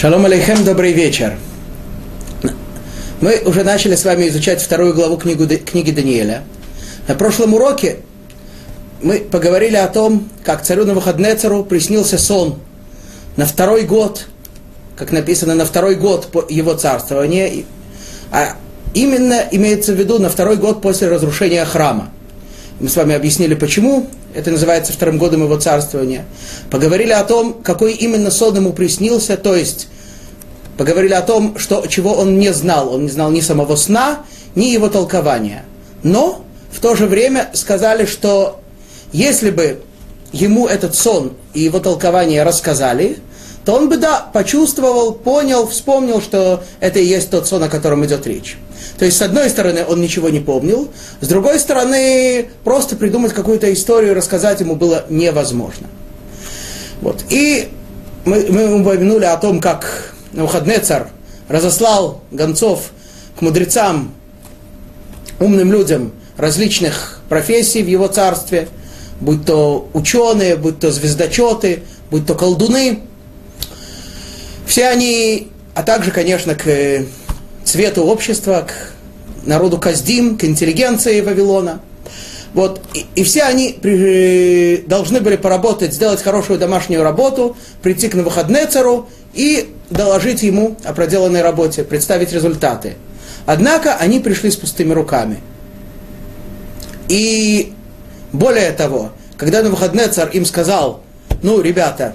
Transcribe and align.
Шалом 0.00 0.24
алейхем, 0.24 0.64
добрый 0.64 0.92
вечер. 0.92 1.36
Мы 3.20 3.42
уже 3.44 3.64
начали 3.64 3.96
с 3.96 4.06
вами 4.06 4.28
изучать 4.28 4.62
вторую 4.62 4.94
главу 4.94 5.18
книгу, 5.18 5.46
книги 5.46 5.90
Даниэля. 5.90 6.42
На 7.06 7.14
прошлом 7.14 7.52
уроке 7.52 7.98
мы 9.02 9.18
поговорили 9.18 9.76
о 9.76 9.88
том, 9.88 10.26
как 10.42 10.62
царю 10.62 10.86
на 10.86 10.94
приснился 11.64 12.16
сон 12.16 12.60
на 13.36 13.44
второй 13.44 13.82
год, 13.82 14.26
как 14.96 15.12
написано, 15.12 15.54
на 15.54 15.66
второй 15.66 15.96
год 15.96 16.34
его 16.48 16.72
царствования, 16.72 17.66
а 18.32 18.56
именно 18.94 19.44
имеется 19.50 19.92
в 19.92 19.96
виду 19.96 20.18
на 20.18 20.30
второй 20.30 20.56
год 20.56 20.80
после 20.80 21.08
разрушения 21.08 21.62
храма. 21.66 22.08
Мы 22.80 22.88
с 22.88 22.96
вами 22.96 23.14
объяснили, 23.14 23.52
почему 23.52 24.08
это 24.34 24.50
называется 24.50 24.94
вторым 24.94 25.18
годом 25.18 25.42
его 25.42 25.58
царствования. 25.58 26.24
Поговорили 26.70 27.12
о 27.12 27.22
том, 27.22 27.52
какой 27.62 27.92
именно 27.92 28.30
сон 28.30 28.56
ему 28.56 28.72
приснился, 28.72 29.36
то 29.36 29.54
есть 29.54 29.88
поговорили 30.80 31.12
о 31.12 31.20
том, 31.20 31.58
что, 31.58 31.86
чего 31.86 32.14
он 32.14 32.38
не 32.38 32.54
знал. 32.54 32.94
Он 32.94 33.02
не 33.02 33.10
знал 33.10 33.30
ни 33.30 33.42
самого 33.42 33.76
сна, 33.76 34.20
ни 34.54 34.68
его 34.68 34.88
толкования. 34.88 35.66
Но 36.02 36.42
в 36.72 36.80
то 36.80 36.94
же 36.94 37.04
время 37.04 37.50
сказали, 37.52 38.06
что 38.06 38.62
если 39.12 39.50
бы 39.50 39.82
ему 40.32 40.66
этот 40.66 40.94
сон 40.94 41.34
и 41.52 41.60
его 41.60 41.80
толкование 41.80 42.44
рассказали, 42.44 43.18
то 43.66 43.74
он 43.74 43.90
бы, 43.90 43.98
да, 43.98 44.26
почувствовал, 44.32 45.12
понял, 45.12 45.66
вспомнил, 45.66 46.22
что 46.22 46.64
это 46.80 46.98
и 46.98 47.04
есть 47.04 47.28
тот 47.28 47.46
сон, 47.46 47.62
о 47.62 47.68
котором 47.68 48.06
идет 48.06 48.26
речь. 48.26 48.56
То 48.98 49.04
есть, 49.04 49.18
с 49.18 49.20
одной 49.20 49.50
стороны, 49.50 49.84
он 49.86 50.00
ничего 50.00 50.30
не 50.30 50.40
помнил, 50.40 50.88
с 51.20 51.28
другой 51.28 51.58
стороны, 51.58 52.48
просто 52.64 52.96
придумать 52.96 53.34
какую-то 53.34 53.70
историю, 53.70 54.14
рассказать 54.14 54.60
ему 54.60 54.76
было 54.76 55.04
невозможно. 55.10 55.88
Вот. 57.02 57.22
И 57.28 57.68
мы, 58.24 58.46
мы 58.48 58.80
упомянули 58.80 59.26
о 59.26 59.36
том, 59.36 59.60
как 59.60 60.14
Навуходнецар 60.32 61.08
разослал 61.48 62.22
гонцов 62.30 62.90
к 63.38 63.42
мудрецам, 63.42 64.14
умным 65.38 65.72
людям 65.72 66.12
различных 66.36 67.20
профессий 67.28 67.82
в 67.82 67.88
его 67.88 68.06
царстве, 68.08 68.68
будь 69.20 69.44
то 69.44 69.88
ученые, 69.92 70.56
будь 70.56 70.78
то 70.78 70.90
звездочеты, 70.90 71.82
будь 72.10 72.26
то 72.26 72.34
колдуны. 72.34 73.00
Все 74.66 74.88
они, 74.88 75.48
а 75.74 75.82
также, 75.82 76.10
конечно, 76.10 76.54
к 76.54 77.04
цвету 77.64 78.04
общества, 78.04 78.66
к 78.68 79.46
народу 79.46 79.78
Каздим, 79.78 80.38
к 80.38 80.44
интеллигенции 80.44 81.20
Вавилона. 81.20 81.80
Вот, 82.52 82.80
и, 82.94 83.06
и 83.14 83.22
все 83.22 83.44
они 83.44 83.78
при, 83.80 84.84
должны 84.86 85.20
были 85.20 85.36
поработать, 85.36 85.94
сделать 85.94 86.20
хорошую 86.20 86.58
домашнюю 86.58 87.02
работу, 87.02 87.56
прийти 87.80 88.08
к 88.08 88.14
Навуходнецару 88.14 89.08
и 89.32 89.74
доложить 89.90 90.42
ему 90.42 90.76
о 90.84 90.92
проделанной 90.92 91.42
работе, 91.42 91.84
представить 91.84 92.32
результаты. 92.32 92.94
Однако 93.46 93.94
они 93.96 94.20
пришли 94.20 94.50
с 94.50 94.56
пустыми 94.56 94.92
руками. 94.92 95.40
И 97.08 97.72
более 98.32 98.70
того, 98.72 99.12
когда 99.36 99.62
на 99.62 99.70
выходные 99.70 100.08
царь 100.08 100.30
им 100.32 100.44
сказал, 100.44 101.02
ну, 101.42 101.60
ребята, 101.60 102.14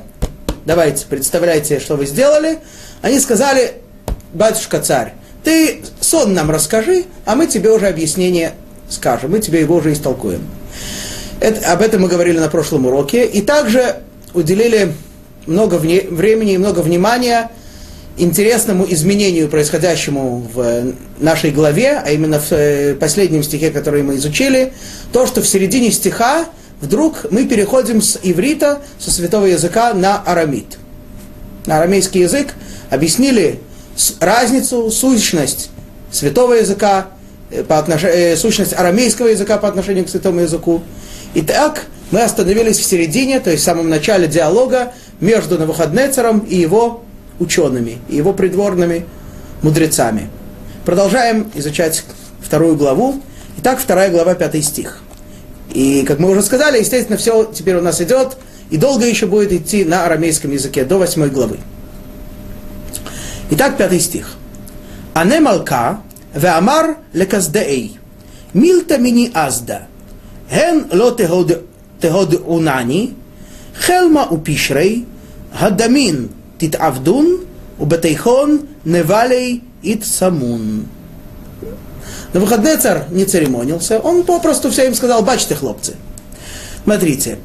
давайте, 0.65 1.05
представляйте, 1.09 1.79
что 1.79 1.95
вы 1.95 2.05
сделали, 2.05 2.59
они 3.01 3.19
сказали, 3.19 3.73
батюшка 4.33 4.79
царь, 4.81 5.13
ты 5.43 5.81
сон 5.99 6.33
нам 6.33 6.49
расскажи, 6.51 7.05
а 7.25 7.35
мы 7.35 7.47
тебе 7.47 7.71
уже 7.71 7.87
объяснение 7.87 8.53
скажем, 8.89 9.31
мы 9.31 9.39
тебе 9.39 9.61
его 9.61 9.75
уже 9.75 9.93
истолкуем. 9.93 10.41
Это, 11.39 11.71
об 11.71 11.81
этом 11.81 12.03
мы 12.03 12.07
говорили 12.07 12.39
на 12.39 12.49
прошлом 12.49 12.85
уроке. 12.85 13.25
И 13.25 13.41
также 13.41 13.97
уделили 14.33 14.93
много 15.45 15.75
вне, 15.75 16.01
времени 16.09 16.53
и 16.53 16.57
много 16.57 16.79
внимания 16.79 17.51
интересному 18.17 18.85
изменению, 18.89 19.49
происходящему 19.49 20.47
в 20.53 20.93
нашей 21.19 21.51
главе, 21.51 22.01
а 22.03 22.11
именно 22.11 22.39
в 22.39 22.51
э, 22.51 22.95
последнем 22.95 23.43
стихе, 23.43 23.71
который 23.71 24.03
мы 24.03 24.15
изучили, 24.15 24.73
то, 25.11 25.27
что 25.27 25.41
в 25.41 25.47
середине 25.47 25.91
стиха 25.91 26.45
вдруг 26.81 27.25
мы 27.31 27.45
переходим 27.45 28.01
с 28.01 28.17
иврита, 28.23 28.81
со 28.99 29.11
святого 29.11 29.45
языка, 29.45 29.93
на 29.93 30.21
арамит. 30.21 30.77
На 31.65 31.77
арамейский 31.79 32.21
язык 32.21 32.53
объяснили 32.89 33.59
разницу, 34.19 34.89
сущность 34.91 35.69
святого 36.11 36.53
языка, 36.53 37.07
э, 37.51 37.63
по 37.63 37.79
отнош... 37.79 38.03
Э, 38.03 38.37
сущность 38.37 38.73
арамейского 38.73 39.27
языка 39.27 39.57
по 39.57 39.67
отношению 39.67 40.05
к 40.05 40.09
святому 40.09 40.39
языку. 40.41 40.83
Итак, 41.33 41.85
мы 42.11 42.21
остановились 42.21 42.77
в 42.77 42.85
середине, 42.85 43.39
то 43.39 43.51
есть 43.51 43.63
в 43.63 43.65
самом 43.65 43.89
начале 43.89 44.27
диалога 44.27 44.93
между 45.19 45.57
Навуходнецером 45.57 46.39
и 46.39 46.55
его 46.55 47.03
учеными, 47.39 47.99
и 48.09 48.15
его 48.15 48.33
придворными 48.33 49.05
мудрецами. 49.61 50.29
Продолжаем 50.85 51.51
изучать 51.55 52.03
вторую 52.41 52.75
главу. 52.75 53.21
Итак, 53.59 53.79
вторая 53.79 54.11
глава, 54.11 54.35
пятый 54.35 54.61
стих. 54.61 55.01
И, 55.73 56.03
как 56.03 56.19
мы 56.19 56.29
уже 56.29 56.41
сказали, 56.41 56.79
естественно, 56.79 57.17
все 57.17 57.45
теперь 57.45 57.75
у 57.75 57.81
нас 57.81 57.99
идет, 58.01 58.37
и 58.69 58.77
долго 58.77 59.05
еще 59.05 59.25
будет 59.25 59.51
идти 59.51 59.83
на 59.83 60.05
арамейском 60.05 60.51
языке, 60.51 60.85
до 60.85 60.97
восьмой 60.97 61.29
главы. 61.29 61.59
Итак, 63.51 63.77
пятый 63.77 63.99
стих. 63.99 64.35
Ане 65.13 65.39
малка 65.39 66.01
веамар 66.33 66.97
леказдеэй. 67.13 67.99
Милта 68.53 68.97
мини 68.97 69.31
азда. 69.33 69.87
Ген 70.51 70.87
ло 70.91 71.11
теход 71.11 72.41
унани. 72.45 73.15
Хелма 73.79 74.27
Пишрей, 74.43 75.05
гадамин 75.59 76.29
тит 76.59 76.75
авдун, 76.75 77.45
убатейхон 77.77 78.67
невалей 78.85 79.63
ит 79.81 80.05
самун. 80.05 80.87
На 82.33 82.39
выходные 82.39 82.77
царь 82.77 83.03
не 83.11 83.25
церемонился, 83.25 83.99
он 83.99 84.23
попросту 84.23 84.69
все 84.69 84.87
им 84.87 84.95
сказал, 84.95 85.23
"Бачьте, 85.23 85.55
хлопцы, 85.55 85.95
смотрите, 86.83 87.37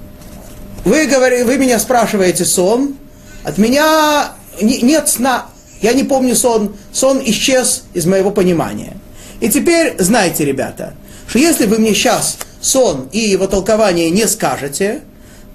вы, 0.84 1.06
говори, 1.06 1.42
вы 1.42 1.58
меня 1.58 1.78
спрашиваете 1.78 2.44
сон, 2.44 2.96
от 3.44 3.58
меня 3.58 4.32
не, 4.60 4.80
нет 4.80 5.08
сна, 5.08 5.46
я 5.82 5.92
не 5.92 6.04
помню 6.04 6.34
сон, 6.34 6.74
сон 6.92 7.20
исчез 7.24 7.84
из 7.94 8.06
моего 8.06 8.30
понимания. 8.30 8.96
И 9.40 9.48
теперь 9.48 9.94
знайте, 9.98 10.44
ребята, 10.44 10.94
что 11.26 11.38
если 11.38 11.66
вы 11.66 11.78
мне 11.78 11.94
сейчас 11.94 12.38
сон 12.60 13.08
и 13.12 13.18
его 13.18 13.46
толкование 13.46 14.10
не 14.10 14.26
скажете, 14.26 15.02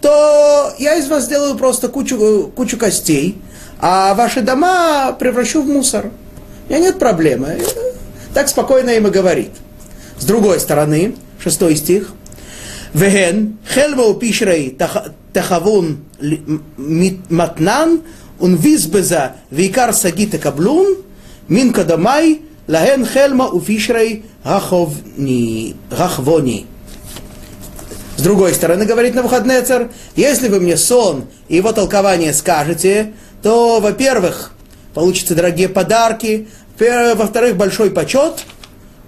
то 0.01 0.73
я 0.77 0.95
из 0.95 1.07
вас 1.07 1.25
сделаю 1.25 1.55
просто 1.55 1.87
кучу, 1.87 2.51
кучу 2.55 2.77
костей, 2.77 3.37
а 3.79 4.13
ваши 4.13 4.41
дома 4.41 5.13
превращу 5.13 5.61
в 5.61 5.67
мусор. 5.67 6.11
У 6.67 6.71
меня 6.71 6.79
нет 6.79 6.99
проблемы. 6.99 7.59
Так 8.33 8.49
спокойно 8.49 8.91
им 8.91 9.07
и 9.07 9.11
говорит. 9.11 9.51
С 10.17 10.25
другой 10.25 10.59
стороны, 10.59 11.15
шестой 11.39 11.75
стих. 11.75 12.13
Веген, 12.93 13.57
хелва 13.67 14.17
пишрей 14.19 14.77
тахавун 15.33 16.05
матнан, 17.29 18.01
он 18.39 18.55
визбеза 18.55 19.33
вейкар 19.51 19.93
сагита 19.93 20.37
каблун, 20.37 20.97
мин 21.47 21.73
кадамай, 21.73 22.41
лахен 22.67 23.05
хелма 23.05 23.47
уфишрей 23.47 24.25
раховни, 24.43 25.75
рахвони. 25.91 26.67
С 28.17 28.21
другой 28.21 28.53
стороны, 28.53 28.85
говорит 28.85 29.13
на 29.13 29.23
выходные 29.23 29.61
царь, 29.61 29.89
если 30.15 30.47
вы 30.47 30.59
мне 30.59 30.77
сон 30.77 31.25
и 31.49 31.57
его 31.57 31.73
толкование 31.73 32.33
скажете, 32.33 33.13
то, 33.43 33.79
во-первых, 33.79 34.51
получится 34.93 35.35
дорогие 35.35 35.67
подарки, 35.67 36.47
во-вторых, 36.79 37.57
большой 37.57 37.91
почет, 37.91 38.43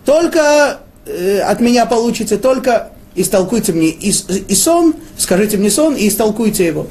только 0.06 0.80
э, 1.06 1.40
от 1.40 1.60
меня 1.60 1.86
получите, 1.86 2.38
только 2.38 2.92
истолкуйте 3.16 3.74
мне 3.74 3.88
и, 3.88 4.10
и 4.10 4.56
сон, 4.56 4.94
скажите 5.18 5.58
мне 5.58 5.72
сон 5.72 5.96
и 5.96 6.08
истолкуйте 6.08 6.66
его. 6.66 6.88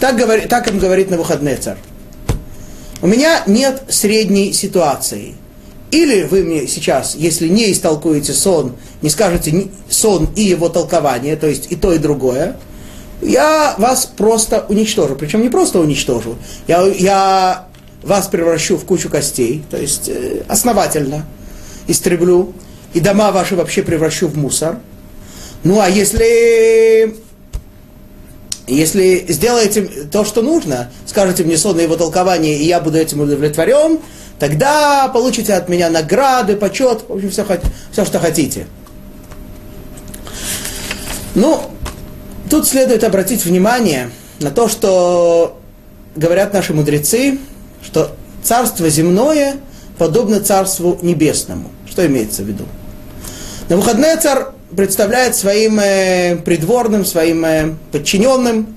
Так, 0.00 0.16
говорит, 0.16 0.48
так 0.48 0.68
им 0.68 0.78
говорит 0.78 1.10
на 1.10 1.16
выходные 1.16 1.56
царь. 1.56 1.78
У 3.00 3.06
меня 3.06 3.42
нет 3.46 3.82
средней 3.88 4.52
ситуации. 4.52 5.34
Или 5.92 6.22
вы 6.22 6.42
мне 6.42 6.66
сейчас, 6.66 7.14
если 7.14 7.48
не 7.48 7.70
истолкуете 7.70 8.32
сон, 8.32 8.72
не 9.02 9.10
скажете 9.10 9.68
сон 9.90 10.30
и 10.34 10.42
его 10.42 10.70
толкование, 10.70 11.36
то 11.36 11.46
есть 11.46 11.70
и 11.70 11.76
то, 11.76 11.92
и 11.92 11.98
другое, 11.98 12.56
я 13.20 13.74
вас 13.76 14.06
просто 14.06 14.64
уничтожу. 14.70 15.16
Причем 15.16 15.42
не 15.42 15.50
просто 15.50 15.80
уничтожу, 15.80 16.36
я, 16.66 16.82
я 16.86 17.66
вас 18.02 18.26
превращу 18.28 18.78
в 18.78 18.86
кучу 18.86 19.10
костей, 19.10 19.64
то 19.70 19.76
есть 19.76 20.08
э, 20.08 20.44
основательно 20.48 21.26
истреблю, 21.86 22.54
и 22.94 23.00
дома 23.00 23.30
ваши 23.30 23.54
вообще 23.54 23.82
превращу 23.82 24.28
в 24.28 24.36
мусор. 24.38 24.78
Ну 25.62 25.78
а 25.78 25.90
если, 25.90 27.16
если 28.66 29.26
сделаете 29.28 29.82
то, 30.10 30.24
что 30.24 30.40
нужно, 30.40 30.90
скажете 31.06 31.44
мне 31.44 31.58
сон 31.58 31.78
и 31.78 31.82
его 31.82 31.96
толкование, 31.96 32.56
и 32.56 32.64
я 32.64 32.80
буду 32.80 32.96
этим 32.96 33.20
удовлетворен, 33.20 33.98
тогда 34.42 35.06
получите 35.06 35.54
от 35.54 35.68
меня 35.68 35.88
награды, 35.88 36.56
почет, 36.56 37.04
в 37.06 37.12
общем, 37.12 37.30
все, 37.30 37.46
все 37.92 38.04
что 38.04 38.18
хотите. 38.18 38.66
Ну, 41.36 41.60
тут 42.50 42.66
следует 42.66 43.04
обратить 43.04 43.44
внимание 43.44 44.10
на 44.40 44.50
то, 44.50 44.66
что 44.66 45.60
говорят 46.16 46.52
наши 46.54 46.74
мудрецы, 46.74 47.38
что 47.84 48.16
царство 48.42 48.88
земное 48.88 49.58
подобно 49.96 50.40
царству 50.40 50.98
небесному. 51.02 51.70
Что 51.88 52.04
имеется 52.04 52.42
в 52.42 52.46
виду? 52.46 52.64
На 53.68 53.76
выходные 53.76 54.16
царь 54.16 54.46
представляет 54.76 55.36
своим 55.36 55.78
э, 55.78 56.34
придворным, 56.44 57.04
своим 57.04 57.44
э, 57.44 57.74
подчиненным 57.92 58.74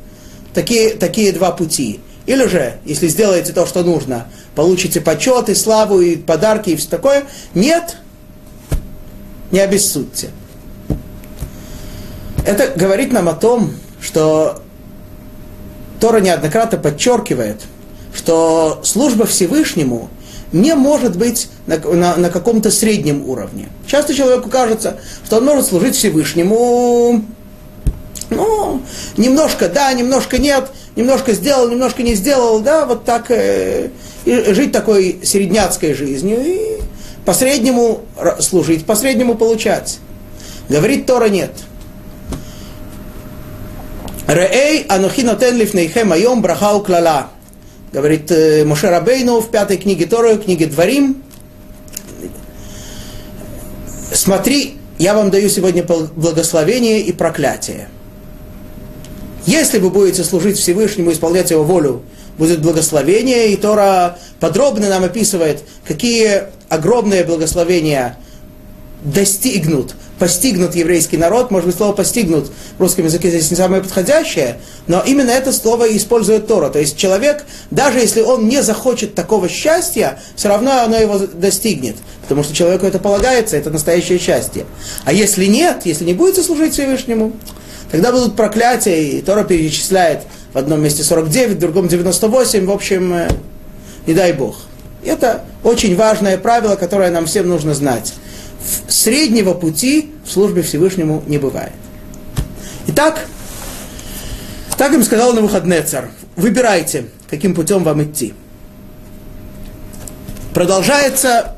такие, 0.54 0.92
такие 0.92 1.32
два 1.32 1.50
пути. 1.50 2.02
Или 2.26 2.48
же, 2.48 2.78
если 2.86 3.08
сделаете 3.08 3.54
то, 3.54 3.66
что 3.66 3.84
нужно, 3.84 4.28
получите 4.56 5.00
почет 5.00 5.50
и 5.50 5.56
славу, 5.56 6.02
и 6.02 6.16
подарки, 6.16 6.72
и 6.72 6.76
все 6.76 6.90
такое. 6.90 7.26
Нет, 7.54 7.98
не 9.52 9.60
обессудьте. 9.60 10.30
Это 12.46 12.68
говорит 12.76 13.12
нам 13.12 13.30
о 13.30 13.34
том, 13.34 13.72
что 14.02 14.62
Тора 16.00 16.20
неоднократно 16.20 16.78
подчеркивает, 16.78 17.62
что 18.14 18.82
служба 18.84 19.26
Всевышнему 19.26 20.10
не 20.52 20.74
может 20.74 21.18
быть 21.18 21.50
на, 21.68 21.78
на, 21.78 22.16
на 22.16 22.30
каком-то 22.30 22.72
среднем 22.72 23.28
уровне. 23.28 23.70
Часто 23.88 24.14
человеку 24.14 24.50
кажется, 24.50 24.98
что 25.26 25.38
он 25.38 25.46
может 25.46 25.66
служить 25.66 25.96
Всевышнему, 25.96 27.24
ну, 28.36 28.82
немножко 29.18 29.70
да, 29.70 29.92
немножко 29.94 30.38
нет, 30.38 30.70
немножко 30.96 31.34
сделал, 31.34 31.70
немножко 31.70 32.04
не 32.04 32.16
сделал, 32.16 32.60
да, 32.60 32.86
вот 32.86 33.06
так, 33.06 33.32
э, 33.32 33.90
и 34.26 34.54
жить 34.54 34.72
такой 34.72 35.20
середняцкой 35.24 35.94
жизнью, 35.94 36.40
и 36.46 36.82
по 37.26 37.34
среднему 37.34 38.02
служить, 38.40 38.86
по 38.86 38.96
среднему 38.96 39.36
получать. 39.36 40.00
Говорит 40.70 41.06
Тора 41.06 41.30
нет. 41.30 41.52
Реэй 44.28 44.86
анухи 44.90 45.22
нотен 45.22 45.56
лифнейхем 45.56 46.12
айом 46.12 46.42
брахау 46.42 46.82
клала. 46.82 47.30
Говорит 47.94 48.32
э, 48.32 48.66
Моше 48.66 48.90
Рабейну 48.90 49.40
в 49.40 49.52
пятой 49.52 49.78
книге 49.78 50.08
Торы, 50.08 50.38
книге 50.38 50.66
Дворим. 50.66 51.24
Смотри, 54.12 54.78
я 54.98 55.14
вам 55.14 55.30
даю 55.30 55.50
сегодня 55.50 55.84
благословение 55.84 57.02
и 57.02 57.12
проклятие. 57.12 57.90
Если 59.46 59.78
вы 59.78 59.90
будете 59.90 60.24
служить 60.24 60.58
Всевышнему, 60.58 61.12
исполнять 61.12 61.52
Его 61.52 61.64
волю, 61.64 62.02
будет 62.38 62.62
благословение, 62.62 63.52
и 63.52 63.56
Тора 63.56 64.18
подробно 64.40 64.90
нам 64.90 65.04
описывает, 65.04 65.64
какие 65.88 66.44
огромные 66.70 67.24
благословения 67.24 68.18
достигнут, 69.04 69.96
постигнут 70.18 70.76
еврейский 70.76 71.18
народ. 71.18 71.52
Может 71.52 71.68
быть, 71.68 71.78
слово 71.78 71.94
постигнут 71.94 72.52
в 72.78 72.82
русском 72.82 73.06
языке 73.06 73.30
здесь 73.30 73.52
не 73.52 73.58
самое 73.58 73.84
подходящее, 73.84 74.60
но 74.88 75.04
именно 75.06 75.30
это 75.30 75.54
слово 75.54 75.96
использует 75.96 76.48
Тора. 76.48 76.70
То 76.70 76.80
есть 76.80 76.98
человек, 76.98 77.46
даже 77.70 78.00
если 78.00 78.22
он 78.22 78.48
не 78.48 78.64
захочет 78.64 79.14
такого 79.14 79.48
счастья, 79.48 80.20
все 80.36 80.50
равно 80.50 80.82
оно 80.82 80.98
его 80.98 81.20
достигнет. 81.20 81.96
Потому 82.24 82.44
что 82.44 82.56
человеку 82.56 82.88
это 82.88 82.98
полагается, 82.98 83.58
это 83.58 83.70
настоящее 83.70 84.18
счастье. 84.18 84.66
А 85.04 85.14
если 85.14 85.46
нет, 85.46 85.82
если 85.86 86.04
не 86.04 86.14
будете 86.14 86.42
служить 86.42 86.74
Всевышнему, 86.74 87.34
тогда 87.92 88.12
будут 88.12 88.36
проклятия, 88.36 89.04
и 89.04 89.22
Тора 89.22 89.44
перечисляет 89.44 90.22
в 90.54 90.58
одном 90.58 90.82
месте 90.82 91.04
49, 91.04 91.58
в 91.58 91.60
другом 91.60 91.88
98, 91.88 92.66
в 92.66 92.72
общем, 92.72 93.14
э, 93.14 93.30
не 94.08 94.14
дай 94.14 94.34
Бог. 94.34 94.58
Это 95.04 95.44
очень 95.64 95.96
важное 95.96 96.38
правило, 96.38 96.76
которое 96.76 97.12
нам 97.12 97.26
всем 97.26 97.48
нужно 97.48 97.74
знать. 97.74 98.14
Среднего 98.88 99.54
пути 99.54 100.14
в 100.26 100.32
службе 100.32 100.62
Всевышнему 100.62 101.24
не 101.28 101.38
бывает. 101.38 101.74
Итак, 102.88 103.28
так 104.78 104.94
им 104.94 105.04
сказал 105.04 105.34
на 105.34 105.42
выходные 105.42 105.82
царь. 105.82 106.06
Выбирайте, 106.36 107.06
каким 107.30 107.54
путем 107.54 107.84
вам 107.84 108.04
идти. 108.04 108.34
Продолжается 110.54 111.56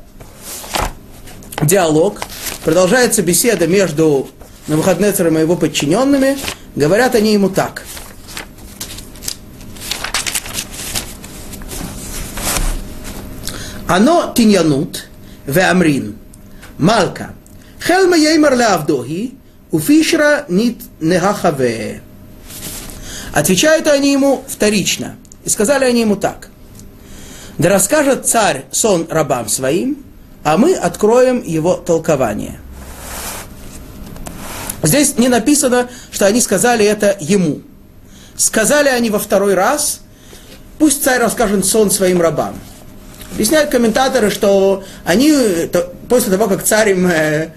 диалог, 1.62 2.20
продолжается 2.64 3.22
беседа 3.22 3.66
между 3.66 4.28
на 4.68 4.76
выходные 4.76 5.12
царем 5.12 5.38
и 5.38 5.40
его 5.40 5.56
подчиненными. 5.56 6.38
Говорят 6.76 7.14
они 7.14 7.32
ему 7.32 7.48
так– 7.48 7.84
Оно 13.88 14.34
тиньянут 14.36 15.08
веамрин. 15.46 16.18
Малка. 16.76 17.34
Хелма 17.80 18.18
еймар 18.18 18.54
лавдохи, 18.54 19.34
уфишра 19.70 20.44
нит 20.48 20.82
нехахаве. 21.00 22.02
Отвечают 23.32 23.86
они 23.86 24.12
ему 24.12 24.44
вторично. 24.46 25.16
И 25.44 25.48
сказали 25.48 25.86
они 25.86 26.02
ему 26.02 26.16
так. 26.16 26.50
Да 27.56 27.70
расскажет 27.70 28.26
царь 28.26 28.66
сон 28.70 29.06
рабам 29.08 29.48
своим, 29.48 30.04
а 30.44 30.58
мы 30.58 30.74
откроем 30.74 31.42
его 31.42 31.74
толкование. 31.74 32.60
Здесь 34.82 35.18
не 35.18 35.28
написано, 35.28 35.88
что 36.10 36.26
они 36.26 36.40
сказали 36.40 36.84
это 36.84 37.16
ему. 37.20 37.62
Сказали 38.36 38.88
они 38.88 39.10
во 39.10 39.18
второй 39.18 39.54
раз, 39.54 40.00
пусть 40.78 41.02
царь 41.02 41.20
расскажет 41.20 41.66
сон 41.66 41.90
своим 41.90 42.20
рабам. 42.20 42.54
Объясняют 43.32 43.70
комментаторы, 43.70 44.30
что 44.30 44.84
они, 45.04 45.32
то, 45.72 45.92
после 46.08 46.32
того, 46.32 46.48
как 46.48 46.64
царь 46.64 46.90
им 46.90 47.06
э, 47.08 47.50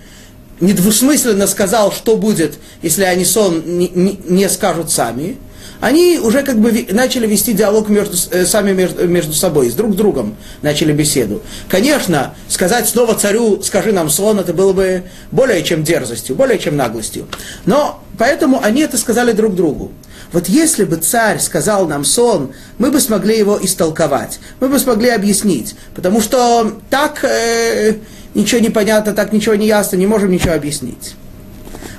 недвусмысленно 0.59 1.47
сказал, 1.47 1.91
что 1.91 2.17
будет, 2.17 2.55
если 2.81 3.03
они 3.03 3.25
сон 3.25 3.63
не, 3.65 3.87
не, 3.89 4.19
не 4.27 4.49
скажут 4.49 4.91
сами, 4.91 5.37
они 5.81 6.19
уже 6.19 6.43
как 6.43 6.59
бы 6.59 6.87
начали 6.91 7.27
вести 7.27 7.53
диалог 7.53 7.89
между, 7.89 8.15
э, 8.31 8.45
сами 8.45 8.71
между, 8.71 9.07
между 9.07 9.33
собой, 9.33 9.69
с 9.69 9.73
друг 9.73 9.95
другом 9.95 10.35
начали 10.61 10.93
беседу. 10.93 11.41
Конечно, 11.67 12.35
сказать 12.47 12.87
снова 12.87 13.15
царю, 13.15 13.61
скажи 13.63 13.91
нам 13.91 14.09
сон, 14.09 14.39
это 14.39 14.53
было 14.53 14.73
бы 14.73 15.03
более 15.31 15.63
чем 15.63 15.83
дерзостью, 15.83 16.35
более 16.35 16.59
чем 16.59 16.77
наглостью. 16.77 17.27
Но 17.65 18.01
поэтому 18.17 18.61
они 18.63 18.81
это 18.81 18.97
сказали 18.97 19.31
друг 19.31 19.55
другу. 19.55 19.91
Вот 20.31 20.47
если 20.47 20.85
бы 20.85 20.95
царь 20.97 21.39
сказал 21.39 21.87
нам 21.87 22.05
сон, 22.05 22.53
мы 22.77 22.91
бы 22.91 22.99
смогли 22.99 23.37
его 23.37 23.59
истолковать, 23.61 24.39
мы 24.59 24.69
бы 24.69 24.79
смогли 24.79 25.09
объяснить, 25.09 25.75
потому 25.95 26.21
что 26.21 26.79
так 26.89 27.23
э, 27.23 27.95
ничего 28.33 28.61
не 28.61 28.69
понятно, 28.69 29.13
так 29.13 29.33
ничего 29.33 29.55
не 29.55 29.67
ясно, 29.67 29.97
не 29.97 30.07
можем 30.07 30.31
ничего 30.31 30.53
объяснить. 30.53 31.15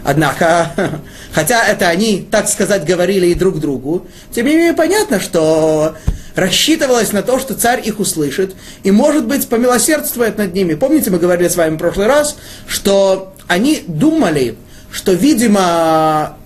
Однако, 0.04 0.70
хотя 1.32 1.66
это 1.66 1.88
они, 1.88 2.26
так 2.30 2.48
сказать, 2.48 2.84
говорили 2.84 3.28
и 3.28 3.34
друг 3.34 3.60
другу, 3.60 4.06
тем 4.30 4.46
не 4.46 4.56
менее 4.56 4.74
понятно, 4.74 5.20
что 5.20 5.94
рассчитывалось 6.34 7.12
на 7.12 7.22
то, 7.22 7.38
что 7.38 7.54
царь 7.54 7.82
их 7.84 8.00
услышит 8.00 8.54
и, 8.82 8.90
может 8.90 9.26
быть, 9.26 9.48
помилосердствует 9.48 10.38
над 10.38 10.54
ними. 10.54 10.74
Помните, 10.74 11.10
мы 11.10 11.18
говорили 11.18 11.48
с 11.48 11.56
вами 11.56 11.76
в 11.76 11.78
прошлый 11.78 12.06
раз, 12.06 12.36
что 12.66 13.34
они 13.48 13.84
думали, 13.86 14.56
что, 14.90 15.12
видимо, 15.12 16.36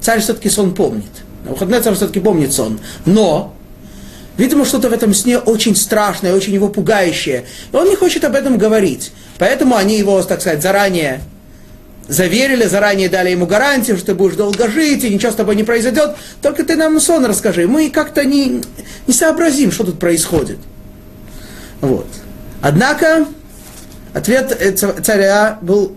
царь 0.00 0.20
все-таки 0.20 0.48
сон 0.48 0.74
помнит. 0.74 1.04
Навуходнецар 1.44 1.94
все-таки 1.94 2.20
помнит 2.20 2.52
сон. 2.52 2.80
Но, 3.04 3.54
видимо, 4.36 4.64
что-то 4.64 4.88
в 4.88 4.92
этом 4.92 5.14
сне 5.14 5.38
очень 5.38 5.76
страшное, 5.76 6.34
очень 6.34 6.54
его 6.54 6.68
пугающее. 6.68 7.44
И 7.72 7.76
он 7.76 7.88
не 7.88 7.96
хочет 7.96 8.24
об 8.24 8.34
этом 8.34 8.58
говорить. 8.58 9.12
Поэтому 9.38 9.76
они 9.76 9.98
его, 9.98 10.20
так 10.22 10.40
сказать, 10.40 10.62
заранее 10.62 11.20
заверили, 12.08 12.66
заранее 12.66 13.08
дали 13.08 13.30
ему 13.30 13.46
гарантию, 13.46 13.96
что 13.96 14.06
ты 14.06 14.14
будешь 14.14 14.36
долго 14.36 14.68
жить, 14.68 15.04
и 15.04 15.12
ничего 15.12 15.32
с 15.32 15.34
тобой 15.34 15.56
не 15.56 15.64
произойдет, 15.64 16.16
только 16.42 16.64
ты 16.64 16.76
нам 16.76 17.00
сон 17.00 17.24
расскажи. 17.24 17.66
Мы 17.66 17.90
как-то 17.90 18.24
не, 18.24 18.62
не 19.06 19.14
сообразим, 19.14 19.72
что 19.72 19.84
тут 19.84 19.98
происходит. 19.98 20.58
Вот. 21.80 22.06
Однако, 22.62 23.26
ответ 24.14 24.56
э, 24.58 24.72
царя 24.72 25.58
был 25.60 25.96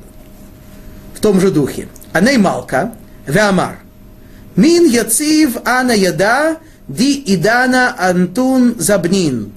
в 1.14 1.20
том 1.20 1.40
же 1.40 1.52
духе. 1.52 1.88
Аней 2.14 2.38
Малка, 2.38 2.94
Веамар– 3.28 3.80
Мин 4.60 4.86
яцив 4.86 5.58
ана 5.66 5.94
яда 5.94 6.58
ди 6.88 7.24
идана 7.34 7.96
антун 7.98 8.76
забнин. 8.78 9.52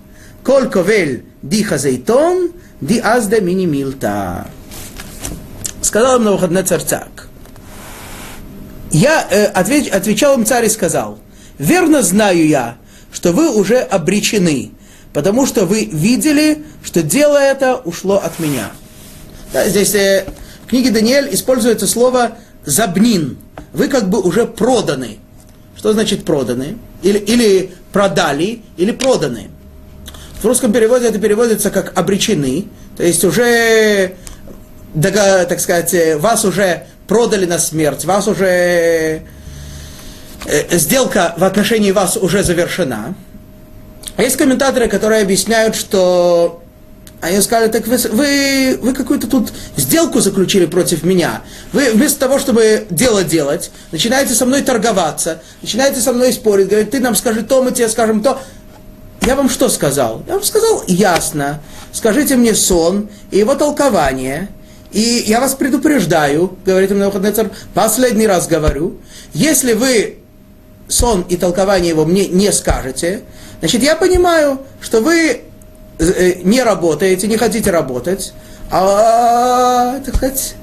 Коль 0.44 0.68
ковель 0.68 1.24
ди 1.42 1.62
хазейтон, 1.62 2.52
ди 2.80 2.98
азда 2.98 3.40
мини 3.40 3.66
милта. 3.66 4.46
Сказал 5.82 6.16
им 6.16 6.24
на 6.24 6.32
выходный 6.32 6.62
царь 6.62 6.82
так. 6.82 7.28
Я 8.90 9.26
э, 9.30 9.46
отвеч, 9.46 9.88
отвечал 9.88 10.34
им 10.38 10.46
царь 10.46 10.66
и 10.66 10.68
сказал, 10.68 11.18
верно 11.58 12.02
знаю 12.02 12.46
я, 12.46 12.76
что 13.12 13.32
вы 13.32 13.50
уже 13.50 13.78
обречены, 13.78 14.70
потому 15.12 15.46
что 15.46 15.66
вы 15.66 15.84
видели, 15.84 16.64
что 16.82 17.02
дело 17.02 17.36
это 17.36 17.76
ушло 17.76 18.16
от 18.16 18.38
меня. 18.38 18.70
Да, 19.52 19.68
здесь 19.68 19.94
э, 19.94 20.26
в 20.64 20.68
книге 20.68 20.90
Даниэль 20.90 21.34
используется 21.34 21.86
слово 21.86 22.38
забнин. 22.64 23.38
Вы 23.72 23.88
как 23.88 24.08
бы 24.08 24.20
уже 24.20 24.46
проданы. 24.46 25.18
Что 25.76 25.92
значит 25.92 26.24
проданы? 26.24 26.78
Или, 27.02 27.18
или 27.18 27.72
продали, 27.92 28.62
или 28.76 28.92
проданы. 28.92 29.48
В 30.40 30.44
русском 30.44 30.72
переводе 30.72 31.06
это 31.06 31.18
переводится 31.18 31.70
как 31.70 31.96
обречены. 31.98 32.66
То 32.96 33.04
есть 33.04 33.24
уже, 33.24 34.16
так 35.00 35.60
сказать, 35.60 35.94
вас 36.18 36.44
уже 36.44 36.86
продали 37.06 37.46
на 37.46 37.58
смерть, 37.58 38.04
вас 38.04 38.28
уже 38.28 39.22
э, 40.46 40.78
сделка 40.78 41.34
в 41.36 41.44
отношении 41.44 41.90
вас 41.90 42.16
уже 42.16 42.42
завершена. 42.42 43.14
А 44.16 44.22
есть 44.22 44.36
комментаторы, 44.36 44.88
которые 44.88 45.22
объясняют, 45.22 45.74
что 45.74 46.62
они 47.20 47.40
сказали, 47.40 47.70
так 47.70 47.86
вы, 47.86 47.96
вы, 48.10 48.78
вы 48.82 48.94
какую-то 48.94 49.28
тут 49.28 49.52
сделку 49.76 50.20
заключили 50.20 50.66
против 50.66 51.04
меня. 51.04 51.42
Вы 51.72 51.92
вместо 51.92 52.18
того, 52.18 52.38
чтобы 52.38 52.86
дело 52.90 53.22
делать, 53.22 53.70
начинаете 53.92 54.34
со 54.34 54.44
мной 54.44 54.62
торговаться, 54.62 55.40
начинаете 55.62 56.00
со 56.00 56.12
мной 56.12 56.32
спорить, 56.32 56.68
говорить, 56.68 56.90
ты 56.90 56.98
нам 56.98 57.14
скажи 57.14 57.42
то, 57.42 57.62
мы 57.62 57.70
тебе 57.70 57.88
скажем 57.88 58.22
то. 58.22 58.40
Я 59.24 59.36
вам 59.36 59.48
что 59.48 59.68
сказал? 59.68 60.24
Я 60.26 60.34
вам 60.34 60.42
сказал 60.42 60.82
ясно. 60.88 61.60
Скажите 61.92 62.34
мне 62.34 62.56
сон 62.56 63.08
и 63.30 63.38
его 63.38 63.54
толкование. 63.54 64.48
И 64.92 65.24
я 65.26 65.40
вас 65.40 65.54
предупреждаю, 65.54 66.56
говорит 66.66 66.90
мне 66.90 67.32
царь, 67.32 67.48
последний 67.72 68.26
раз 68.26 68.46
говорю, 68.46 68.98
если 69.32 69.72
вы 69.72 70.18
сон 70.86 71.22
и 71.28 71.36
толкование 71.36 71.90
его 71.90 72.04
мне 72.04 72.28
не 72.28 72.52
скажете, 72.52 73.22
значит, 73.60 73.82
я 73.82 73.96
понимаю, 73.96 74.60
что 74.82 75.00
вы 75.00 75.42
э, 75.98 76.34
не 76.42 76.62
работаете, 76.62 77.26
не 77.26 77.38
хотите 77.38 77.70
работать, 77.70 78.34
а, 78.70 79.98
так 80.04 80.14
сказать, 80.16 80.54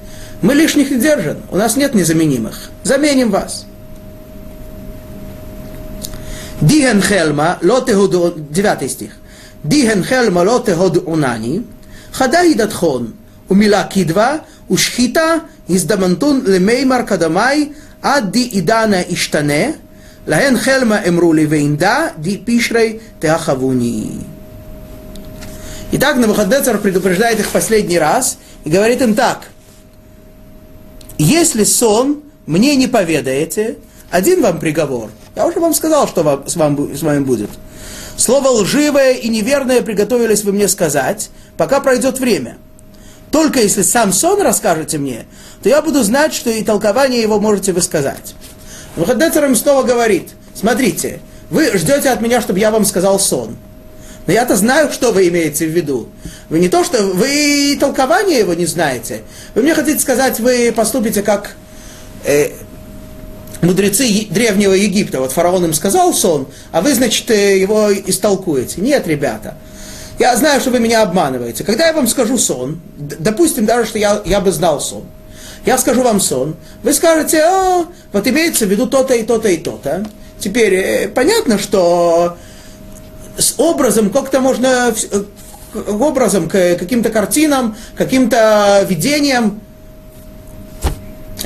мы 0.42 0.54
лишних 0.54 0.90
не 0.92 0.98
держим, 0.98 1.38
у 1.50 1.56
нас 1.56 1.76
нет 1.76 1.94
незаменимых, 1.94 2.70
заменим 2.84 3.30
вас. 3.30 3.66
Диген 6.60 7.02
хелма, 7.02 7.58
лотехуду, 7.62 8.34
девятый 8.36 8.88
стих. 8.88 9.12
Диген 9.64 10.04
хелма 10.04 10.40
лотехуду 10.40 11.00
унани, 11.00 11.66
хадай 12.12 12.54
датхон, 12.54 13.14
умила 13.50 13.86
кидва, 13.92 14.40
ушхита, 14.68 15.42
издамантун 15.68 16.46
лемеймар 16.46 17.04
кадамай, 17.04 17.74
ад 18.00 18.30
ди 18.30 18.48
идана 18.52 19.02
иштане, 19.02 19.74
Лаэн 20.26 20.58
хельма 20.58 21.00
эмрули 21.04 21.44
вейнда 21.44 22.12
ди 22.16 22.36
пишрей 22.36 23.02
теахавуни. 23.20 24.24
Итак, 25.92 26.16
Навуходнецар 26.16 26.78
предупреждает 26.78 27.40
их 27.40 27.48
последний 27.48 27.98
раз 27.98 28.38
и 28.64 28.70
говорит 28.70 29.02
им 29.02 29.14
так. 29.14 29.48
Если 31.18 31.64
сон 31.64 32.22
мне 32.46 32.76
не 32.76 32.86
поведаете, 32.86 33.78
один 34.10 34.40
вам 34.42 34.60
приговор. 34.60 35.10
Я 35.34 35.46
уже 35.46 35.58
вам 35.58 35.74
сказал, 35.74 36.06
что 36.06 36.22
вам, 36.22 36.46
с, 36.46 36.54
вам, 36.54 36.94
с 36.94 37.02
вами 37.02 37.24
будет. 37.24 37.50
Слово 38.16 38.48
лживое 38.48 39.14
и 39.14 39.28
неверное 39.28 39.82
приготовились 39.82 40.44
вы 40.44 40.52
мне 40.52 40.68
сказать, 40.68 41.30
пока 41.56 41.80
пройдет 41.80 42.20
время. 42.20 42.58
Только 43.30 43.60
если 43.60 43.82
сам 43.82 44.12
сон 44.12 44.42
расскажете 44.42 44.98
мне, 44.98 45.26
то 45.62 45.68
я 45.68 45.82
буду 45.82 46.02
знать, 46.02 46.34
что 46.34 46.50
и 46.50 46.64
толкование 46.64 47.22
его 47.22 47.38
можете 47.38 47.72
вы 47.72 47.80
сказать. 47.80 48.34
Выходнецер 48.96 49.44
им 49.44 49.54
снова 49.54 49.82
говорит, 49.84 50.30
смотрите, 50.54 51.20
вы 51.48 51.76
ждете 51.76 52.10
от 52.10 52.20
меня, 52.20 52.40
чтобы 52.40 52.58
я 52.58 52.70
вам 52.70 52.84
сказал 52.84 53.20
сон. 53.20 53.56
Но 54.26 54.32
я-то 54.32 54.56
знаю, 54.56 54.92
что 54.92 55.12
вы 55.12 55.28
имеете 55.28 55.66
в 55.66 55.70
виду. 55.70 56.08
Вы 56.48 56.60
не 56.60 56.68
то, 56.68 56.84
что 56.84 57.02
вы 57.02 57.76
толкование 57.80 58.40
его 58.40 58.54
не 58.54 58.66
знаете. 58.66 59.22
Вы 59.54 59.62
мне 59.62 59.74
хотите 59.74 59.98
сказать, 60.00 60.40
вы 60.40 60.72
поступите 60.72 61.22
как 61.22 61.56
э, 62.24 62.50
мудрецы 63.62 64.26
древнего 64.30 64.72
Египта. 64.74 65.20
Вот 65.20 65.32
фараон 65.32 65.64
им 65.64 65.74
сказал 65.74 66.12
сон, 66.12 66.48
а 66.70 66.80
вы, 66.80 66.94
значит, 66.94 67.30
э, 67.30 67.58
его 67.58 67.92
истолкуете. 67.92 68.80
Нет, 68.80 69.06
ребята. 69.06 69.56
Я 70.20 70.36
знаю, 70.36 70.60
что 70.60 70.70
вы 70.70 70.80
меня 70.80 71.00
обманываете. 71.00 71.64
Когда 71.64 71.86
я 71.86 71.94
вам 71.94 72.06
скажу 72.06 72.36
сон, 72.36 72.78
допустим 72.98 73.64
даже, 73.64 73.88
что 73.88 73.98
я, 73.98 74.20
я 74.26 74.40
бы 74.40 74.52
знал 74.52 74.78
сон, 74.78 75.04
я 75.64 75.78
скажу 75.78 76.02
вам 76.02 76.20
сон, 76.20 76.56
вы 76.82 76.92
скажете, 76.92 77.42
о, 77.42 77.86
вот 78.12 78.26
имеется 78.28 78.66
в 78.66 78.68
виду 78.68 78.86
то-то 78.86 79.14
и 79.14 79.22
то-то 79.22 79.48
и 79.48 79.56
то-то. 79.56 80.04
Теперь 80.38 80.74
э, 80.74 81.08
понятно, 81.08 81.58
что 81.58 82.36
с 83.38 83.54
образом 83.56 84.10
как-то 84.10 84.40
можно, 84.40 84.92
э, 85.10 85.22
образом 85.88 86.50
к 86.50 86.76
каким-то 86.76 87.08
картинам, 87.08 87.74
каким-то 87.96 88.84
видениям 88.86 89.62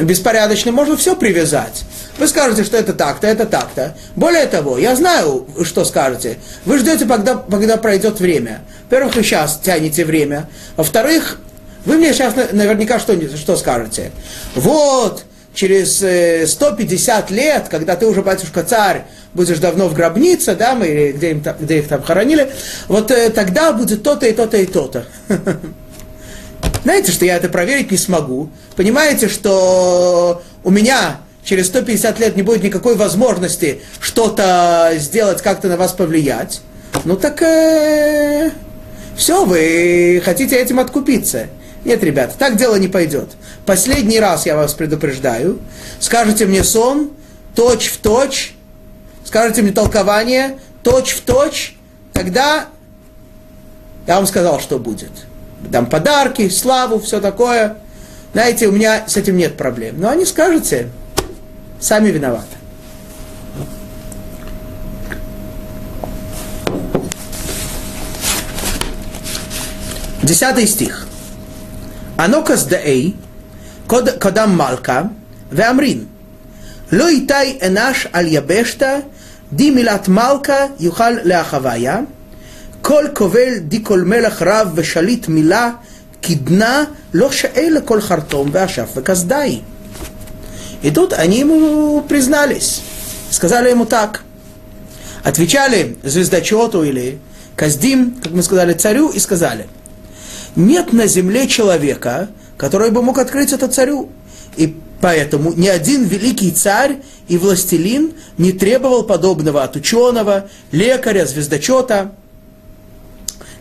беспорядочным 0.01 0.75
можно 0.75 0.97
все 0.97 1.15
привязать. 1.15 1.85
Вы 2.19 2.29
скажете, 2.29 2.63
что 2.65 2.77
это 2.77 2.93
так-то, 2.93 3.27
это 3.27 3.45
так-то. 3.45 3.97
Более 4.15 4.47
того, 4.47 4.79
я 4.79 4.95
знаю, 4.95 5.47
что 5.65 5.85
скажете. 5.85 6.39
Вы 6.65 6.79
ждете, 6.79 7.07
когда, 7.07 7.35
когда 7.37 7.77
пройдет 7.77 8.21
время. 8.21 8.63
Во-первых, 8.85 9.17
вы 9.17 9.23
сейчас 9.23 9.61
тянете 9.63 10.05
время. 10.05 10.49
Во-вторых, 10.77 11.41
вы 11.85 11.97
мне 11.97 12.13
сейчас 12.13 12.35
наверняка 12.53 12.99
что, 12.99 13.15
что 13.37 13.57
скажете? 13.57 14.13
Вот, 14.55 15.25
через 15.55 15.97
150 16.53 17.31
э, 17.31 17.35
лет, 17.35 17.67
когда 17.69 17.97
ты 17.97 18.07
уже, 18.07 18.23
батюшка 18.23 18.63
царь, 18.63 19.05
будешь 19.35 19.59
давно 19.59 19.89
в 19.89 19.95
гробнице, 19.95 20.55
да, 20.55 20.75
мы, 20.75 21.13
где, 21.13 21.31
им, 21.33 21.45
где 21.61 21.79
их 21.79 21.89
там 21.89 22.03
хоронили, 22.03 22.51
вот 22.89 23.11
э, 23.11 23.31
тогда 23.31 23.73
будет 23.73 24.03
то-то 24.03 24.27
и 24.27 24.33
то-то 24.33 24.57
и 24.57 24.67
то-то. 24.67 25.07
Знаете, 26.85 27.13
что 27.13 27.25
я 27.25 27.37
это 27.37 27.49
проверить 27.49 27.91
не 27.91 27.97
смогу. 27.97 28.51
Понимаете, 28.77 29.29
что 29.29 30.43
у 30.63 30.71
меня 30.71 31.17
через 31.45 31.67
150 31.67 32.19
лет 32.19 32.37
не 32.37 32.43
будет 32.43 32.63
никакой 32.63 32.97
возможности 32.97 33.83
что-то 34.01 34.93
сделать, 34.97 35.43
как-то 35.43 35.69
на 35.69 35.77
вас 35.77 35.93
повлиять. 35.93 36.63
Ну 37.05 37.17
так 37.17 37.43
э, 37.43 38.51
все, 39.17 39.45
вы 39.45 40.23
хотите 40.25 40.57
этим 40.57 40.81
откупиться. 40.81 41.49
Нет, 41.85 42.03
ребята, 42.03 42.35
так 42.39 42.57
дело 42.57 42.77
не 42.77 42.89
пойдет. 42.89 43.31
Последний 43.67 44.19
раз 44.19 44.47
я 44.47 44.57
вас 44.57 44.73
предупреждаю. 44.73 45.59
Скажите 46.01 46.47
мне 46.47 46.65
сон, 46.65 47.11
точь 47.55 47.89
в 47.89 47.99
точь, 47.99 48.55
скажите 49.25 49.61
мне 49.63 49.73
толкование, 49.73 50.59
точь 50.83 51.13
в 51.13 51.21
точь, 51.21 51.77
тогда 52.15 52.67
я 54.07 54.17
вам 54.17 54.27
сказал, 54.27 54.61
что 54.61 54.79
будет. 54.79 55.13
Дам 55.61 55.87
подарки, 55.87 56.49
славу, 56.49 57.01
все 57.01 57.21
такое. 57.21 57.77
Знаете, 58.33 58.67
у 58.67 58.73
меня 58.73 59.05
с 59.07 59.17
этим 59.17 59.37
нет 59.37 59.57
проблем. 59.57 59.97
Но 59.99 60.09
они 60.09 60.25
скажете, 60.25 60.89
сами 61.80 62.10
виноваты. 62.10 62.56
Десятый 70.24 70.68
стих. 70.68 71.08
אנוקס 72.20 72.64
דאי, 72.64 73.12
קודם 74.20 74.58
מלכה, 74.58 75.02
ואמרין, 75.52 76.06
לא 76.92 77.08
איתי 77.08 77.60
אנש 77.68 78.08
על 78.14 78.26
יבשתא, 78.28 79.00
די 79.54 79.72
מילת 79.72 80.08
מלכה 80.08 80.66
יוכל 80.80 81.10
להחוויה, 81.10 82.00
כל 82.82 83.06
כובל 83.14 83.58
די 83.58 83.84
כל 83.84 84.02
מלך 84.02 84.42
רב 84.42 84.72
ושליט 84.76 85.28
מילה, 85.28 85.72
кидна 86.22 86.86
לא 87.14 87.32
שאל 87.32 87.74
לכל 87.76 88.02
חרטום 88.02 88.50
ואשף 88.52 88.90
וכסדאי. 88.96 89.62
И 90.85 90.93
тут 90.93 91.13
они 91.13 91.41
ему 91.41 92.01
признались, 92.03 92.83
сказали 93.31 93.71
ему 93.71 93.85
так. 93.85 94.23
Отвечали 95.25 95.97
звездочету 96.05 96.85
или 96.85 97.19
Каздим, 97.57 98.21
как 98.23 98.33
мы 98.33 98.43
сказали, 98.43 98.75
царю, 98.75 99.09
и 99.09 99.19
сказали– 99.19 99.67
нет 100.57 100.93
на 100.93 101.07
земле 101.07 101.49
человека, 101.49 102.29
который 102.57 102.91
бы 102.91 103.03
мог 103.03 103.19
открыть 103.19 103.53
это 103.53 103.69
царю. 103.69 104.11
И 104.57 104.77
поэтому 105.01 105.53
ни 105.53 105.67
один 105.67 106.05
великий 106.05 106.53
царь 106.53 106.99
и 107.27 107.39
властелин 107.39 108.13
не 108.39 108.53
требовал 108.53 109.05
подобного 109.05 109.65
от 109.65 109.77
ученого, 109.77 110.49
лекаря, 110.71 111.27
звездочета. 111.27 112.13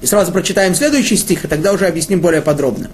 И 0.02 0.06
сразу 0.06 0.32
прочитаем 0.32 0.76
следующий 0.76 1.16
стих, 1.16 1.46
и 1.46 1.48
тогда 1.48 1.74
уже 1.74 1.88
объясним 1.88 2.22
более 2.22 2.42
подробно. 2.42 2.92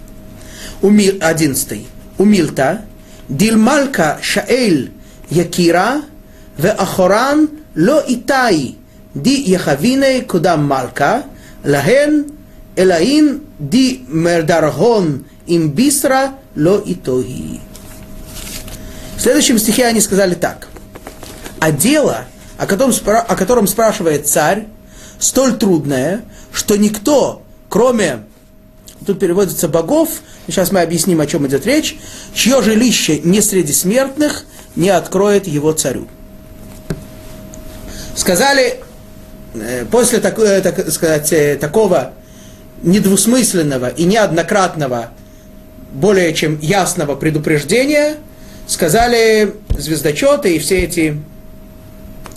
Одиннадцатый. 0.82 1.88
Умилта, 2.18 2.86
шаэль 4.22 4.92
якира, 5.30 6.02
ве 6.58 6.70
ахоран 6.72 7.50
ло 7.76 8.04
итай, 8.08 8.76
ди 9.14 9.44
яхавине 9.48 10.22
кудам 10.22 10.66
малка, 10.66 11.24
лахен 11.64 12.32
элаин 12.76 13.42
ди 13.60 14.06
мердаргон 14.08 15.26
им 15.48 15.72
бисра 15.72 16.34
ло 16.56 16.82
итоги. 16.86 17.60
В 19.18 19.22
следующем 19.22 19.60
стихе 19.60 19.86
они 19.86 20.02
сказали 20.02 20.34
так. 20.34 20.68
А 21.60 21.72
дело, 21.72 22.26
о 22.58 22.66
котором, 22.66 22.94
о 23.06 23.36
котором 23.36 23.68
спрашивает 23.68 24.28
царь, 24.28 24.68
столь 25.20 25.58
трудное, 25.58 26.22
что 26.54 26.78
никто, 26.78 27.42
кроме, 27.68 28.24
тут 29.10 29.20
переводится 29.20 29.68
богов, 29.68 30.22
сейчас 30.46 30.72
мы 30.72 30.82
объясним, 30.82 31.20
о 31.20 31.26
чем 31.26 31.48
идет 31.48 31.66
речь, 31.66 31.98
чье 32.36 32.62
жилище 32.62 33.20
не 33.20 33.42
среди 33.42 33.74
смертных, 33.74 34.46
не 34.76 34.90
откроет 34.90 35.48
его 35.48 35.72
царю. 35.72 36.08
Сказали, 38.16 38.82
э, 39.56 39.86
после 39.90 40.20
так, 40.20 40.38
э, 40.38 40.62
так 40.62 40.92
сказать, 40.92 41.34
э, 41.34 41.58
такого 41.60 42.14
недвусмысленного 42.84 43.90
и 43.90 44.04
неоднократного, 44.04 45.10
более 45.92 46.32
чем 46.36 46.60
ясного 46.60 47.16
предупреждения, 47.16 48.18
сказали 48.68 49.56
звездочеты 49.76 50.56
и 50.56 50.60
все 50.60 50.82
эти 50.82 51.20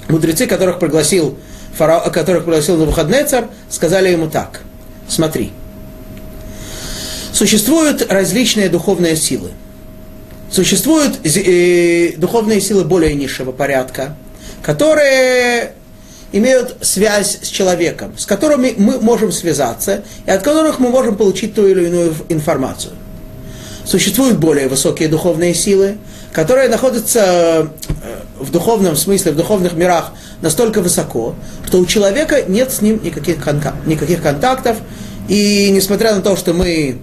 мудрецы, 0.09 0.47
которых 0.47 0.79
пригласил 0.79 1.37
фарао, 1.76 2.11
которых 2.11 2.45
пригласил 2.45 2.79
на 2.79 2.87
выходный 2.87 3.25
царь, 3.25 3.45
сказали 3.69 4.09
ему 4.09 4.31
так. 4.31 4.62
Смотри, 5.07 5.52
существуют 7.33 8.11
различные 8.11 8.69
духовные 8.69 9.17
силы. 9.17 9.51
Существуют 10.51 11.25
э, 11.25 12.12
духовные 12.17 12.61
силы 12.61 12.85
более 12.85 13.15
низшего 13.15 13.53
порядка, 13.53 14.17
которые 14.62 15.73
имеют 16.33 16.77
связь 16.81 17.39
с 17.43 17.49
человеком, 17.49 18.17
с 18.17 18.27
которыми 18.27 18.75
мы 18.77 19.01
можем 19.01 19.33
связаться 19.33 20.03
и 20.27 20.31
от 20.31 20.43
которых 20.43 20.79
мы 20.79 20.89
можем 20.91 21.17
получить 21.17 21.55
ту 21.55 21.67
или 21.67 21.87
иную 21.87 22.15
информацию. 22.29 22.93
Существуют 23.85 24.39
более 24.39 24.69
высокие 24.69 25.09
духовные 25.09 25.55
силы, 25.55 25.97
которые 26.33 26.69
находятся 26.69 27.71
э, 28.03 28.21
в 28.39 28.51
духовном 28.51 28.97
смысле, 28.97 29.33
в 29.33 29.37
духовных 29.37 29.75
мирах 29.75 30.12
настолько 30.41 30.81
высоко, 30.81 31.35
что 31.67 31.79
у 31.79 31.87
человека 31.87 32.43
нет 32.47 32.73
с 32.73 32.81
ним 32.81 33.01
никаких, 33.03 33.39
никаких 33.87 34.23
контактов, 34.23 34.77
и 35.29 35.71
несмотря 35.71 36.15
на 36.15 36.23
то, 36.23 36.37
что 36.37 36.53
мы, 36.53 36.99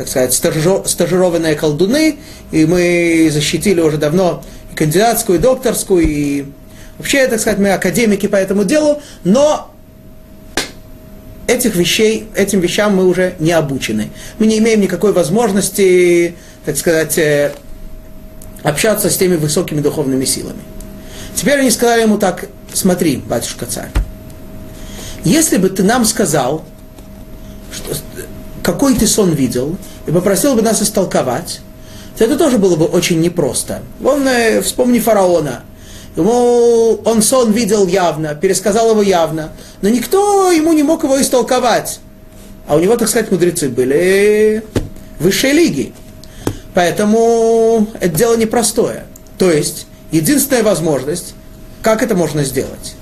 так 0.00 0.08
сказать, 0.08 0.32
стажированные 0.32 1.54
колдуны, 1.54 2.16
и 2.52 2.64
мы 2.64 3.28
защитили 3.30 3.82
уже 3.82 3.98
давно 3.98 4.42
и 4.72 4.74
кандидатскую, 4.74 5.38
и 5.38 5.42
докторскую, 5.42 6.02
и 6.02 6.46
вообще, 6.96 7.26
так 7.26 7.38
сказать, 7.38 7.58
мы 7.58 7.70
академики 7.70 8.26
по 8.26 8.36
этому 8.36 8.64
делу, 8.64 9.02
но 9.24 9.70
этих 11.46 11.76
вещей, 11.76 12.30
этим 12.34 12.60
вещам 12.60 12.96
мы 12.96 13.06
уже 13.06 13.34
не 13.40 13.52
обучены. 13.52 14.08
Мы 14.38 14.46
не 14.46 14.56
имеем 14.56 14.80
никакой 14.80 15.12
возможности, 15.12 16.34
так 16.64 16.78
сказать, 16.78 17.18
э, 17.18 17.52
общаться 18.62 19.10
с 19.10 19.18
теми 19.18 19.36
высокими 19.36 19.82
духовными 19.82 20.24
силами. 20.24 20.62
Теперь 21.34 21.60
они 21.60 21.70
сказали 21.70 22.02
ему 22.02 22.16
так, 22.16 22.46
смотри, 22.72 23.18
батюшка 23.18 23.66
царь, 23.66 23.90
если 25.24 25.58
бы 25.58 25.68
ты 25.68 25.82
нам 25.82 26.06
сказал, 26.06 26.64
что, 27.70 27.94
какой 28.72 28.94
ты 28.94 29.06
сон 29.08 29.32
видел, 29.32 29.76
и 30.06 30.12
попросил 30.12 30.54
бы 30.54 30.62
нас 30.62 30.80
истолковать, 30.80 31.60
то 32.16 32.24
это 32.24 32.36
тоже 32.36 32.58
было 32.58 32.76
бы 32.76 32.84
очень 32.84 33.20
непросто. 33.20 33.82
Вон, 33.98 34.26
э, 34.28 34.60
вспомни 34.62 35.00
фараона. 35.00 35.62
Ему 36.16 37.00
он 37.04 37.20
сон 37.22 37.50
видел 37.50 37.86
явно, 37.88 38.34
пересказал 38.34 38.90
его 38.90 39.02
явно, 39.02 39.50
но 39.82 39.88
никто 39.88 40.52
ему 40.52 40.72
не 40.72 40.84
мог 40.84 41.02
его 41.02 41.20
истолковать. 41.20 41.98
А 42.68 42.76
у 42.76 42.78
него, 42.78 42.96
так 42.96 43.08
сказать, 43.08 43.32
мудрецы 43.32 43.68
были 43.68 44.62
высшей 45.18 45.52
лиги. 45.52 45.92
Поэтому 46.72 47.88
это 48.00 48.14
дело 48.14 48.36
непростое. 48.36 49.04
То 49.36 49.50
есть, 49.50 49.86
единственная 50.12 50.62
возможность, 50.62 51.34
как 51.82 52.02
это 52.02 52.14
можно 52.14 52.44
сделать? 52.44 52.94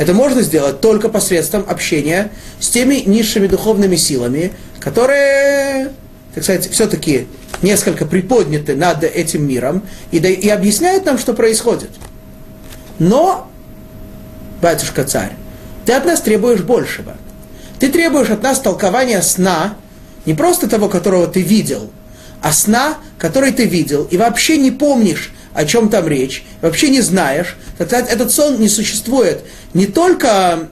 Это 0.00 0.14
можно 0.14 0.40
сделать 0.40 0.80
только 0.80 1.10
посредством 1.10 1.62
общения 1.68 2.30
с 2.58 2.70
теми 2.70 3.02
низшими 3.04 3.46
духовными 3.46 3.96
силами, 3.96 4.52
которые, 4.78 5.90
так 6.34 6.42
сказать, 6.42 6.70
все-таки 6.70 7.26
несколько 7.60 8.06
приподняты 8.06 8.76
над 8.76 9.04
этим 9.04 9.46
миром 9.46 9.82
и, 10.10 10.18
да, 10.18 10.30
и 10.30 10.48
объясняют 10.48 11.04
нам, 11.04 11.18
что 11.18 11.34
происходит. 11.34 11.90
Но, 12.98 13.50
батюшка 14.62 15.04
царь, 15.04 15.32
ты 15.84 15.92
от 15.92 16.06
нас 16.06 16.22
требуешь 16.22 16.62
большего. 16.62 17.18
Ты 17.78 17.90
требуешь 17.90 18.30
от 18.30 18.42
нас 18.42 18.58
толкования 18.58 19.20
сна, 19.20 19.76
не 20.24 20.32
просто 20.32 20.66
того, 20.66 20.88
которого 20.88 21.26
ты 21.26 21.42
видел, 21.42 21.90
а 22.40 22.54
сна, 22.54 22.96
который 23.18 23.52
ты 23.52 23.66
видел, 23.66 24.08
и 24.10 24.16
вообще 24.16 24.56
не 24.56 24.70
помнишь, 24.70 25.30
о 25.54 25.64
чем 25.64 25.88
там 25.88 26.06
речь, 26.06 26.44
вообще 26.60 26.90
не 26.90 27.00
знаешь, 27.00 27.56
тогда 27.78 28.00
этот 28.00 28.30
сон 28.32 28.60
не 28.60 28.68
существует 28.68 29.40
не 29.74 29.86
только 29.86 30.68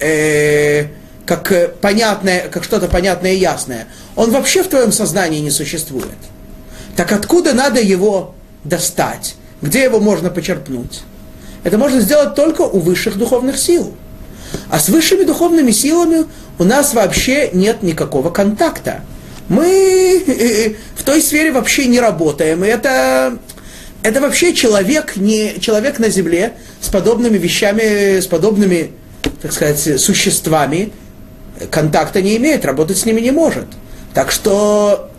э, 0.00 0.86
как 1.26 1.78
понятное, 1.80 2.48
как 2.48 2.64
что-то 2.64 2.88
понятное 2.88 3.32
и 3.32 3.38
ясное, 3.38 3.86
он 4.16 4.30
вообще 4.30 4.62
в 4.62 4.68
твоем 4.68 4.92
сознании 4.92 5.40
не 5.40 5.50
существует. 5.50 6.18
Так 6.96 7.12
откуда 7.12 7.52
надо 7.52 7.80
его 7.80 8.34
достать? 8.64 9.36
Где 9.62 9.84
его 9.84 10.00
можно 10.00 10.30
почерпнуть? 10.30 11.02
Это 11.64 11.78
можно 11.78 12.00
сделать 12.00 12.34
только 12.34 12.62
у 12.62 12.78
высших 12.78 13.16
духовных 13.16 13.58
сил. 13.58 13.94
А 14.70 14.78
с 14.78 14.88
высшими 14.88 15.24
духовными 15.24 15.70
силами 15.70 16.26
у 16.58 16.64
нас 16.64 16.94
вообще 16.94 17.50
нет 17.52 17.82
никакого 17.82 18.30
контакта 18.30 19.00
мы 19.48 20.22
э, 20.26 20.32
э, 20.32 20.74
в 20.96 21.02
той 21.02 21.20
сфере 21.20 21.52
вообще 21.52 21.86
не 21.86 22.00
работаем. 22.00 22.62
Это, 22.62 23.38
это 24.02 24.20
вообще 24.20 24.54
человек, 24.54 25.16
не 25.16 25.58
человек 25.60 25.98
на 25.98 26.08
земле 26.08 26.54
с 26.80 26.88
подобными 26.88 27.38
вещами, 27.38 28.20
с 28.20 28.26
подобными, 28.26 28.92
так 29.42 29.52
сказать, 29.52 30.00
существами 30.00 30.92
контакта 31.70 32.22
не 32.22 32.36
имеет, 32.36 32.64
работать 32.64 32.98
с 32.98 33.04
ними 33.04 33.20
не 33.20 33.30
может. 33.30 33.66
Так 34.12 34.30
что, 34.30 35.10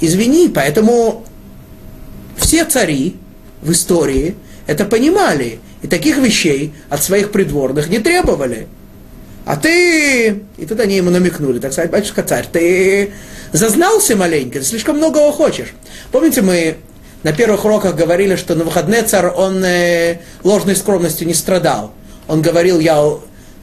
извини, 0.00 0.48
поэтому 0.48 1.24
все 2.36 2.64
цари 2.64 3.16
в 3.62 3.72
истории 3.72 4.34
это 4.66 4.84
понимали, 4.84 5.60
и 5.82 5.86
таких 5.86 6.18
вещей 6.18 6.72
от 6.88 7.02
своих 7.02 7.32
придворных 7.32 7.88
не 7.88 7.98
требовали. 7.98 8.68
А 9.48 9.56
ты, 9.56 10.42
и 10.58 10.66
тут 10.68 10.78
они 10.78 10.96
ему 10.96 11.08
намекнули, 11.08 11.58
так 11.58 11.72
сказать, 11.72 11.90
батюшка 11.90 12.22
царь, 12.22 12.46
ты 12.52 13.12
зазнался 13.50 14.14
маленько, 14.14 14.58
ты 14.58 14.64
слишком 14.66 14.98
многого 14.98 15.32
хочешь. 15.32 15.68
Помните, 16.12 16.42
мы 16.42 16.76
на 17.22 17.32
первых 17.32 17.64
уроках 17.64 17.96
говорили, 17.96 18.36
что 18.36 18.54
на 18.54 18.64
выходные 18.64 19.04
царь, 19.04 19.28
он 19.28 19.64
э, 19.64 20.18
ложной 20.44 20.76
скромностью 20.76 21.26
не 21.26 21.32
страдал. 21.32 21.94
Он 22.26 22.42
говорил, 22.42 22.78
я, 22.78 23.02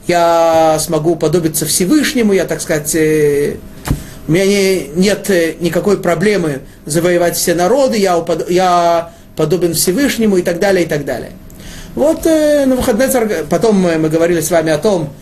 я 0.08 0.76
смогу 0.80 1.14
подобиться 1.14 1.66
Всевышнему, 1.66 2.32
я, 2.32 2.46
так 2.46 2.60
сказать, 2.60 2.92
э, 2.96 3.54
у 4.26 4.32
меня 4.32 4.44
не, 4.44 4.88
нет 4.96 5.30
э, 5.30 5.54
никакой 5.60 5.98
проблемы 5.98 6.62
завоевать 6.84 7.36
все 7.36 7.54
народы, 7.54 7.96
я, 7.96 8.18
упод, 8.18 8.50
я 8.50 9.12
подобен 9.36 9.74
Всевышнему 9.74 10.36
и 10.36 10.42
так 10.42 10.58
далее, 10.58 10.84
и 10.84 10.88
так 10.88 11.04
далее. 11.04 11.30
Вот 11.94 12.26
э, 12.26 12.66
на 12.66 12.74
выходные 12.74 13.06
царь, 13.06 13.44
потом 13.48 13.80
мы, 13.80 13.98
мы 13.98 14.08
говорили 14.08 14.40
с 14.40 14.50
вами 14.50 14.72
о 14.72 14.78
том, 14.78 15.12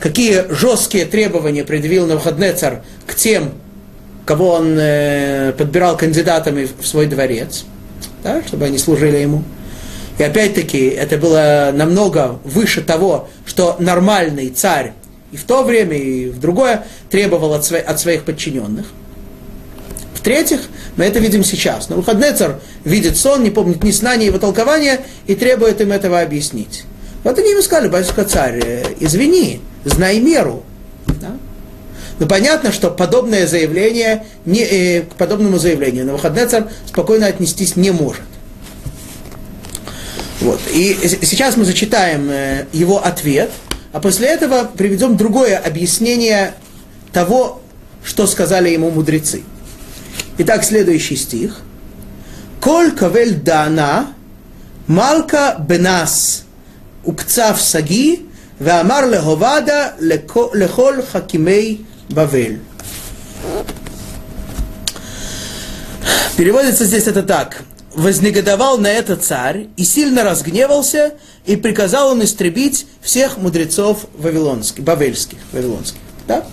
какие 0.00 0.46
жесткие 0.52 1.04
требования 1.04 1.62
предъявил 1.62 2.06
Навуходнецар 2.06 2.82
к 3.06 3.14
тем, 3.14 3.52
кого 4.24 4.54
он 4.54 4.76
э, 4.78 5.52
подбирал 5.56 5.96
кандидатами 5.96 6.68
в 6.78 6.86
свой 6.86 7.06
дворец, 7.06 7.64
да, 8.24 8.42
чтобы 8.44 8.64
они 8.64 8.78
служили 8.78 9.18
ему. 9.18 9.44
И 10.18 10.22
опять-таки 10.22 10.86
это 10.86 11.16
было 11.16 11.70
намного 11.72 12.38
выше 12.44 12.82
того, 12.82 13.28
что 13.46 13.76
нормальный 13.78 14.50
царь 14.50 14.92
и 15.32 15.36
в 15.36 15.44
то 15.44 15.62
время, 15.62 15.96
и 15.96 16.28
в 16.28 16.40
другое 16.40 16.84
требовал 17.08 17.54
от, 17.54 17.64
своих, 17.64 17.88
от 17.88 18.00
своих 18.00 18.24
подчиненных. 18.24 18.86
В-третьих, 20.14 20.60
мы 20.96 21.04
это 21.04 21.18
видим 21.18 21.44
сейчас. 21.44 21.88
Но 21.88 21.96
Навуходнецар 21.96 22.60
видит 22.84 23.16
сон, 23.16 23.42
не 23.42 23.50
помнит 23.50 23.82
ни 23.82 23.90
сна, 23.90 24.16
ни 24.16 24.24
его 24.24 24.38
толкования, 24.38 25.00
и 25.26 25.34
требует 25.34 25.80
им 25.80 25.92
этого 25.92 26.20
объяснить. 26.20 26.84
Вот 27.22 27.38
они 27.38 27.50
ему 27.50 27.62
сказали, 27.62 27.88
батюшка 27.88 28.24
царь, 28.24 28.60
э, 28.64 28.84
извини, 29.00 29.60
знай 29.84 30.20
меру. 30.20 30.64
Да? 31.20 31.36
Но 32.18 32.26
понятно, 32.26 32.72
что 32.72 32.90
подобное 32.90 33.46
заявление, 33.46 34.24
не, 34.44 34.60
э, 34.60 35.02
к 35.02 35.14
подобному 35.14 35.58
заявлению 35.58 36.06
на 36.06 36.12
выходный 36.12 36.46
царь 36.46 36.64
спокойно 36.86 37.26
отнестись 37.26 37.76
не 37.76 37.90
может. 37.90 38.22
Вот. 40.40 40.60
И 40.72 40.96
сейчас 41.22 41.56
мы 41.56 41.64
зачитаем 41.64 42.30
э, 42.30 42.66
его 42.72 43.04
ответ, 43.04 43.50
а 43.92 44.00
после 44.00 44.28
этого 44.28 44.64
приведем 44.64 45.16
другое 45.16 45.58
объяснение 45.58 46.54
того, 47.12 47.60
что 48.02 48.26
сказали 48.26 48.70
ему 48.70 48.90
мудрецы. 48.90 49.42
Итак, 50.38 50.64
следующий 50.64 51.16
стих. 51.16 51.60
Коль 52.60 52.92
кавель 52.92 53.34
дана, 53.34 54.14
малка 54.86 55.56
бенас, 55.58 56.44
укцав 57.05 57.61
саги, 57.61 58.15
ואמר 58.61 59.05
להובדה 59.05 59.87
לכל 60.53 61.01
חכימי 61.11 61.77
Бавель. 62.09 62.59
Переводится 66.37 66.85
здесь 66.85 67.07
это 67.07 67.23
так. 67.23 67.63
Вознегодовал 67.93 68.77
на 68.77 68.87
это 68.87 69.15
царь 69.15 69.67
и 69.77 69.85
сильно 69.85 70.23
разгневался, 70.23 71.13
и 71.45 71.55
приказал 71.55 72.09
он 72.09 72.23
истребить 72.23 72.87
всех 73.01 73.37
мудрецов 73.37 74.05
вавилонских, 74.17 74.83
бавельских, 74.83 75.37
вавилонских. 75.53 75.99
Да? 76.27 76.45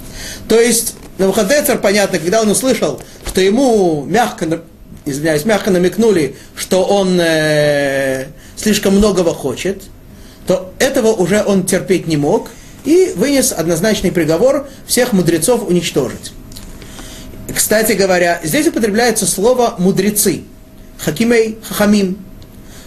То 0.48 0.61
есть, 0.61 0.94
на 1.18 1.32
царь, 1.32 1.78
понятно, 1.78 2.20
когда 2.20 2.42
он 2.42 2.48
услышал, 2.48 3.02
что 3.26 3.40
ему 3.40 4.04
мягко, 4.04 4.62
извиняюсь, 5.04 5.44
мягко 5.44 5.72
намекнули, 5.72 6.37
что 6.54 6.85
он 6.85 7.18
э, 7.20 8.26
слишком 8.56 8.96
многого 8.96 9.35
хочет, 9.35 9.82
то 10.47 10.73
этого 10.79 11.10
уже 11.10 11.43
он 11.45 11.65
терпеть 11.65 12.07
не 12.07 12.17
мог, 12.17 12.49
и 12.86 13.13
вынес 13.15 13.51
однозначный 13.51 14.12
приговор 14.12 14.67
всех 14.88 15.12
мудрецов 15.12 15.67
уничтожить. 15.67 16.31
Кстати 17.53 17.91
говоря, 17.91 18.39
здесь 18.43 18.67
употребляется 18.67 19.25
слово 19.25 19.75
«мудрецы», 19.77 20.43
хакимей, 20.97 21.57
хахамим. 21.63 22.17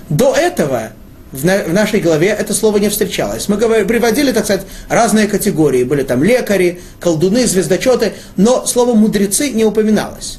До 0.08 0.34
этого 0.34 0.92
в, 1.32 1.44
на, 1.44 1.62
в 1.64 1.72
нашей 1.72 2.00
главе 2.00 2.28
это 2.28 2.54
слово 2.54 2.78
не 2.78 2.88
встречалось. 2.88 3.48
Мы 3.48 3.56
приводили, 3.56 4.32
так 4.32 4.44
сказать, 4.44 4.66
разные 4.88 5.28
категории. 5.28 5.84
Были 5.84 6.02
там 6.02 6.24
лекари, 6.24 6.80
колдуны, 6.98 7.46
звездочеты, 7.46 8.14
но 8.36 8.66
слово 8.66 8.94
мудрецы 8.94 9.50
не 9.50 9.64
упоминалось. 9.64 10.38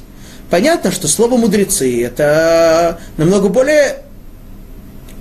Понятно, 0.50 0.90
что 0.90 1.08
слово 1.08 1.36
мудрецы 1.36 2.04
это 2.04 2.98
намного 3.16 3.48
более 3.48 4.02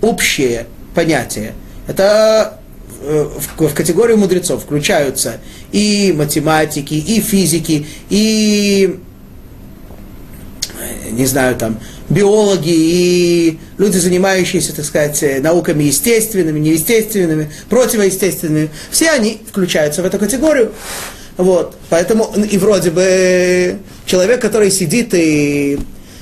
общее 0.01 0.65
понятие. 0.93 1.53
Это 1.91 2.57
э, 3.01 3.27
в, 3.57 3.73
категорию 3.73 4.17
мудрецов 4.17 4.63
включаются 4.63 5.41
и 5.73 6.13
математики, 6.15 6.93
и 6.93 7.19
физики, 7.19 7.85
и 8.09 8.97
не 11.11 11.25
знаю, 11.25 11.57
там, 11.57 11.81
биологи 12.07 12.71
и 12.73 13.59
люди, 13.77 13.97
занимающиеся, 13.97 14.73
так 14.73 14.85
сказать, 14.85 15.43
науками 15.43 15.83
естественными, 15.83 16.59
неестественными, 16.59 17.51
противоестественными, 17.69 18.69
все 18.89 19.09
они 19.09 19.41
включаются 19.49 20.01
в 20.01 20.05
эту 20.05 20.17
категорию. 20.17 20.71
Вот. 21.35 21.75
Поэтому 21.89 22.33
и 22.49 22.57
вроде 22.57 22.91
бы 22.91 23.79
человек, 24.05 24.41
который 24.41 24.71
сидит 24.71 25.13
и 25.13 25.77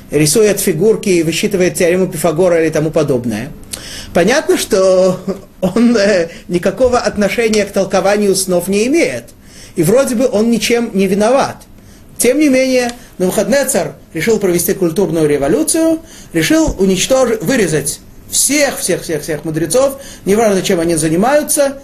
рисует 0.10 0.60
фигурки 0.60 1.10
и 1.10 1.22
высчитывает 1.22 1.76
теорему 1.76 2.08
Пифагора 2.08 2.64
или 2.64 2.72
тому 2.72 2.90
подобное, 2.90 3.52
понятно, 4.14 4.58
что 4.58 5.20
он 5.62 5.96
э, 5.98 6.30
никакого 6.48 7.00
отношения 7.00 7.66
к 7.66 7.72
толкованию 7.72 8.36
снов 8.36 8.68
не 8.68 8.88
имеет. 8.88 9.26
И 9.76 9.84
вроде 9.84 10.16
бы 10.16 10.28
он 10.32 10.50
ничем 10.50 10.92
не 10.94 11.08
виноват. 11.08 11.58
Тем 12.18 12.40
не 12.40 12.50
менее, 12.50 12.92
Навуходнецар 13.18 13.96
решил 14.14 14.40
провести 14.40 14.74
культурную 14.74 15.28
революцию, 15.28 16.00
решил 16.34 16.76
уничтожить, 16.78 17.42
вырезать 17.42 18.02
всех, 18.30 18.78
всех, 18.78 19.04
всех, 19.04 19.22
всех 19.24 19.46
мудрецов, 19.46 20.02
неважно, 20.26 20.62
чем 20.62 20.80
они 20.80 20.96
занимаются, 20.96 21.82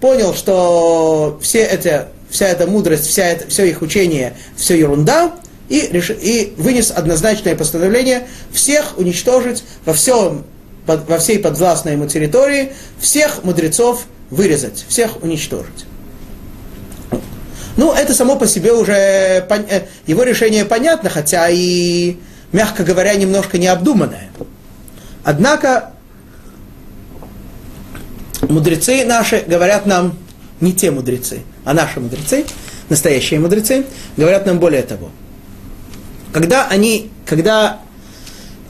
понял, 0.00 0.34
что 0.34 1.38
все 1.42 1.64
эти, 1.64 2.02
вся 2.28 2.48
эта 2.48 2.66
мудрость, 2.66 3.06
вся 3.06 3.24
это, 3.24 3.48
все 3.48 3.64
их 3.64 3.82
учение, 3.82 4.34
все 4.56 4.78
ерунда, 4.78 5.32
и, 5.68 5.88
реш, 5.90 6.10
и 6.10 6.52
вынес 6.58 6.90
однозначное 6.90 7.56
постановление 7.56 8.26
всех 8.52 8.98
уничтожить 8.98 9.64
во, 9.86 9.94
всем, 9.94 10.44
под, 10.86 11.08
во 11.08 11.18
всей 11.18 11.38
подвластной 11.38 11.92
ему 11.92 12.06
территории, 12.06 12.72
всех 12.98 13.44
мудрецов 13.44 14.04
вырезать, 14.30 14.84
всех 14.88 15.22
уничтожить. 15.22 15.86
Ну, 17.76 17.92
это 17.92 18.14
само 18.14 18.36
по 18.36 18.46
себе 18.46 18.72
уже, 18.72 18.92
э, 18.92 19.82
его 20.06 20.22
решение 20.24 20.64
понятно, 20.64 21.08
хотя 21.08 21.48
и, 21.48 22.16
мягко 22.52 22.84
говоря, 22.84 23.14
немножко 23.14 23.58
необдуманное. 23.58 24.30
Однако, 25.24 25.92
мудрецы 28.42 29.04
наши 29.04 29.44
говорят 29.46 29.86
нам, 29.86 30.18
не 30.60 30.72
те 30.72 30.90
мудрецы, 30.90 31.40
а 31.64 31.72
наши 31.72 31.98
мудрецы, 32.00 32.44
настоящие 32.88 33.40
мудрецы, 33.40 33.86
говорят 34.16 34.46
нам 34.46 34.58
более 34.58 34.82
того. 34.82 35.10
Когда 36.32 36.66
они, 36.66 37.10
когда 37.26 37.80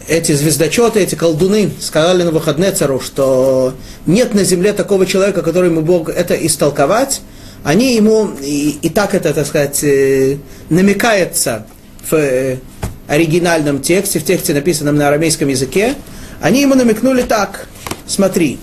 эти 0.09 0.33
звездочеты, 0.33 1.01
эти 1.01 1.15
колдуны 1.15 1.71
сказали 1.81 2.23
на 2.23 2.31
выходные 2.31 2.73
цару, 2.73 3.01
что 3.01 3.75
нет 4.07 4.35
на 4.35 4.45
земле 4.45 4.73
такого 4.73 5.07
человека, 5.07 5.43
который 5.43 5.71
мог 5.71 6.09
это 6.09 6.35
истолковать, 6.35 7.21
они 7.65 7.95
ему, 7.95 8.31
и, 8.41 8.79
и 8.83 8.89
так 8.89 9.15
это, 9.15 9.33
так 9.33 9.47
сказать, 9.47 9.83
э, 9.85 10.39
намекается 10.69 11.67
в 12.11 12.15
э, 12.15 12.59
оригинальном 13.07 13.81
тексте, 13.81 14.19
в 14.19 14.25
тексте, 14.25 14.55
написанном 14.55 14.97
на 14.97 15.09
арамейском 15.09 15.49
языке, 15.49 15.95
они 16.41 16.63
ему 16.63 16.75
намекнули 16.75 17.23
так, 17.23 17.69
смотри, 18.07 18.59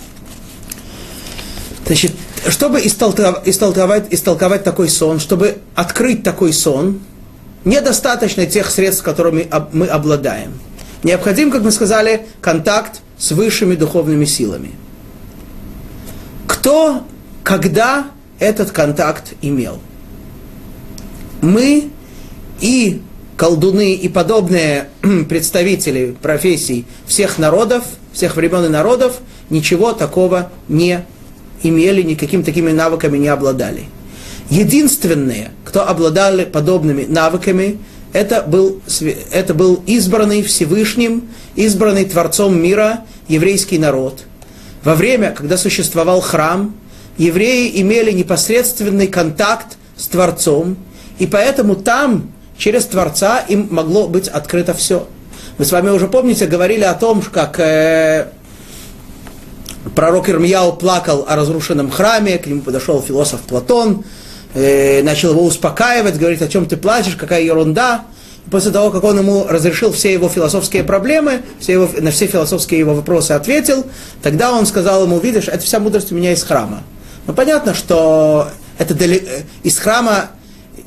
значит, 1.86 2.12
чтобы 2.48 2.86
истолковать, 2.86 3.48
истолковать, 3.48 4.06
истолковать 4.12 4.64
такой 4.64 4.90
сон, 4.90 5.20
чтобы 5.20 5.58
открыть 5.76 6.24
такой 6.24 6.54
сон, 6.54 7.00
недостаточно 7.66 8.46
тех 8.46 8.70
средств, 8.70 9.04
которыми 9.04 9.48
мы 9.72 9.88
обладаем. 9.88 10.60
Необходим, 11.04 11.52
как 11.52 11.64
мы 11.64 11.72
сказали, 11.72 12.28
контакт 12.42 13.02
с 13.18 13.32
высшими 13.32 13.76
духовными 13.76 14.26
силами. 14.26 14.72
Кто, 16.48 17.04
когда 17.44 18.08
этот 18.40 18.72
контакт 18.72 19.34
имел. 19.42 19.80
Мы 21.42 21.90
и 22.62 23.02
колдуны 23.38 23.94
и 23.94 24.10
подобные 24.10 24.90
представители 25.30 26.16
профессий 26.22 26.86
всех 27.06 27.38
народов, 27.38 27.84
всех 28.12 28.36
времен 28.36 28.66
и 28.66 28.70
народов 28.70 29.20
ничего 29.50 29.94
такого 29.94 30.52
не 30.68 31.06
имели, 31.64 32.02
никакими 32.02 32.44
такими 32.44 32.72
навыками 32.72 33.18
не 33.18 33.28
обладали. 33.28 33.86
Единственные, 34.50 35.52
кто 35.64 35.88
обладали 35.88 36.44
подобными 36.44 37.06
навыками, 37.06 37.78
это 38.14 38.42
был, 38.42 38.82
это 39.32 39.54
был 39.54 39.84
избранный 39.86 40.42
Всевышним, 40.42 41.30
избранный 41.56 42.06
Творцом 42.06 42.60
мира 42.62 43.02
еврейский 43.28 43.78
народ. 43.78 44.22
Во 44.84 44.96
время, 44.96 45.32
когда 45.32 45.58
существовал 45.58 46.22
храм, 46.22 46.76
евреи 47.18 47.82
имели 47.82 48.12
непосредственный 48.12 49.08
контакт 49.08 49.78
с 49.98 50.08
Творцом, 50.08 50.78
и 51.20 51.28
поэтому 51.28 51.76
там, 51.76 52.32
через 52.58 52.86
Творца, 52.86 53.40
им 53.40 53.68
могло 53.70 54.08
быть 54.08 54.28
открыто 54.28 54.74
все. 54.74 55.08
Мы 55.58 55.66
с 55.66 55.72
вами 55.72 55.90
уже, 55.90 56.08
помните, 56.08 56.48
говорили 56.48 56.86
о 56.86 56.94
том, 56.94 57.22
как 57.22 57.60
э, 57.60 58.30
пророк 59.94 60.30
Ирмияу 60.30 60.74
плакал 60.74 61.26
о 61.28 61.36
разрушенном 61.36 61.92
храме, 61.92 62.38
к 62.38 62.48
нему 62.48 62.62
подошел 62.62 63.02
философ 63.02 63.42
Платон, 63.42 64.06
э, 64.54 65.02
начал 65.04 65.32
его 65.32 65.44
успокаивать, 65.44 66.18
говорит, 66.18 66.42
о 66.42 66.48
чем 66.48 66.66
ты 66.66 66.78
плачешь, 66.78 67.16
какая 67.16 67.42
ерунда. 67.42 68.06
после 68.50 68.72
того, 68.72 68.90
как 68.90 69.04
он 69.04 69.20
ему 69.20 69.46
разрешил 69.48 69.92
все 69.92 70.12
его 70.12 70.28
философские 70.30 70.84
проблемы, 70.84 71.42
все 71.60 71.74
его, 71.74 71.90
на 72.00 72.12
все 72.12 72.28
философские 72.28 72.80
его 72.80 72.96
вопросы 72.96 73.34
ответил, 73.34 73.86
тогда 74.24 74.54
он 74.54 74.66
сказал 74.66 75.04
ему, 75.04 75.20
видишь, 75.20 75.48
это 75.48 75.60
вся 75.60 75.80
мудрость 75.80 76.12
у 76.12 76.16
меня 76.16 76.34
из 76.34 76.44
храма. 76.44 76.84
Но 77.28 77.34
понятно, 77.34 77.74
что 77.74 78.50
это 78.78 78.96
дали... 78.96 79.22
из 79.64 79.78
храма 79.78 80.32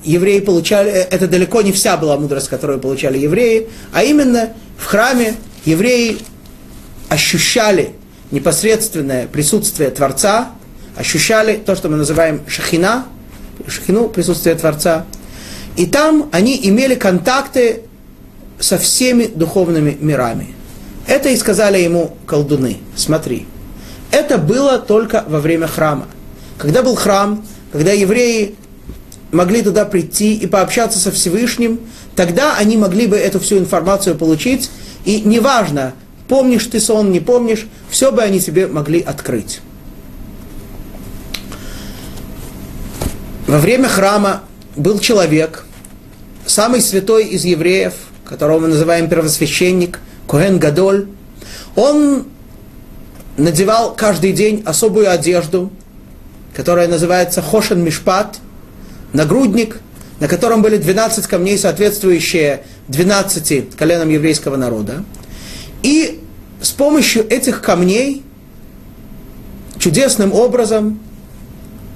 евреи 0.03 0.41
получали, 0.41 0.91
это 0.91 1.29
далеко 1.29 1.63
не 1.63 1.73
вся 1.73 1.97
была 1.97 2.17
мудрость, 2.17 2.49
которую 2.49 2.81
получали 2.81 3.19
евреи, 3.19 3.69
а 3.93 4.03
именно 4.03 4.51
в 4.77 4.85
храме 4.87 5.37
евреи 5.65 6.19
ощущали 7.09 7.91
непосредственное 8.31 9.27
присутствие 9.27 9.91
Творца, 9.91 10.51
ощущали 10.97 11.57
то, 11.57 11.77
что 11.77 11.89
мы 11.89 11.97
называем 11.97 12.41
шахина, 12.49 13.07
шахину, 13.67 14.09
присутствие 14.09 14.55
Творца, 14.55 15.05
и 15.77 15.87
там 15.87 16.29
они 16.33 16.59
имели 16.63 16.95
контакты 16.95 17.83
со 18.59 18.79
всеми 18.79 19.27
духовными 19.27 19.97
мирами. 20.01 20.55
Это 21.07 21.31
и 21.31 21.37
сказали 21.37 21.79
ему 21.79 22.17
колдуны. 22.27 22.79
Смотри, 22.95 23.47
это 24.11 24.39
было 24.39 24.79
только 24.79 25.25
во 25.27 25.41
время 25.41 25.67
храма. 25.67 26.07
Когда 26.59 26.83
был 26.83 26.95
храм, 26.95 27.45
когда 27.73 27.93
евреи 27.93 28.55
могли 29.33 29.63
туда 29.63 29.85
прийти 29.85 30.35
и 30.35 30.47
пообщаться 30.47 30.99
со 30.99 31.11
Всевышним, 31.11 31.81
тогда 32.15 32.57
они 32.57 32.77
могли 32.77 33.07
бы 33.07 33.17
эту 33.17 33.41
всю 33.41 33.59
информацию 33.59 34.15
получить, 34.15 34.71
и 35.05 35.23
неважно, 35.23 35.95
помнишь 36.29 36.67
ты 36.67 36.79
сон, 36.79 37.11
не 37.11 37.21
помнишь, 37.21 37.67
все 37.91 38.13
бы 38.13 38.23
они 38.23 38.39
себе 38.39 38.67
могли 38.67 39.01
открыть. 39.01 39.61
Во 43.47 43.59
время 43.59 43.89
храма 43.89 44.43
был 44.77 44.99
человек, 44.99 45.65
самый 46.47 46.81
святой 46.81 47.27
из 47.27 47.45
евреев, 47.45 47.95
которого 48.25 48.61
мы 48.61 48.69
называем 48.69 49.09
первосвященник, 49.09 49.99
Коэн 50.29 50.59
Гадоль. 50.59 51.09
Он 51.75 52.27
надевал 53.37 53.95
каждый 53.95 54.33
день 54.33 54.63
особую 54.65 55.11
одежду, 55.11 55.71
которая 56.55 56.87
называется 56.87 57.43
Хошен 57.43 57.83
Мишпат, 57.83 58.39
нагрудник, 59.13 59.81
на 60.21 60.29
котором 60.29 60.63
были 60.63 60.77
12 60.77 61.27
камней, 61.27 61.59
соответствующие 61.59 62.63
12 62.89 63.77
коленам 63.77 64.09
еврейского 64.09 64.57
народа. 64.57 65.05
И 65.83 66.21
с 66.61 66.71
помощью 66.71 67.27
этих 67.29 67.61
камней 67.61 68.23
чудесным 69.79 70.33
образом, 70.33 71.01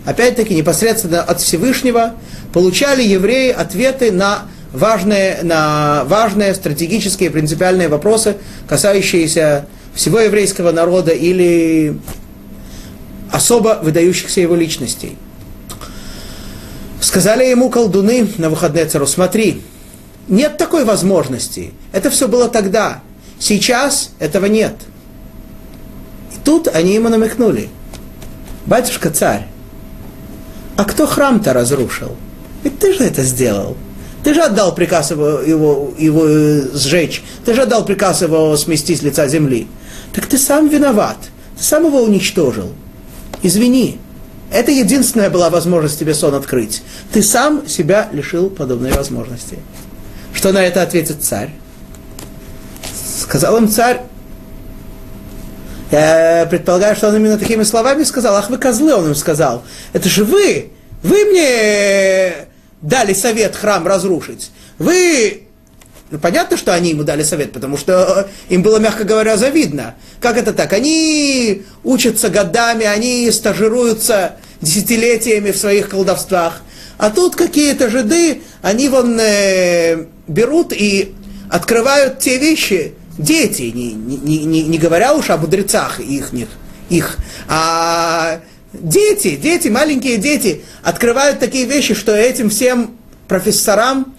опять-таки 0.07 0.55
непосредственно 0.55 1.21
от 1.23 1.40
Всевышнего, 1.40 2.14
получали 2.53 3.03
евреи 3.03 3.51
ответы 3.51 4.11
на 4.11 4.45
важные, 4.73 5.40
на 5.42 6.05
важные 6.05 6.55
стратегические 6.55 7.31
принципиальные 7.31 7.88
вопросы, 7.88 8.37
касающиеся 8.69 9.66
всего 9.95 10.21
еврейского 10.21 10.73
народа 10.73 11.11
или 11.12 11.99
особо 13.31 13.81
выдающихся 13.83 14.40
его 14.40 14.55
личностей. 14.55 15.19
Сказали 17.01 17.45
ему 17.45 17.69
колдуны 17.69 18.29
на 18.38 18.49
выходные 18.49 18.87
цару, 18.87 19.07
смотри, 19.07 19.62
нет 20.29 20.57
такой 20.57 20.85
возможности. 20.85 21.73
Это 21.92 22.11
все 22.11 22.29
было 22.29 22.49
тогда. 22.49 23.01
Сейчас 23.38 24.11
этого 24.19 24.47
нет. 24.47 24.75
тут 26.45 26.69
они 26.69 26.95
ему 26.95 27.09
намекнули. 27.09 27.69
Батюшка 28.66 29.11
царь, 29.11 29.47
а 30.76 30.84
кто 30.84 31.06
храм-то 31.06 31.52
разрушил? 31.52 32.16
Ведь 32.62 32.78
ты 32.78 32.92
же 32.92 33.04
это 33.04 33.22
сделал. 33.22 33.76
Ты 34.22 34.34
же 34.34 34.42
отдал 34.42 34.74
приказ 34.74 35.12
его, 35.12 35.40
его, 35.40 35.94
его 35.96 36.26
э, 36.26 36.62
сжечь. 36.74 37.22
Ты 37.44 37.54
же 37.54 37.62
отдал 37.62 37.84
приказ 37.84 38.22
его 38.22 38.56
смести 38.56 38.96
с 38.96 39.02
лица 39.02 39.28
земли. 39.28 39.68
Так 40.12 40.26
ты 40.26 40.36
сам 40.36 40.68
виноват. 40.68 41.16
Ты 41.56 41.62
сам 41.62 41.86
его 41.86 42.02
уничтожил. 42.02 42.72
Извини. 43.42 43.98
Это 44.52 44.70
единственная 44.70 45.30
была 45.30 45.50
возможность 45.50 45.98
тебе 45.98 46.14
сон 46.14 46.34
открыть. 46.34 46.82
Ты 47.12 47.22
сам 47.22 47.68
себя 47.68 48.08
лишил 48.12 48.50
подобной 48.50 48.92
возможности. 48.92 49.58
Что 50.32 50.52
на 50.52 50.62
это 50.62 50.82
ответит 50.82 51.22
царь? 51.22 51.50
Сказал 53.20 53.56
им 53.56 53.68
царь, 53.68 54.02
я 55.90 56.46
предполагаю, 56.51 56.96
что 56.96 57.09
он 57.09 57.16
именно 57.16 57.38
такими 57.38 57.62
словами 57.62 58.03
сказал. 58.05 58.37
Ах, 58.37 58.51
вы 58.51 58.59
козлы, 58.59 58.94
он 58.94 59.09
им 59.09 59.14
сказал. 59.14 59.62
Это 59.92 60.09
же 60.09 60.25
вы, 60.25 60.70
вы 61.03 61.25
мне 61.27 62.49
дали 62.83 63.12
совет 63.14 63.55
храм 63.55 63.87
разрушить. 63.87 64.51
Вы 64.79 65.46
ну, 66.11 66.18
понятно, 66.18 66.57
что 66.57 66.72
они 66.72 66.90
ему 66.90 67.03
дали 67.03 67.25
совет, 67.25 67.53
потому 67.53 67.77
что 67.77 68.29
им 68.49 68.62
было, 68.62 68.79
мягко 68.79 69.05
говоря, 69.05 69.37
завидно. 69.37 69.96
Как 70.20 70.37
это 70.37 70.53
так? 70.53 70.72
Они 70.72 71.64
учатся 71.83 72.29
годами, 72.29 72.85
они 72.85 73.29
стажируются 73.33 74.37
десятилетиями 74.61 75.51
в 75.51 75.57
своих 75.57 75.88
колдовствах. 75.88 76.62
А 76.99 77.11
тут 77.11 77.35
какие-то 77.35 77.90
жиды, 77.90 78.42
они 78.62 78.88
вон 78.88 79.18
э, 79.20 80.07
берут 80.29 80.72
и 80.72 81.14
открывают 81.51 82.20
те 82.20 82.38
вещи, 82.38 82.94
дети, 83.18 83.62
не, 83.74 83.92
не, 83.92 84.44
не, 84.44 84.62
не 84.62 84.79
говоря 84.79 85.14
уж 85.14 85.31
о 85.31 85.37
мудрецах 85.37 86.00
их, 86.00 86.31
их, 86.88 87.16
а 87.48 88.40
дети, 88.72 89.37
дети, 89.37 89.68
маленькие 89.68 90.18
дети 90.18 90.62
открывают 90.83 91.38
такие 91.38 91.64
вещи, 91.64 91.94
что 91.94 92.14
этим 92.14 92.50
всем 92.50 92.96
профессорам, 93.29 94.14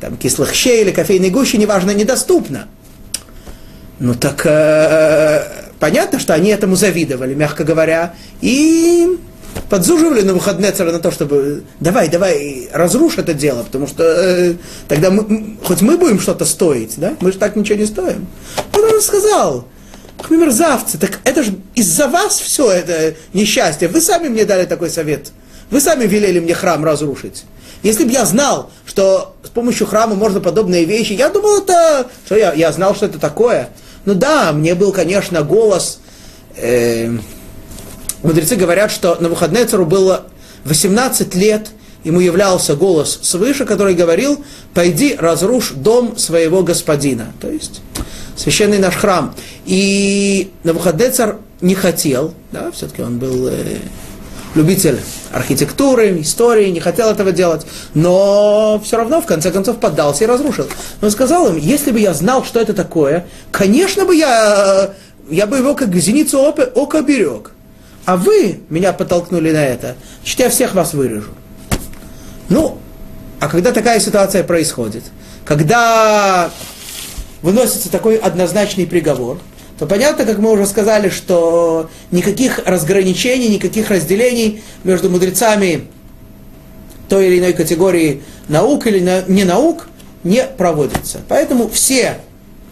там, 0.00 0.16
кислых 0.16 0.54
щей 0.54 0.82
или 0.82 0.90
кофейной 0.90 1.30
гущи, 1.30 1.56
неважно, 1.56 1.90
недоступно. 1.92 2.68
Ну 3.98 4.14
так 4.14 4.46
э, 4.46 5.42
понятно, 5.80 6.20
что 6.20 6.34
они 6.34 6.50
этому 6.50 6.76
завидовали, 6.76 7.34
мягко 7.34 7.64
говоря, 7.64 8.14
и 8.40 9.18
подзуживали 9.68 10.22
на 10.22 10.34
выходные 10.34 10.72
царя 10.72 10.92
на 10.92 10.98
то, 10.98 11.10
чтобы 11.10 11.62
давай, 11.80 12.08
давай, 12.08 12.68
разрушь 12.72 13.18
это 13.18 13.34
дело, 13.34 13.62
потому 13.62 13.86
что 13.86 14.02
э, 14.02 14.54
тогда 14.88 15.10
мы, 15.10 15.56
хоть 15.64 15.82
мы 15.82 15.96
будем 15.96 16.20
что-то 16.20 16.44
стоить, 16.44 16.94
да? 16.96 17.16
Мы 17.20 17.32
же 17.32 17.38
так 17.38 17.56
ничего 17.56 17.78
не 17.78 17.86
стоим. 17.86 18.26
Он 18.74 18.84
он 18.98 19.02
сказал, 19.02 19.64
мерзавцы, 20.28 20.98
так 20.98 21.20
это 21.22 21.44
же 21.44 21.54
из-за 21.74 22.08
вас 22.08 22.38
все 22.40 22.70
это 22.70 23.14
несчастье. 23.32 23.86
Вы 23.86 24.00
сами 24.00 24.28
мне 24.28 24.44
дали 24.44 24.66
такой 24.66 24.90
совет. 24.90 25.30
Вы 25.70 25.80
сами 25.80 26.04
велели 26.04 26.40
мне 26.40 26.54
храм 26.54 26.84
разрушить. 26.84 27.44
Если 27.84 28.04
бы 28.04 28.10
я 28.10 28.24
знал, 28.24 28.70
что 28.86 29.36
с 29.44 29.50
помощью 29.50 29.86
храма 29.86 30.16
можно 30.16 30.40
подобные 30.40 30.84
вещи, 30.84 31.12
я 31.12 31.28
думал, 31.28 31.58
это, 31.58 32.08
что 32.26 32.36
я, 32.36 32.52
я 32.54 32.72
знал, 32.72 32.96
что 32.96 33.06
это 33.06 33.20
такое. 33.20 33.68
Ну 34.04 34.14
да, 34.14 34.52
мне 34.52 34.74
был, 34.74 34.92
конечно, 34.92 35.42
голос. 35.42 36.00
Э, 36.56 37.16
Мудрецы 38.22 38.56
говорят, 38.56 38.90
что 38.90 39.16
на 39.20 39.28
выходные 39.28 39.64
цару 39.64 39.86
было 39.86 40.26
18 40.64 41.34
лет, 41.34 41.68
ему 42.04 42.20
являлся 42.20 42.74
голос 42.74 43.18
свыше, 43.22 43.64
который 43.64 43.94
говорил, 43.94 44.44
пойди 44.74 45.14
разрушь 45.14 45.70
дом 45.70 46.16
своего 46.16 46.62
господина. 46.62 47.32
То 47.40 47.48
есть 47.48 47.80
священный 48.36 48.78
наш 48.78 48.96
храм. 48.96 49.34
И 49.66 50.50
Навуходнецар 50.64 51.38
не 51.60 51.74
хотел, 51.74 52.34
да, 52.52 52.70
все-таки 52.70 53.02
он 53.02 53.18
был 53.18 53.48
э, 53.48 53.78
любитель 54.54 55.00
архитектуры, 55.32 56.20
истории, 56.20 56.70
не 56.70 56.80
хотел 56.80 57.10
этого 57.10 57.32
делать, 57.32 57.66
но 57.94 58.80
все 58.84 58.96
равно 58.96 59.20
в 59.20 59.26
конце 59.26 59.50
концов 59.50 59.78
поддался 59.78 60.24
и 60.24 60.26
разрушил. 60.26 60.66
Он 61.02 61.10
сказал 61.10 61.48
им, 61.48 61.56
если 61.56 61.90
бы 61.90 62.00
я 62.00 62.14
знал, 62.14 62.44
что 62.44 62.60
это 62.60 62.74
такое, 62.74 63.26
конечно 63.50 64.04
бы 64.04 64.14
я, 64.14 64.90
я 65.28 65.46
бы 65.46 65.58
его 65.58 65.74
как 65.74 65.94
зеницу 65.96 66.40
ока 66.40 67.02
берег 67.02 67.52
а 68.08 68.16
вы 68.16 68.60
меня 68.70 68.94
подтолкнули 68.94 69.50
на 69.50 69.62
это, 69.62 69.94
значит, 70.22 70.40
я 70.40 70.48
всех 70.48 70.74
вас 70.74 70.94
вырежу. 70.94 71.28
Ну, 72.48 72.78
а 73.38 73.48
когда 73.48 73.70
такая 73.70 74.00
ситуация 74.00 74.42
происходит, 74.44 75.02
когда 75.44 76.50
выносится 77.42 77.90
такой 77.90 78.16
однозначный 78.16 78.86
приговор, 78.86 79.38
то 79.78 79.84
понятно, 79.84 80.24
как 80.24 80.38
мы 80.38 80.52
уже 80.52 80.64
сказали, 80.64 81.10
что 81.10 81.90
никаких 82.10 82.60
разграничений, 82.64 83.48
никаких 83.48 83.90
разделений 83.90 84.62
между 84.84 85.10
мудрецами 85.10 85.86
той 87.10 87.26
или 87.26 87.40
иной 87.40 87.52
категории 87.52 88.22
наук 88.48 88.86
или 88.86 89.00
не 89.28 89.44
наук 89.44 89.86
не 90.24 90.44
проводится. 90.44 91.20
Поэтому 91.28 91.68
все 91.68 92.16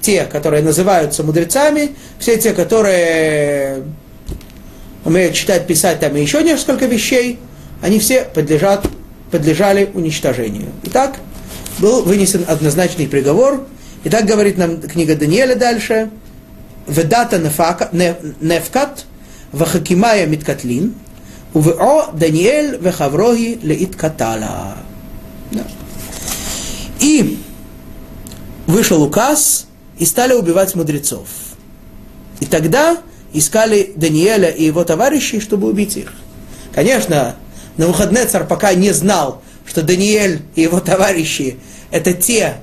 те, 0.01 0.25
которые 0.25 0.62
называются 0.62 1.22
мудрецами, 1.22 1.94
все 2.18 2.38
те, 2.38 2.55
которые 2.55 3.85
умеют 5.07 5.35
читать, 5.35 5.66
писать 5.66 6.01
там 6.01 6.16
и 6.16 6.21
еще 6.21 6.42
несколько 6.42 6.87
вещей, 6.87 7.38
они 7.81 7.99
все 8.01 8.25
подлежат, 8.25 8.87
подлежали 9.31 9.90
уничтожению. 9.95 10.73
Итак, 10.85 11.21
был 11.79 12.03
вынесен 12.03 12.45
однозначный 12.47 13.07
приговор. 13.07 13.66
И 14.03 14.11
так 14.11 14.25
говорит 14.25 14.59
нам 14.59 14.81
книга 14.81 15.14
Даниэля 15.14 15.55
дальше. 15.55 16.11
Ведата 16.87 17.38
нефкат, 17.38 19.05
вахакимая 19.53 20.27
миткатлин, 20.27 20.95
увео 21.55 22.11
Даниэль 22.12 22.79
вехавроги 22.81 23.59
леиткатала. 23.62 24.77
И 27.01 27.38
вышел 28.66 29.03
указ, 29.03 29.66
и 29.99 30.05
стали 30.05 30.35
убивать 30.35 30.75
мудрецов. 30.75 31.29
И 32.40 32.47
тогда 32.47 32.99
искали 33.38 33.92
Даниэля 33.96 34.49
и 34.49 34.64
его 34.64 34.85
товарищей, 34.85 35.40
чтобы 35.40 35.68
убить 35.68 35.96
их. 35.96 36.12
Конечно, 36.75 37.37
на 37.77 37.87
выходные 37.87 38.27
царь 38.27 38.44
пока 38.44 38.75
не 38.75 38.92
знал, 38.92 39.42
что 39.66 39.83
Даниэль 39.83 40.42
и 40.55 40.62
его 40.62 40.81
товарищи 40.81 41.59
это 41.90 42.12
те, 42.12 42.55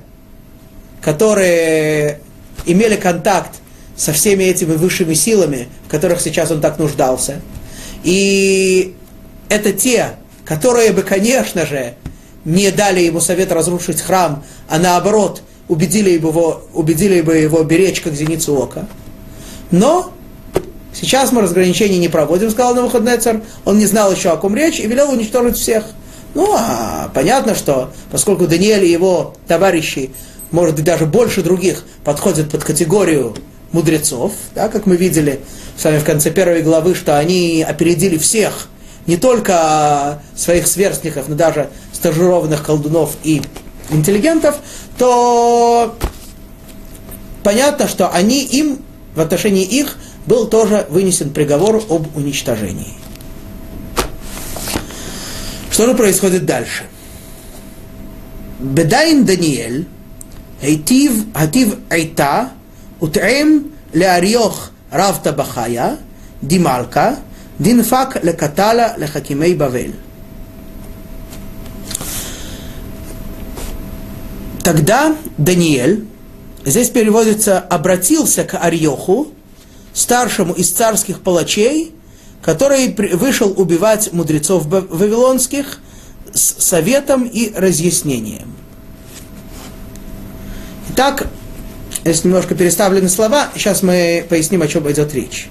которые 1.00 2.20
имели 2.66 2.96
контакт 2.96 3.56
со 3.96 4.12
всеми 4.12 4.44
этими 4.44 4.74
высшими 4.74 5.14
силами, 5.14 5.68
в 5.86 5.90
которых 5.90 6.20
сейчас 6.20 6.50
он 6.50 6.60
так 6.60 6.78
нуждался. 6.78 7.40
И 8.02 8.94
это 9.48 9.72
те, 9.72 10.10
которые 10.44 10.92
бы, 10.92 11.02
конечно 11.02 11.66
же, 11.66 11.94
не 12.44 12.70
дали 12.70 13.00
ему 13.00 13.20
совет 13.20 13.52
разрушить 13.52 14.00
храм, 14.00 14.44
а 14.68 14.78
наоборот, 14.78 15.42
убедили 15.68 16.10
его, 16.10 16.64
убедили 16.74 17.20
бы 17.20 17.36
его 17.36 17.62
беречь 17.62 18.00
как 18.00 18.14
зеницу 18.14 18.54
ока. 18.54 18.86
Но 19.70 20.12
Сейчас 21.04 21.32
мы 21.32 21.42
разграничений 21.42 21.98
не 21.98 22.08
проводим, 22.08 22.50
сказал 22.50 22.74
Навуходнецер. 22.74 23.42
Он 23.66 23.78
не 23.78 23.84
знал 23.84 24.10
еще, 24.10 24.30
о 24.30 24.38
ком 24.38 24.56
речь, 24.56 24.80
и 24.80 24.86
велел 24.86 25.10
уничтожить 25.10 25.58
всех. 25.58 25.84
Ну, 26.32 26.50
а 26.56 27.10
понятно, 27.12 27.54
что 27.54 27.90
поскольку 28.10 28.46
Даниэль 28.46 28.86
и 28.86 28.90
его 28.90 29.34
товарищи, 29.46 30.12
может 30.50 30.76
быть, 30.76 30.84
даже 30.86 31.04
больше 31.04 31.42
других, 31.42 31.84
подходят 32.04 32.50
под 32.50 32.64
категорию 32.64 33.36
мудрецов, 33.72 34.32
да, 34.54 34.68
как 34.68 34.86
мы 34.86 34.96
видели 34.96 35.40
с 35.76 35.84
вами 35.84 35.98
в 35.98 36.04
конце 36.04 36.30
первой 36.30 36.62
главы, 36.62 36.94
что 36.94 37.18
они 37.18 37.62
опередили 37.62 38.16
всех, 38.16 38.68
не 39.06 39.18
только 39.18 40.22
своих 40.34 40.66
сверстников, 40.66 41.28
но 41.28 41.34
даже 41.34 41.68
стажированных 41.92 42.64
колдунов 42.64 43.16
и 43.24 43.42
интеллигентов, 43.90 44.56
то 44.96 45.94
понятно, 47.42 47.88
что 47.88 48.08
они 48.08 48.42
им, 48.42 48.78
в 49.14 49.20
отношении 49.20 49.64
их, 49.64 49.98
был 50.26 50.46
тоже 50.46 50.86
вынесен 50.88 51.30
приговор 51.30 51.82
об 51.88 52.16
уничтожении. 52.16 52.94
Что 55.70 55.86
же 55.86 55.94
происходит 55.94 56.46
дальше? 56.46 56.84
Бедайн 58.60 59.24
Даниэль, 59.24 59.86
Эйтив, 60.62 61.26
Хатив 61.34 61.76
Эйта, 61.90 62.52
Ут'ем 63.00 63.72
Леариох 63.92 64.70
Рав 64.90 65.22
Табахая, 65.22 65.98
Дималка, 66.40 67.18
Динфак 67.58 68.22
Лекатала 68.22 68.94
Лехакимей 68.96 69.54
Бавель. 69.54 69.94
Тогда 74.62 75.14
Даниэль, 75.36 76.06
здесь 76.64 76.88
переводится, 76.88 77.58
обратился 77.58 78.44
к 78.44 78.56
Арьоху, 78.56 79.28
старшему 79.94 80.52
из 80.52 80.70
царских 80.70 81.22
палачей, 81.22 81.94
который 82.42 82.94
вышел 83.14 83.54
убивать 83.56 84.12
мудрецов 84.12 84.66
вавилонских 84.66 85.78
с 86.34 86.62
советом 86.62 87.24
и 87.24 87.54
разъяснением. 87.54 88.52
Итак, 90.90 91.28
здесь 92.02 92.24
немножко 92.24 92.54
переставлены 92.54 93.08
слова, 93.08 93.48
сейчас 93.54 93.82
мы 93.82 94.26
поясним, 94.28 94.62
о 94.62 94.68
чем 94.68 94.90
идет 94.90 95.14
речь. 95.14 95.48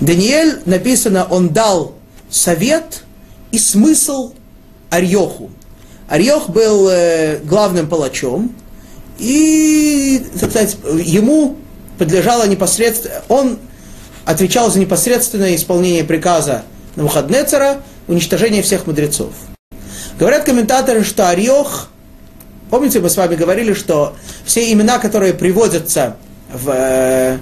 Даниэль 0.00 0.60
написано, 0.66 1.26
он 1.28 1.48
дал 1.48 1.94
совет 2.30 3.02
и 3.50 3.58
смысл 3.58 4.34
Арьоху. 4.90 5.50
Арьох 6.08 6.48
был 6.48 6.88
э, 6.88 7.38
главным 7.44 7.88
палачом, 7.88 8.54
и, 9.18 10.24
так 10.40 10.50
сказать, 10.50 10.76
ему 11.04 11.56
подлежало 12.00 12.46
непосредственно, 12.46 13.22
он 13.28 13.58
отвечал 14.24 14.70
за 14.70 14.80
непосредственное 14.80 15.54
исполнение 15.54 16.02
приказа 16.02 16.62
Навуходнецера, 16.96 17.82
уничтожение 18.08 18.62
всех 18.62 18.86
мудрецов. 18.86 19.34
Говорят 20.18 20.44
комментаторы, 20.44 21.04
что 21.04 21.28
Арьох, 21.28 21.90
помните, 22.70 23.00
мы 23.00 23.10
с 23.10 23.18
вами 23.18 23.36
говорили, 23.36 23.74
что 23.74 24.16
все 24.46 24.72
имена, 24.72 24.98
которые 24.98 25.34
приводятся 25.34 26.16
в 26.50 26.70
э, 26.74 27.38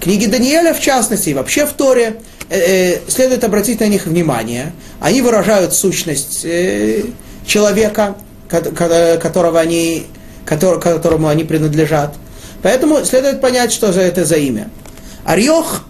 книге 0.00 0.26
Даниэля, 0.26 0.74
в 0.74 0.80
частности, 0.80 1.28
и 1.28 1.34
вообще 1.34 1.64
в 1.64 1.72
Торе, 1.74 2.16
э, 2.48 2.58
э, 2.58 2.98
следует 3.06 3.44
обратить 3.44 3.78
на 3.78 3.86
них 3.86 4.06
внимание. 4.06 4.72
Они 4.98 5.22
выражают 5.22 5.74
сущность 5.74 6.44
э, 6.44 7.04
человека, 7.46 8.16
которого 8.48 9.60
они, 9.60 10.08
которому 10.44 11.28
они 11.28 11.44
принадлежат. 11.44 12.16
Поэтому 12.62 13.04
следует 13.04 13.40
понять, 13.40 13.72
что 13.72 13.92
же 13.92 14.00
это 14.00 14.24
за 14.24 14.36
имя. 14.36 14.70
Арьох, 15.24 15.84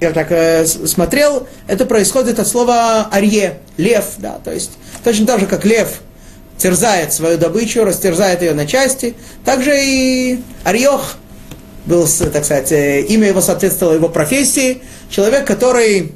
я 0.00 0.12
так 0.12 0.30
э, 0.30 0.66
смотрел, 0.66 1.46
это 1.66 1.84
происходит 1.84 2.38
от 2.38 2.48
слова 2.48 3.08
арье, 3.10 3.58
лев, 3.76 4.04
да, 4.18 4.40
то 4.42 4.52
есть 4.52 4.72
точно 5.04 5.26
так 5.26 5.40
же, 5.40 5.46
как 5.46 5.64
лев 5.64 6.00
терзает 6.56 7.12
свою 7.12 7.38
добычу, 7.38 7.84
растерзает 7.84 8.42
ее 8.42 8.54
на 8.54 8.66
части, 8.66 9.14
также 9.44 9.72
и 9.82 10.40
Арьох 10.64 11.16
был, 11.86 12.06
так 12.32 12.44
сказать, 12.44 12.72
э, 12.72 13.02
имя 13.02 13.28
его 13.28 13.40
соответствовало 13.40 13.94
его 13.94 14.08
профессии, 14.08 14.82
человек, 15.10 15.46
который 15.46 16.12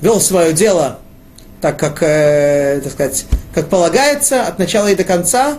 вел 0.00 0.20
свое 0.20 0.52
дело 0.52 0.98
так, 1.60 1.78
как, 1.78 2.02
э, 2.02 2.80
так 2.82 2.92
сказать, 2.92 3.26
как 3.54 3.68
полагается, 3.68 4.46
от 4.46 4.58
начала 4.58 4.88
и 4.88 4.94
до 4.94 5.04
конца, 5.04 5.58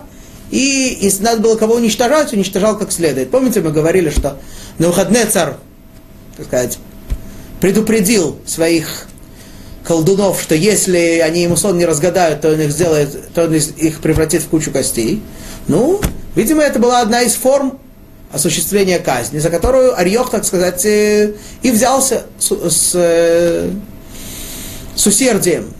и 0.50 0.98
если 1.00 1.22
надо 1.22 1.40
было 1.40 1.56
кого 1.56 1.74
уничтожать, 1.74 2.32
уничтожал 2.32 2.76
как 2.76 2.92
следует. 2.92 3.30
Помните, 3.30 3.60
мы 3.60 3.70
говорили, 3.70 4.10
что 4.10 4.38
на 4.78 4.88
выходные 4.88 5.26
царь, 5.26 5.54
так 6.36 6.46
сказать, 6.46 6.78
предупредил 7.60 8.38
своих 8.46 9.06
колдунов, 9.84 10.40
что 10.40 10.54
если 10.54 11.20
они 11.24 11.42
ему 11.42 11.56
сон 11.56 11.78
не 11.78 11.86
разгадают, 11.86 12.40
то 12.40 12.52
он 12.52 12.60
их 12.60 12.70
сделает, 12.70 13.32
то 13.32 13.44
он 13.44 13.54
их 13.54 14.00
превратит 14.00 14.42
в 14.42 14.48
кучу 14.48 14.70
костей. 14.70 15.22
Ну, 15.68 16.00
видимо, 16.34 16.62
это 16.62 16.78
была 16.78 17.00
одна 17.00 17.22
из 17.22 17.34
форм 17.34 17.78
осуществления 18.32 18.98
казни, 18.98 19.38
за 19.38 19.50
которую 19.50 19.98
Арьох, 19.98 20.30
так 20.30 20.44
сказать, 20.44 20.84
э, 20.84 21.34
и 21.62 21.70
взялся 21.70 22.24
с, 22.38 22.50
с, 22.70 22.92
э, 22.94 23.70
с 24.94 25.06
усердием. 25.06 25.72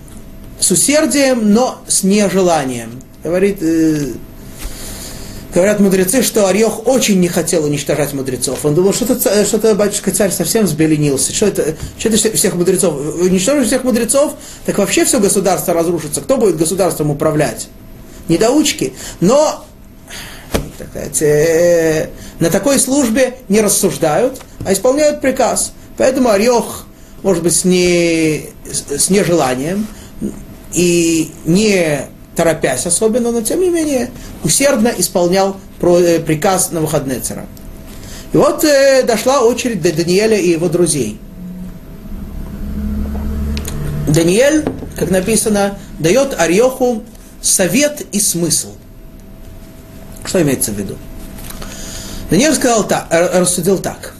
С 0.58 0.70
усердием, 0.70 1.52
но 1.52 1.80
с 1.86 2.02
нежеланием. 2.02 3.00
Говорит, 3.22 3.58
э, 3.62 4.12
говорят 5.54 5.80
мудрецы, 5.80 6.22
что 6.22 6.46
Арьох 6.46 6.86
очень 6.86 7.20
не 7.20 7.28
хотел 7.28 7.64
уничтожать 7.64 8.12
мудрецов. 8.12 8.64
Он 8.64 8.74
думал, 8.74 8.92
что-то, 8.92 9.44
что-то 9.44 9.74
батюшка 9.74 10.10
царь 10.10 10.30
совсем 10.30 10.64
взбеленился. 10.64 11.32
Что 11.32 11.46
это, 11.46 11.76
что 11.98 12.08
это 12.08 12.36
всех 12.36 12.54
мудрецов? 12.54 12.94
Уничтожить 13.20 13.66
всех 13.66 13.84
мудрецов, 13.84 14.34
так 14.66 14.78
вообще 14.78 15.04
все 15.04 15.20
государство 15.20 15.74
разрушится. 15.74 16.20
Кто 16.20 16.36
будет 16.36 16.56
государством 16.56 17.10
управлять? 17.10 17.68
Недоучки. 18.28 18.92
Но 19.20 19.64
так 20.78 20.88
сказать, 20.88 21.22
э, 21.22 22.08
на 22.38 22.50
такой 22.50 22.78
службе 22.78 23.36
не 23.48 23.60
рассуждают, 23.60 24.40
а 24.64 24.72
исполняют 24.72 25.20
приказ. 25.20 25.72
Поэтому 25.98 26.30
Орех, 26.30 26.86
может 27.22 27.42
быть, 27.42 27.54
с, 27.54 27.64
не, 27.64 28.46
с 28.64 29.10
нежеланием 29.10 29.86
и 30.72 31.30
не 31.44 32.06
торопясь 32.40 32.86
особенно, 32.86 33.32
но 33.32 33.42
тем 33.42 33.60
не 33.60 33.68
менее 33.68 34.08
усердно 34.42 34.90
исполнял 34.96 35.58
э, 35.82 36.20
приказ 36.20 36.70
на 36.70 36.80
выходные 36.80 37.20
цара. 37.20 37.44
И 38.32 38.36
вот 38.38 38.64
э, 38.64 39.02
дошла 39.02 39.42
очередь 39.42 39.82
до 39.82 39.92
Даниэля 39.92 40.38
и 40.38 40.48
его 40.48 40.70
друзей. 40.70 41.20
Даниэль, 44.08 44.64
как 44.96 45.10
написано, 45.10 45.78
дает 45.98 46.32
Арьоху 46.40 47.02
совет 47.42 48.06
и 48.10 48.18
смысл. 48.18 48.72
Что 50.24 50.40
имеется 50.40 50.72
в 50.72 50.78
виду? 50.78 50.96
Даниэль 52.30 52.54
сказал 52.54 52.88
так, 52.88 53.06
э, 53.10 53.38
рассудил 53.38 53.76
так. 53.76 54.14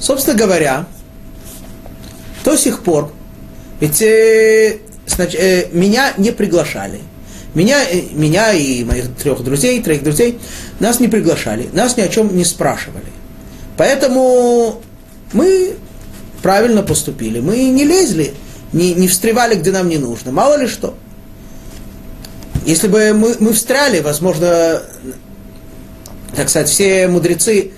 Собственно 0.00 0.34
говоря, 0.34 0.86
до 2.42 2.56
сих 2.56 2.82
пор, 2.82 3.12
ведь 3.80 4.00
э, 4.00 4.78
значит, 5.06 5.38
э, 5.38 5.68
меня 5.72 6.14
не 6.16 6.30
приглашали. 6.30 7.02
Меня, 7.58 7.82
э, 7.90 8.02
меня 8.12 8.52
и 8.52 8.84
моих 8.84 9.12
трех 9.16 9.42
друзей, 9.42 9.82
троих 9.82 10.04
друзей, 10.04 10.38
нас 10.78 11.00
не 11.00 11.08
приглашали, 11.08 11.68
нас 11.72 11.96
ни 11.96 12.02
о 12.02 12.08
чем 12.08 12.36
не 12.36 12.44
спрашивали. 12.44 13.06
Поэтому 13.76 14.80
мы 15.32 15.74
правильно 16.40 16.84
поступили. 16.84 17.40
Мы 17.40 17.64
не 17.64 17.82
лезли, 17.82 18.32
не, 18.72 18.94
не 18.94 19.08
встревали, 19.08 19.56
где 19.56 19.72
нам 19.72 19.88
не 19.88 19.98
нужно. 19.98 20.30
Мало 20.30 20.56
ли 20.56 20.68
что. 20.68 20.94
Если 22.64 22.86
бы 22.86 23.12
мы, 23.12 23.34
мы 23.40 23.52
встряли, 23.52 23.98
возможно, 23.98 24.80
так 26.36 26.50
сказать, 26.50 26.68
все 26.68 27.08
мудрецы, 27.08 27.72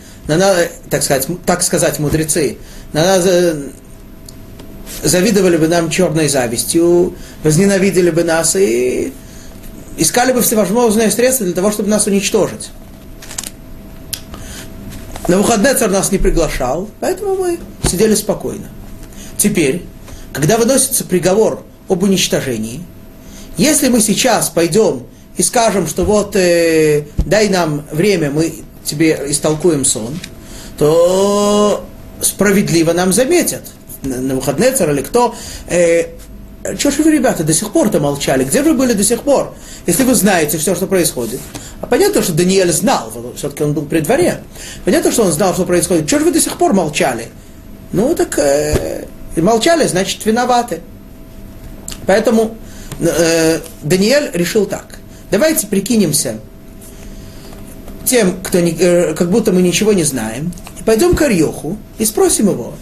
так 0.90 1.02
сказать, 1.02 1.26
так 1.46 1.62
сказать, 1.62 1.98
мудрецы, 1.98 2.58
завидовали 5.02 5.56
бы 5.56 5.68
нам 5.68 5.88
черной 5.88 6.28
завистью, 6.28 7.14
возненавидели 7.42 8.10
бы 8.10 8.24
нас 8.24 8.56
и 8.56 9.14
искали 10.00 10.32
бы 10.32 10.40
всевозможные 10.40 11.10
средства 11.10 11.44
для 11.44 11.54
того, 11.54 11.70
чтобы 11.70 11.90
нас 11.90 12.06
уничтожить. 12.06 12.70
На 15.28 15.36
выходные 15.36 15.74
царь 15.74 15.90
нас 15.90 16.10
не 16.10 16.16
приглашал, 16.16 16.88
поэтому 17.00 17.36
мы 17.36 17.60
сидели 17.88 18.14
спокойно. 18.14 18.68
Теперь, 19.36 19.84
когда 20.32 20.56
выносится 20.56 21.04
приговор 21.04 21.62
об 21.88 22.02
уничтожении, 22.02 22.82
если 23.58 23.88
мы 23.88 24.00
сейчас 24.00 24.48
пойдем 24.48 25.02
и 25.36 25.42
скажем, 25.42 25.86
что 25.86 26.04
вот 26.06 26.34
э, 26.34 27.04
дай 27.18 27.50
нам 27.50 27.84
время, 27.92 28.30
мы 28.30 28.54
тебе 28.84 29.20
истолкуем 29.26 29.84
сон, 29.84 30.18
то 30.78 31.84
справедливо 32.22 32.94
нам 32.94 33.12
заметят. 33.12 33.62
На 34.02 34.34
выходные 34.34 34.72
царь 34.72 34.92
или 34.92 35.02
кто. 35.02 35.34
Э, 35.68 36.06
что 36.78 36.90
же 36.90 37.02
вы, 37.02 37.12
ребята, 37.12 37.42
до 37.42 37.52
сих 37.52 37.72
пор-то 37.72 38.00
молчали? 38.00 38.44
Где 38.44 38.62
вы 38.62 38.74
были 38.74 38.92
до 38.92 39.02
сих 39.02 39.22
пор? 39.22 39.54
Если 39.86 40.04
вы 40.04 40.14
знаете 40.14 40.58
все, 40.58 40.74
что 40.74 40.86
происходит. 40.86 41.40
А 41.80 41.86
понятно, 41.86 42.22
что 42.22 42.32
Даниэль 42.32 42.72
знал, 42.72 43.10
все-таки 43.36 43.64
он 43.64 43.72
был 43.72 43.86
при 43.86 44.00
дворе. 44.00 44.42
Понятно, 44.84 45.10
что 45.10 45.24
он 45.24 45.32
знал, 45.32 45.54
что 45.54 45.64
происходит. 45.64 46.06
Что 46.06 46.18
же 46.18 46.26
вы 46.26 46.32
до 46.32 46.40
сих 46.40 46.58
пор 46.58 46.74
молчали? 46.74 47.28
Ну, 47.92 48.14
так 48.14 48.38
э, 48.38 49.06
молчали, 49.36 49.86
значит, 49.86 50.24
виноваты. 50.26 50.80
Поэтому 52.06 52.56
э, 53.00 53.60
Даниэль 53.82 54.30
решил 54.34 54.66
так. 54.66 54.98
Давайте 55.30 55.66
прикинемся 55.66 56.40
тем, 58.04 58.40
кто 58.42 58.60
не, 58.60 58.72
э, 58.72 59.14
как 59.14 59.30
будто 59.30 59.52
мы 59.52 59.62
ничего 59.62 59.92
не 59.92 60.04
знаем, 60.04 60.52
пойдем 60.84 61.14
к 61.14 61.22
Арьоху 61.22 61.78
и 61.98 62.04
спросим 62.04 62.50
его, 62.50 62.74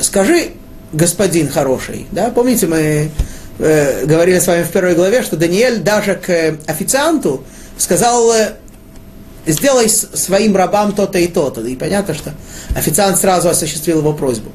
скажи, 0.00 0.52
господин 0.92 1.48
хороший, 1.48 2.06
да, 2.12 2.30
помните, 2.30 2.66
мы 2.66 3.10
э, 3.58 4.06
говорили 4.06 4.38
с 4.38 4.46
вами 4.46 4.62
в 4.62 4.70
первой 4.70 4.94
главе, 4.94 5.22
что 5.22 5.36
Даниэль 5.36 5.80
даже 5.80 6.14
к 6.14 6.58
официанту 6.66 7.44
сказал, 7.76 8.32
э, 8.32 8.54
сделай 9.46 9.88
своим 9.88 10.56
рабам 10.56 10.92
то-то 10.92 11.18
и 11.18 11.26
то-то. 11.26 11.62
И 11.62 11.74
понятно, 11.74 12.14
что 12.14 12.32
официант 12.74 13.18
сразу 13.18 13.48
осуществил 13.48 13.98
его 13.98 14.12
просьбу. 14.12 14.50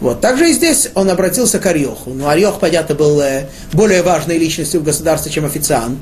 Вот. 0.00 0.20
Также 0.20 0.50
и 0.50 0.52
здесь 0.52 0.88
он 0.94 1.10
обратился 1.10 1.58
к 1.58 1.66
Арьоху. 1.66 2.10
Но 2.10 2.28
Арьох, 2.28 2.60
понятно, 2.60 2.94
был 2.94 3.20
э, 3.20 3.46
более 3.72 4.02
важной 4.02 4.38
личностью 4.38 4.80
в 4.80 4.84
государстве, 4.84 5.32
чем 5.32 5.44
официант. 5.44 5.98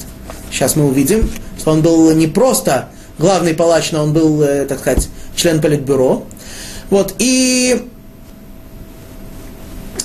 Сейчас 0.50 0.76
мы 0.76 0.86
увидим, 0.86 1.30
что 1.58 1.72
он 1.72 1.82
был 1.82 2.12
не 2.12 2.26
просто 2.26 2.88
главный 3.18 3.54
палач, 3.54 3.92
но 3.92 4.04
он 4.04 4.12
был, 4.12 4.42
э, 4.42 4.66
так 4.66 4.78
сказать, 4.80 5.08
член 5.34 5.60
политбюро. 5.60 6.24
Вот. 6.90 7.14
И 7.18 7.88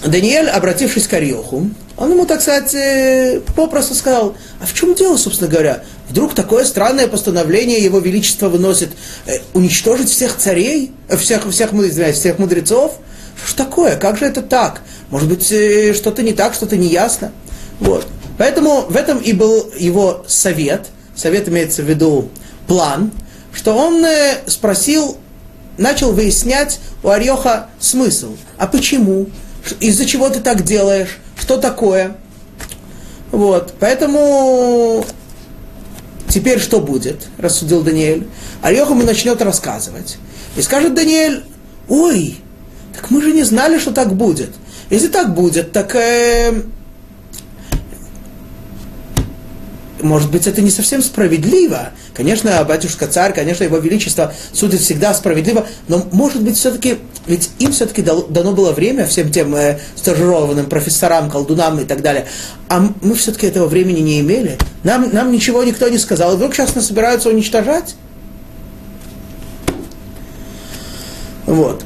Даниэль, 0.05 0.47
обратившись 0.47 1.07
к 1.07 1.13
Арьоху, 1.13 1.69
он 1.97 2.11
ему, 2.11 2.25
так 2.25 2.41
сказать, 2.41 2.73
э, 2.73 3.41
попросту 3.55 3.93
сказал, 3.93 4.35
а 4.61 4.65
в 4.65 4.73
чем 4.73 4.95
дело, 4.95 5.17
собственно 5.17 5.49
говоря? 5.49 5.83
Вдруг 6.07 6.33
такое 6.33 6.63
странное 6.63 7.07
постановление 7.07 7.83
Его 7.83 7.99
Величество 7.99 8.47
выносит 8.47 8.89
э, 9.25 9.39
уничтожить 9.53 10.09
всех 10.09 10.37
царей, 10.37 10.93
э, 11.09 11.17
всех, 11.17 11.49
всех, 11.49 11.73
извиняюсь, 11.73 12.17
всех 12.17 12.39
мудрецов? 12.39 12.97
Что 13.35 13.51
ж 13.51 13.53
такое? 13.53 13.95
Как 13.97 14.17
же 14.17 14.25
это 14.25 14.41
так? 14.41 14.81
Может 15.09 15.27
быть, 15.27 15.45
что-то 15.95 16.23
не 16.23 16.33
так, 16.33 16.53
что-то 16.53 16.77
неясно? 16.77 17.31
Вот. 17.79 18.07
Поэтому 18.37 18.81
в 18.81 18.95
этом 18.95 19.17
и 19.17 19.33
был 19.33 19.69
его 19.77 20.23
совет. 20.27 20.87
Совет 21.15 21.49
имеется 21.49 21.83
в 21.83 21.89
виду 21.89 22.29
план, 22.67 23.11
что 23.53 23.73
он 23.75 24.05
спросил 24.47 25.17
начал 25.79 26.11
выяснять 26.11 26.79
у 27.03 27.09
Арьоха 27.09 27.67
смысл. 27.79 28.35
А 28.57 28.67
почему? 28.67 29.27
Из-за 29.79 30.05
чего 30.05 30.29
ты 30.29 30.39
так 30.39 30.63
делаешь? 30.63 31.19
Что 31.39 31.57
такое? 31.57 32.17
Вот, 33.31 33.73
поэтому 33.79 35.05
теперь 36.27 36.59
что 36.59 36.79
будет, 36.79 37.27
рассудил 37.37 37.81
Даниэль. 37.81 38.27
Арьох 38.61 38.89
ему 38.89 39.03
начнет 39.03 39.41
рассказывать. 39.41 40.17
И 40.57 40.61
скажет 40.61 40.95
Даниэль, 40.95 41.43
ой, 41.87 42.37
так 42.95 43.11
мы 43.11 43.21
же 43.21 43.31
не 43.31 43.43
знали, 43.43 43.77
что 43.77 43.91
так 43.91 44.15
будет. 44.15 44.49
Если 44.89 45.07
так 45.07 45.35
будет, 45.35 45.71
так 45.71 45.95
э, 45.95 46.63
может 50.01 50.31
быть, 50.31 50.47
это 50.47 50.61
не 50.61 50.69
совсем 50.69 51.01
справедливо. 51.01 51.89
Конечно, 52.13 52.63
батюшка 52.63 53.07
царь, 53.07 53.33
конечно, 53.33 53.63
его 53.63 53.77
величество 53.77 54.33
судит 54.53 54.81
всегда 54.81 55.13
справедливо, 55.13 55.65
но, 55.87 56.05
может 56.11 56.41
быть, 56.41 56.57
все-таки, 56.57 56.97
ведь 57.27 57.49
им 57.59 57.71
все-таки 57.71 58.01
дано 58.01 58.51
было 58.53 58.71
время, 58.71 59.05
всем 59.05 59.31
тем 59.31 59.55
э, 59.55 59.79
стажированным 59.95 60.67
профессорам, 60.67 61.29
колдунам 61.29 61.79
и 61.79 61.85
так 61.85 62.01
далее, 62.01 62.27
а 62.67 62.87
мы 63.01 63.15
все-таки 63.15 63.47
этого 63.47 63.67
времени 63.67 63.99
не 63.99 64.19
имели. 64.19 64.57
Нам, 64.83 65.09
нам 65.13 65.31
ничего 65.31 65.63
никто 65.63 65.87
не 65.89 65.97
сказал, 65.97 66.33
и 66.33 66.35
вдруг 66.35 66.53
сейчас 66.53 66.75
нас 66.75 66.87
собираются 66.87 67.29
уничтожать. 67.29 67.95
Вот. 71.45 71.83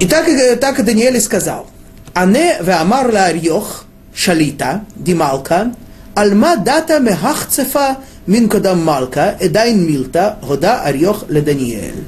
И 0.00 0.06
так, 0.06 0.26
так 0.60 0.78
и 0.78 0.82
Даниэль 0.82 1.20
сказал. 1.20 1.66
Ане 2.14 2.58
веамар 2.60 3.10
ла 3.10 3.24
арьох 3.26 3.84
шалита, 4.14 4.84
дималка, 4.94 5.72
Альма 6.14 6.56
дата 6.56 7.00
мехахцефа 7.00 7.98
мин 8.26 8.48
кодам 8.48 8.84
малка, 8.84 9.36
эдайн 9.40 9.86
милта, 9.86 10.38
года 10.46 10.82
арьох 10.82 11.24
леданиэль. 11.28 12.04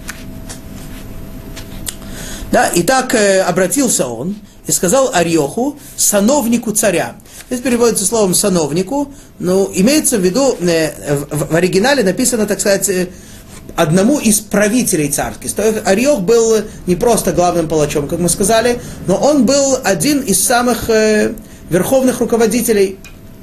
Да, 2.52 2.68
и 2.68 2.82
так 2.82 3.14
э, 3.14 3.40
обратился 3.40 4.07
он 4.07 4.36
и 4.66 4.72
сказал 4.72 5.11
Арьоху, 5.12 5.76
сановнику 5.96 6.70
царя. 6.70 7.16
Здесь 7.48 7.61
переводится 7.61 8.05
словом 8.05 8.34
сановнику, 8.34 9.12
но 9.38 9.68
имеется 9.74 10.18
в 10.18 10.20
виду, 10.20 10.57
э, 10.61 11.16
в, 11.30 11.52
в 11.52 11.57
оригинале 11.57 12.05
написано, 12.05 12.46
так 12.46 12.61
сказать, 12.61 12.88
э, 12.88 13.09
одному 13.74 14.20
из 14.20 14.38
правителей 14.38 15.11
царских. 15.11 15.52
То 15.52 15.62
есть 15.62 15.78
Арьох 15.84 16.20
был 16.20 16.62
не 16.86 16.94
просто 16.94 17.32
главным 17.32 17.66
палачом, 17.66 18.07
как 18.07 18.20
мы 18.20 18.28
сказали, 18.28 18.80
но 19.07 19.16
он 19.16 19.46
был 19.46 19.78
один 19.82 20.20
из 20.20 20.42
самых 20.42 20.88
э, 20.90 21.32
верховных 21.70 22.20
руководителей 22.20 22.98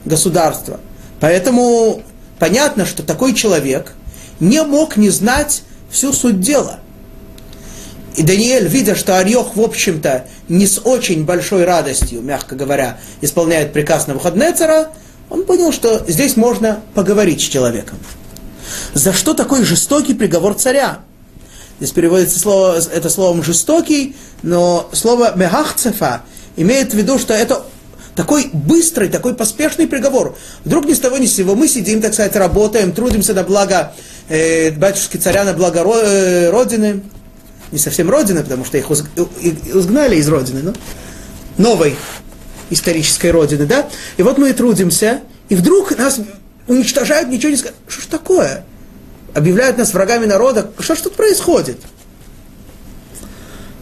государства. 0.05 0.79
Поэтому 1.19 2.01
понятно, 2.39 2.85
что 2.85 3.03
такой 3.03 3.33
человек 3.33 3.93
не 4.39 4.63
мог 4.63 4.97
не 4.97 5.09
знать 5.09 5.63
всю 5.89 6.13
суть 6.13 6.39
дела. 6.39 6.79
И 8.15 8.23
Даниэль, 8.23 8.67
видя, 8.67 8.95
что 8.95 9.17
Арьох, 9.17 9.55
в 9.55 9.61
общем-то, 9.61 10.25
не 10.49 10.67
с 10.67 10.79
очень 10.83 11.23
большой 11.23 11.63
радостью, 11.63 12.21
мягко 12.21 12.55
говоря, 12.55 12.99
исполняет 13.21 13.71
приказ 13.71 14.07
на 14.07 14.13
Навуходнецера, 14.13 14.89
он 15.29 15.45
понял, 15.45 15.71
что 15.71 16.03
здесь 16.07 16.35
можно 16.35 16.81
поговорить 16.93 17.39
с 17.39 17.45
человеком. 17.45 17.97
За 18.93 19.13
что 19.13 19.33
такой 19.33 19.63
жестокий 19.63 20.13
приговор 20.13 20.55
царя? 20.55 20.99
Здесь 21.79 21.91
переводится 21.91 22.37
слово, 22.37 22.79
это 22.93 23.09
словом 23.09 23.43
жестокий, 23.43 24.15
но 24.43 24.89
слово 24.91 25.33
мехахцефа 25.35 26.21
имеет 26.57 26.93
в 26.93 26.97
виду, 26.97 27.17
что 27.17 27.33
это 27.33 27.63
такой 28.15 28.49
быстрый, 28.51 29.09
такой 29.09 29.33
поспешный 29.33 29.87
приговор. 29.87 30.37
Вдруг 30.65 30.85
ни 30.85 30.93
с 30.93 30.99
того 30.99 31.17
ни 31.17 31.25
с 31.25 31.35
сего 31.35 31.55
мы 31.55 31.67
сидим, 31.67 32.01
так 32.01 32.13
сказать, 32.13 32.35
работаем, 32.35 32.91
трудимся 32.91 33.33
на 33.33 33.43
благо 33.43 33.93
э, 34.29 34.71
батюшки 34.71 35.17
царя, 35.17 35.43
на 35.43 35.53
благо 35.53 35.79
э, 35.79 36.49
Родины. 36.49 37.01
Не 37.71 37.79
совсем 37.79 38.09
Родины, 38.09 38.43
потому 38.43 38.65
что 38.65 38.77
их 38.77 38.91
изгнали 38.91 40.17
из 40.17 40.27
Родины, 40.27 40.61
но 40.61 40.73
новой 41.57 41.95
исторической 42.69 43.31
Родины, 43.31 43.65
да? 43.65 43.87
И 44.17 44.23
вот 44.23 44.37
мы 44.37 44.49
и 44.49 44.53
трудимся, 44.53 45.21
и 45.47 45.55
вдруг 45.55 45.97
нас 45.97 46.19
уничтожают, 46.67 47.29
ничего 47.29 47.51
не 47.51 47.57
сказать. 47.57 47.77
Что 47.87 48.01
ж 48.01 48.05
такое? 48.05 48.65
Объявляют 49.33 49.77
нас 49.77 49.93
врагами 49.93 50.25
народа. 50.25 50.69
Что 50.79 50.95
ж 50.95 50.99
тут 50.99 51.15
происходит? 51.15 51.77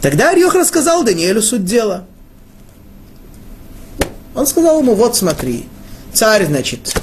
Тогда 0.00 0.30
Арьох 0.30 0.54
рассказал 0.54 1.02
Даниэлю 1.02 1.42
суть 1.42 1.64
дела. 1.64 2.06
Он 4.40 4.46
сказал 4.46 4.80
ему, 4.80 4.94
вот 4.94 5.14
смотри, 5.14 5.66
царь, 6.14 6.46
значит, 6.46 6.94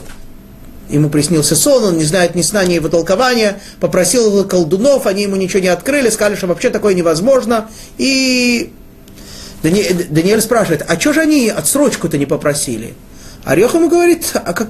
ему 0.90 1.08
приснился 1.08 1.56
сон, 1.56 1.84
он 1.84 1.98
не 2.00 2.04
знает 2.04 2.34
ни 2.34 2.42
сна, 2.42 2.66
ни 2.66 2.74
его 2.74 2.90
толкования, 2.90 3.62
попросил 3.80 4.26
его 4.26 4.44
колдунов, 4.44 5.06
они 5.06 5.22
ему 5.22 5.36
ничего 5.36 5.60
не 5.60 5.68
открыли, 5.68 6.10
сказали, 6.10 6.36
что 6.36 6.48
вообще 6.48 6.72
такое 6.72 6.96
невозможно. 6.96 7.70
И 8.00 8.74
Даниэль, 9.62 10.08
Даниэль 10.10 10.42
спрашивает, 10.42 10.84
а 10.88 11.00
что 11.00 11.14
же 11.14 11.22
они 11.22 11.48
отсрочку-то 11.50 12.18
не 12.18 12.26
попросили? 12.26 12.96
Орех 13.46 13.76
ему 13.76 13.88
говорит, 13.88 14.32
а 14.34 14.54
как, 14.54 14.70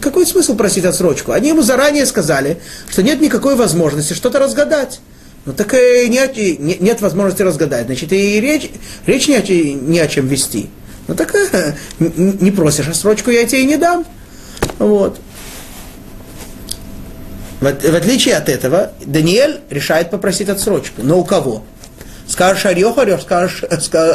какой 0.00 0.26
смысл 0.26 0.56
просить 0.56 0.86
отсрочку? 0.86 1.30
Они 1.30 1.50
ему 1.50 1.62
заранее 1.62 2.04
сказали, 2.04 2.58
что 2.90 3.04
нет 3.04 3.20
никакой 3.20 3.54
возможности 3.54 4.14
что-то 4.14 4.40
разгадать. 4.40 4.98
Ну 5.44 5.52
так 5.52 5.72
и 5.72 6.08
нет, 6.08 6.36
нет 6.36 7.00
возможности 7.00 7.42
разгадать. 7.42 7.86
Значит, 7.86 8.12
и 8.12 8.40
речь, 8.40 8.72
речь 9.06 9.28
не, 9.28 9.36
о, 9.36 9.40
не 9.40 10.00
о 10.00 10.08
чем 10.08 10.26
вести. 10.26 10.68
Ну 11.08 11.14
так 11.14 11.34
э, 11.34 11.72
не 11.98 12.50
просишь 12.50 12.88
отсрочку, 12.88 13.30
я 13.30 13.46
тебе 13.46 13.62
и 13.62 13.66
не 13.66 13.78
дам. 13.78 14.04
Вот. 14.78 15.18
В, 17.60 17.66
отличие 17.66 18.36
от 18.36 18.48
этого, 18.48 18.92
Даниэль 19.04 19.60
решает 19.70 20.10
попросить 20.10 20.48
отсрочку. 20.48 21.02
Но 21.02 21.18
у 21.18 21.24
кого? 21.24 21.64
Скажешь 22.28 22.66
Арьох, 22.66 22.98
Арьох 22.98 23.22
скажешь, 23.22 23.64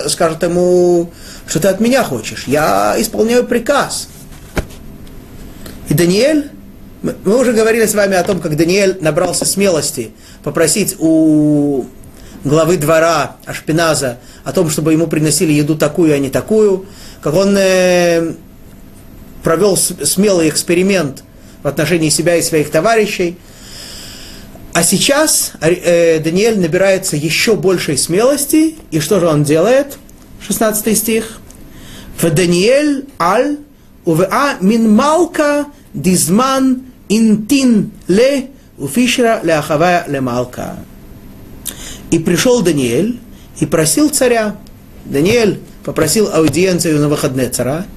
скажет 0.08 0.44
ему, 0.44 1.12
что 1.48 1.60
ты 1.60 1.68
от 1.68 1.80
меня 1.80 2.04
хочешь. 2.04 2.46
Я 2.48 2.96
исполняю 3.00 3.46
приказ. 3.46 4.08
И 5.89 5.96
Даниэль, 5.96 6.52
мы 7.02 7.38
уже 7.38 7.54
говорили 7.54 7.88
с 7.88 7.96
вами 7.96 8.16
о 8.16 8.24
том, 8.24 8.39
как 8.39 8.56
Даниэль 8.56 9.00
набрался 9.02 9.46
смелости 9.46 10.12
попросить 10.44 10.96
у 11.00 11.86
главы 12.44 12.78
двора 12.78 13.38
Ашпиназа 13.46 14.20
о 14.44 14.52
том, 14.52 14.70
чтобы 14.70 14.94
ему 14.94 15.08
приносили 15.08 15.54
еду 15.54 15.76
такую, 15.76 16.14
а 16.14 16.18
не 16.18 16.30
такую, 16.30 16.86
как 17.22 17.34
он 17.34 17.56
э, 17.58 18.34
провел 19.44 19.78
смелый 19.78 20.50
эксперимент 20.50 21.24
в 21.62 21.68
отношении 21.68 22.10
себя 22.10 22.36
и 22.36 22.41
своих 22.41 22.70
товарищей. 22.70 23.38
А 24.74 24.84
сейчас 24.84 25.54
э, 25.62 26.20
Даниэль 26.20 26.60
набирается 26.60 27.16
еще 27.16 27.56
большей 27.56 27.98
смелости, 27.98 28.76
и 28.91 29.00
что 29.00 29.20
же 29.20 29.28
он 29.28 29.44
делает? 29.44 29.98
16 30.46 30.98
стих. 30.98 31.39
В 32.20 32.30
Даниэль 32.30 33.06
аль 33.20 33.58
увеа 34.06 34.58
мин 34.60 34.94
малка 34.94 35.68
дизман 35.94 36.84
интин 37.08 37.91
ле 38.08 38.50
уфишра 38.78 39.39
ле 39.44 39.54
ахавая 39.54 40.06
ле 40.08 40.22
малка. 40.22 40.78
И 42.14 42.20
пришел 42.20 42.61
Даниэль 42.61 43.20
и 43.59 43.66
просил 43.66 44.07
царя. 44.09 44.55
Даниэль 45.05 45.59
попросил 45.84 46.30
аудиенцию 46.32 46.99
на 46.99 47.09
выходные 47.09 47.49
цара, 47.49 47.88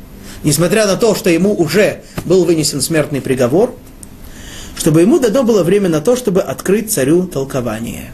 несмотря 0.42 0.86
на 0.86 0.96
то, 0.96 1.14
что 1.14 1.28
ему 1.28 1.52
уже 1.54 2.00
был 2.24 2.46
вынесен 2.46 2.80
смертный 2.80 3.20
приговор, 3.20 3.74
чтобы 4.74 5.02
ему 5.02 5.18
дано 5.18 5.42
было 5.42 5.62
время 5.62 5.90
на 5.90 6.00
то, 6.00 6.16
чтобы 6.16 6.40
открыть 6.40 6.90
царю 6.90 7.26
толкование. 7.26 8.10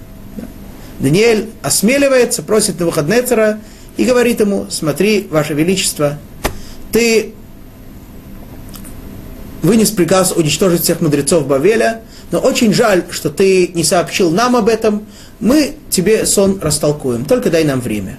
Даниэль 0.99 1.51
осмеливается, 1.63 2.43
просит 2.43 2.81
на 2.81 2.87
выходные 2.87 3.23
цара 3.23 3.61
и 3.97 4.05
говорит 4.05 4.41
ему, 4.41 4.67
смотри, 4.71 5.29
Ваше 5.31 5.55
Величество, 5.55 6.19
ты 6.91 7.33
вынес 9.63 9.93
приказ 9.93 10.33
уничтожить 10.33 10.83
всех 10.83 11.01
мудрецов 11.01 11.47
Бавеля, 11.47 12.01
но 12.33 12.41
очень 12.41 12.75
жаль, 12.75 13.05
что 13.11 13.31
ты 13.31 13.69
не 13.69 13.85
сообщил 13.85 14.33
нам 14.33 14.57
об 14.57 14.69
этом, 14.69 15.07
мы 15.39 15.77
тебе 15.93 16.27
сон 16.27 16.59
растолкуем, 16.61 17.25
только 17.25 17.51
дай 17.51 17.65
нам 17.65 17.81
время. 17.81 18.19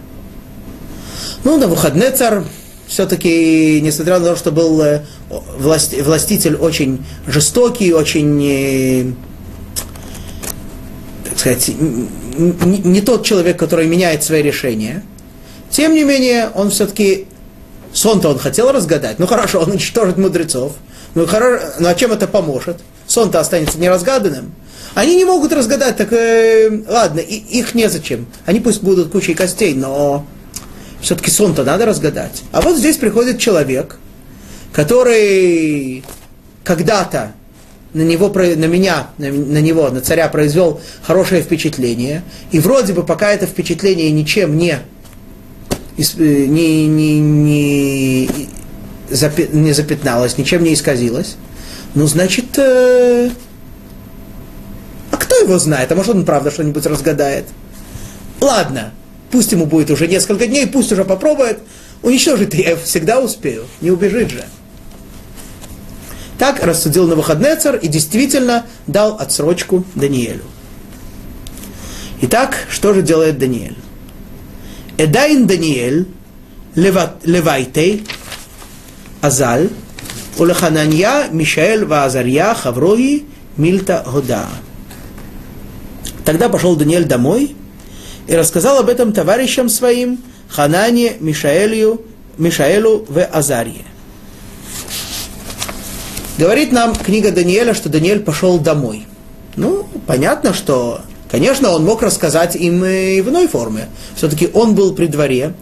Ну, 1.44 1.58
на 1.58 1.68
выходные 1.68 2.12
царь 2.12 2.44
все-таки, 2.88 3.82
несмотря 3.82 4.20
на 4.20 4.28
то, 4.28 4.36
что 4.36 4.52
был 4.52 4.82
э, 4.82 5.02
власть, 5.58 6.00
властитель 6.02 6.56
очень 6.56 7.04
жестокий, 7.28 7.92
очень, 7.94 8.44
э, 8.46 9.06
так 11.30 11.40
сказать, 11.40 11.72
не, 11.78 13.02
тот 13.02 13.26
человек, 13.26 13.58
который 13.58 13.88
меняет 13.88 14.24
свои 14.24 14.44
решения, 14.44 15.04
тем 15.72 15.96
не 15.96 16.04
менее, 16.04 16.50
он 16.54 16.70
все-таки 16.70 17.26
сон-то 17.94 18.30
он 18.30 18.38
хотел 18.38 18.72
разгадать. 18.72 19.18
Ну 19.18 19.26
хорошо, 19.26 19.60
он 19.62 19.72
уничтожит 19.72 20.18
мудрецов. 20.18 20.74
Ну, 21.16 21.26
хорошо, 21.26 21.66
ну 21.80 21.88
а 21.88 21.96
чем 21.96 22.12
это 22.12 22.28
поможет? 22.28 22.78
Сон-то 23.14 23.40
останется 23.40 23.78
неразгаданным. 23.78 24.56
Они 24.96 25.16
не 25.16 25.24
могут 25.24 25.54
разгадать, 25.54 25.98
так 25.98 26.12
э, 26.14 26.82
ладно, 26.88 27.20
и, 27.20 27.36
их 27.36 27.76
незачем. 27.76 28.26
Они 28.48 28.60
пусть 28.60 28.82
будут 28.82 29.12
кучей 29.12 29.36
костей, 29.36 29.76
но 29.76 30.26
все-таки 31.00 31.30
сон-то 31.30 31.64
надо 31.64 31.86
разгадать. 31.86 32.42
А 32.52 32.62
вот 32.62 32.76
здесь 32.76 32.98
приходит 32.98 33.38
человек, 33.38 34.00
который 34.72 36.04
когда-то 36.64 37.34
на 37.94 38.02
него, 38.02 38.30
на 38.30 38.66
меня, 38.66 39.10
на, 39.20 39.32
на 39.32 39.62
него, 39.62 39.90
на 39.90 40.02
царя 40.02 40.28
произвел 40.28 40.82
хорошее 41.04 41.44
впечатление, 41.44 42.24
и 42.52 42.60
вроде 42.60 42.94
бы 42.94 43.04
пока 43.04 43.32
это 43.32 43.46
впечатление 43.46 44.10
ничем 44.10 44.58
не, 44.58 44.80
не, 45.98 46.88
не, 46.88 47.20
не, 47.20 48.30
не 49.52 49.72
запятналось, 49.72 50.40
ничем 50.40 50.64
не 50.64 50.74
исказилось, 50.74 51.36
ну, 51.96 52.08
значит, 52.08 52.58
э, 52.58 53.30
а 55.12 55.18
кто 55.18 55.36
его 55.36 55.60
знает? 55.60 55.92
А 55.92 55.96
может, 55.96 56.16
он 56.16 56.26
правда 56.26 56.50
что-нибудь 56.50 56.86
разгадает? 56.86 57.46
Ладно, 58.42 58.92
пусть 59.32 59.52
ему 59.52 59.66
будет 59.66 59.92
уже 59.92 60.08
несколько 60.08 60.48
дней, 60.48 60.66
пусть 60.66 60.92
уже 60.92 61.06
попробует. 61.06 61.60
Уничтожить 62.02 62.54
я 62.56 62.76
всегда 62.76 63.20
успею, 63.20 63.66
не 63.80 63.92
убежит 63.92 64.32
же. 64.32 64.44
Так 66.38 66.64
рассудил 66.64 67.08
на 67.08 67.16
выходный 67.16 67.56
царь 67.56 67.80
и 67.82 67.88
действительно 67.88 68.66
дал 68.88 69.18
отсрочку 69.20 69.86
Даниэлю. 69.96 70.44
Итак, 72.22 72.58
что 72.70 72.94
же 72.94 73.02
делает 73.02 73.38
Даниэль? 73.38 73.78
Эдайн 74.98 75.46
Даниэль 75.48 76.08
левайтей 76.76 78.06
азаль 79.22 79.70
улехананья 80.38 81.28
Мишаэль 81.32 81.86
Ваазарья 81.86 82.54
Хаврои 82.54 83.26
Мильта 83.58 84.04
Года. 84.06 84.48
Тогда 86.26 86.50
пошел 86.50 86.76
Даниэль 86.76 87.06
домой 87.06 87.56
и 88.28 88.36
рассказал 88.36 88.80
об 88.80 88.90
этом 88.90 89.14
товарищам 89.14 89.70
своим 89.70 90.20
Ханане, 90.50 91.14
Мишаэлю, 91.20 92.02
Мишаэлу 92.38 93.06
в 93.08 93.24
Азарье. 93.24 93.86
Говорит 96.38 96.72
нам 96.72 96.96
книга 96.96 97.32
Даниэля, 97.32 97.74
что 97.74 97.90
Даниэль 97.90 98.22
пошел 98.22 98.58
домой. 98.58 99.06
Ну, 99.56 99.88
понятно, 100.08 100.54
что, 100.54 101.02
конечно, 101.30 101.70
он 101.70 101.86
мог 101.86 102.02
рассказать 102.02 102.56
им 102.56 102.84
и 102.84 103.22
в 103.22 103.30
иной 103.30 103.48
форме. 103.48 103.90
Все-таки 104.16 104.50
он 104.54 104.74
был 104.74 104.96
при 104.96 105.08
дворе. 105.08 105.54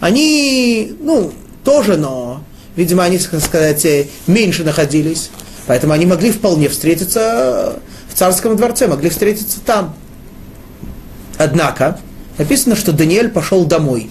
Они, 0.00 0.94
ну, 1.00 1.32
тоже, 1.62 1.96
но, 1.96 2.40
видимо, 2.76 3.04
они, 3.04 3.18
так 3.18 3.40
сказать, 3.42 3.86
меньше 4.26 4.62
находились. 4.64 5.30
Поэтому 5.66 5.92
они 5.92 6.06
могли 6.06 6.30
вполне 6.30 6.68
встретиться 6.68 7.80
в 8.08 8.14
царском 8.14 8.56
дворце, 8.56 8.86
могли 8.86 9.10
встретиться 9.10 9.58
там. 9.64 9.94
Однако, 11.38 11.98
написано, 12.38 12.76
что 12.76 12.92
Даниэль 12.92 13.30
пошел 13.30 13.64
домой. 13.64 14.10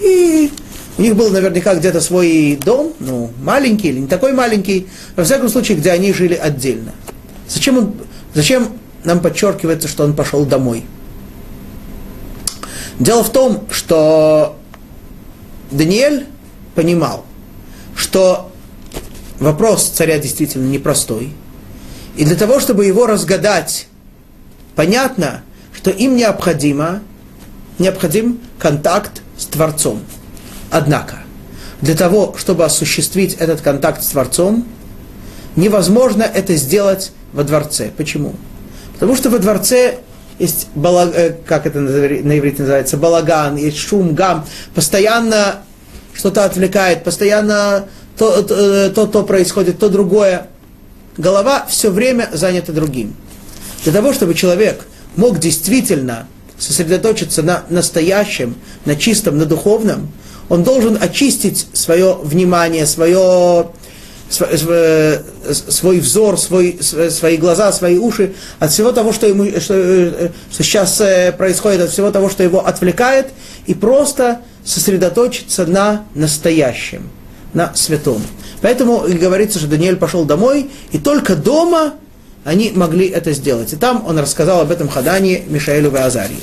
И 0.00 0.50
у 0.98 1.02
них 1.02 1.14
был 1.14 1.30
наверняка 1.30 1.74
где-то 1.74 2.00
свой 2.00 2.58
дом, 2.62 2.94
ну, 3.00 3.30
маленький 3.42 3.88
или 3.88 4.00
не 4.00 4.06
такой 4.06 4.32
маленький, 4.32 4.88
во 5.16 5.24
всяком 5.24 5.48
случае, 5.48 5.78
где 5.78 5.90
они 5.90 6.12
жили 6.12 6.34
отдельно. 6.34 6.92
Зачем, 7.48 7.78
он, 7.78 7.94
зачем 8.34 8.68
нам 9.04 9.20
подчеркивается, 9.20 9.88
что 9.88 10.04
он 10.04 10.14
пошел 10.14 10.44
домой? 10.44 10.84
Дело 12.98 13.24
в 13.24 13.32
том, 13.32 13.64
что 13.70 14.56
Даниэль 15.70 16.26
понимал, 16.74 17.24
что 17.96 18.50
вопрос 19.38 19.88
царя 19.88 20.18
действительно 20.18 20.68
непростой. 20.68 21.32
И 22.16 22.24
для 22.24 22.36
того, 22.36 22.60
чтобы 22.60 22.84
его 22.84 23.06
разгадать, 23.06 23.86
понятно, 24.74 25.42
что 25.74 25.90
им 25.90 26.16
необходимо, 26.16 27.02
необходим 27.78 28.40
контакт 28.58 29.22
с 29.36 29.46
Творцом. 29.46 30.00
Однако, 30.70 31.18
для 31.80 31.94
того, 31.94 32.34
чтобы 32.38 32.64
осуществить 32.64 33.34
этот 33.34 33.60
контакт 33.60 34.02
с 34.02 34.08
Творцом, 34.08 34.66
невозможно 35.56 36.22
это 36.22 36.54
сделать 36.56 37.12
во 37.32 37.44
дворце. 37.44 37.90
Почему? 37.96 38.34
Потому 38.94 39.16
что 39.16 39.30
во 39.30 39.38
дворце 39.38 39.98
есть, 40.38 40.68
балаг, 40.74 41.10
э, 41.14 41.36
как 41.46 41.66
это 41.66 41.80
на 41.80 42.38
иврите 42.38 42.62
называется, 42.62 42.96
балаган, 42.96 43.56
есть 43.56 43.78
шум, 43.78 44.14
гам, 44.14 44.46
постоянно 44.74 45.62
что-то 46.14 46.44
отвлекает, 46.44 47.04
постоянно 47.04 47.86
то, 48.16 48.42
то, 48.42 48.54
э, 48.54 48.90
то, 48.90 49.06
то 49.06 49.22
происходит, 49.22 49.78
то 49.78 49.88
другое. 49.88 50.48
Голова 51.16 51.66
все 51.68 51.90
время 51.90 52.28
занята 52.32 52.72
другим. 52.72 53.14
Для 53.84 53.92
того, 53.92 54.12
чтобы 54.12 54.34
человек 54.34 54.86
мог 55.16 55.38
действительно 55.38 56.28
сосредоточиться 56.58 57.42
на 57.42 57.64
настоящем, 57.68 58.54
на 58.84 58.96
чистом, 58.96 59.38
на 59.38 59.46
духовном, 59.46 60.12
он 60.48 60.62
должен 60.62 60.98
очистить 61.00 61.66
свое 61.72 62.14
внимание, 62.14 62.86
свое, 62.86 63.70
свой 64.32 66.00
взор, 66.00 66.38
свой, 66.38 66.78
свои 66.82 67.36
глаза, 67.36 67.72
свои 67.72 67.98
уши 67.98 68.34
от 68.58 68.72
всего 68.72 68.92
того, 68.92 69.12
что, 69.12 69.26
ему, 69.26 69.46
что, 69.60 70.30
что 70.50 70.62
сейчас 70.62 71.00
э, 71.00 71.32
происходит, 71.32 71.82
от 71.82 71.90
всего 71.90 72.10
того, 72.10 72.30
что 72.30 72.42
его 72.42 72.66
отвлекает, 72.66 73.28
и 73.66 73.74
просто 73.74 74.40
сосредоточиться 74.64 75.66
на 75.66 76.04
настоящем, 76.14 77.10
на 77.52 77.74
святом. 77.74 78.22
Поэтому 78.60 79.00
говорится, 79.08 79.58
что 79.58 79.68
Даниэль 79.68 79.96
пошел 79.96 80.24
домой, 80.24 80.70
и 80.92 80.98
только 80.98 81.36
дома 81.36 81.94
они 82.44 82.72
могли 82.74 83.08
это 83.08 83.32
сделать. 83.32 83.72
И 83.72 83.76
там 83.76 84.04
он 84.06 84.18
рассказал 84.18 84.60
об 84.60 84.70
этом 84.70 84.88
Хадане 84.88 85.42
Мишаэлю 85.48 85.92
Азарии. 86.02 86.40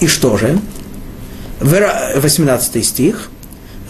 И 0.00 0.06
что 0.06 0.36
же? 0.36 0.58
18 1.60 2.84
стих. 2.84 3.30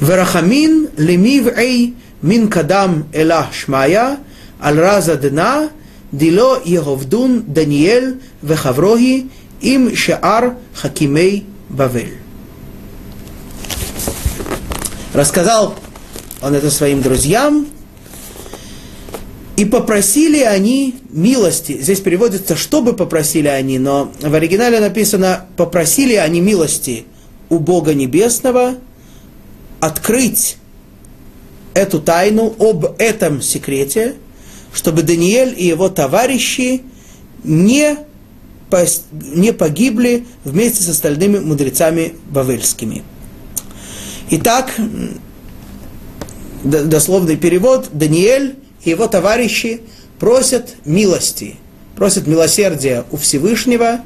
Верахамин 0.00 0.90
лемивэй 0.96 1.94
мин 2.22 2.48
кадам 2.48 3.06
эла 3.12 3.48
шмая 3.52 4.18
аль 4.62 4.78
раза 4.78 5.16
дна 5.16 5.70
дило 6.10 6.60
Еговдун 6.64 7.44
Даниэль 7.46 8.20
вехавроги 8.42 9.30
им 9.60 9.94
шаар 9.96 10.56
хакимей 10.74 11.46
Бавель. 11.68 12.18
Рассказал 15.14 15.74
он 16.40 16.54
это 16.54 16.70
своим 16.70 17.02
друзьям, 17.02 17.66
и 19.56 19.64
попросили 19.64 20.40
они 20.40 20.96
милости. 21.10 21.78
Здесь 21.80 22.00
переводится, 22.00 22.56
чтобы 22.56 22.94
попросили 22.94 23.48
они, 23.48 23.78
но 23.78 24.10
в 24.20 24.34
оригинале 24.34 24.80
написано, 24.80 25.46
попросили 25.56 26.14
они 26.14 26.40
милости 26.40 27.04
у 27.48 27.58
Бога 27.58 27.94
Небесного 27.94 28.74
открыть 29.82 30.58
эту 31.74 32.00
тайну 32.00 32.54
об 32.60 32.84
этом 33.00 33.42
секрете, 33.42 34.14
чтобы 34.72 35.02
Даниэль 35.02 35.54
и 35.58 35.66
его 35.66 35.88
товарищи 35.88 36.82
не, 37.42 37.98
не 39.10 39.52
погибли 39.52 40.24
вместе 40.44 40.84
с 40.84 40.88
остальными 40.88 41.40
мудрецами 41.40 42.14
бавельскими. 42.30 43.02
Итак, 44.30 44.72
дословный 46.62 47.36
перевод, 47.36 47.88
Даниэль 47.92 48.54
и 48.84 48.90
его 48.90 49.08
товарищи 49.08 49.80
просят 50.20 50.76
милости, 50.84 51.56
просят 51.96 52.28
милосердия 52.28 53.04
у 53.10 53.16
Всевышнего, 53.16 53.98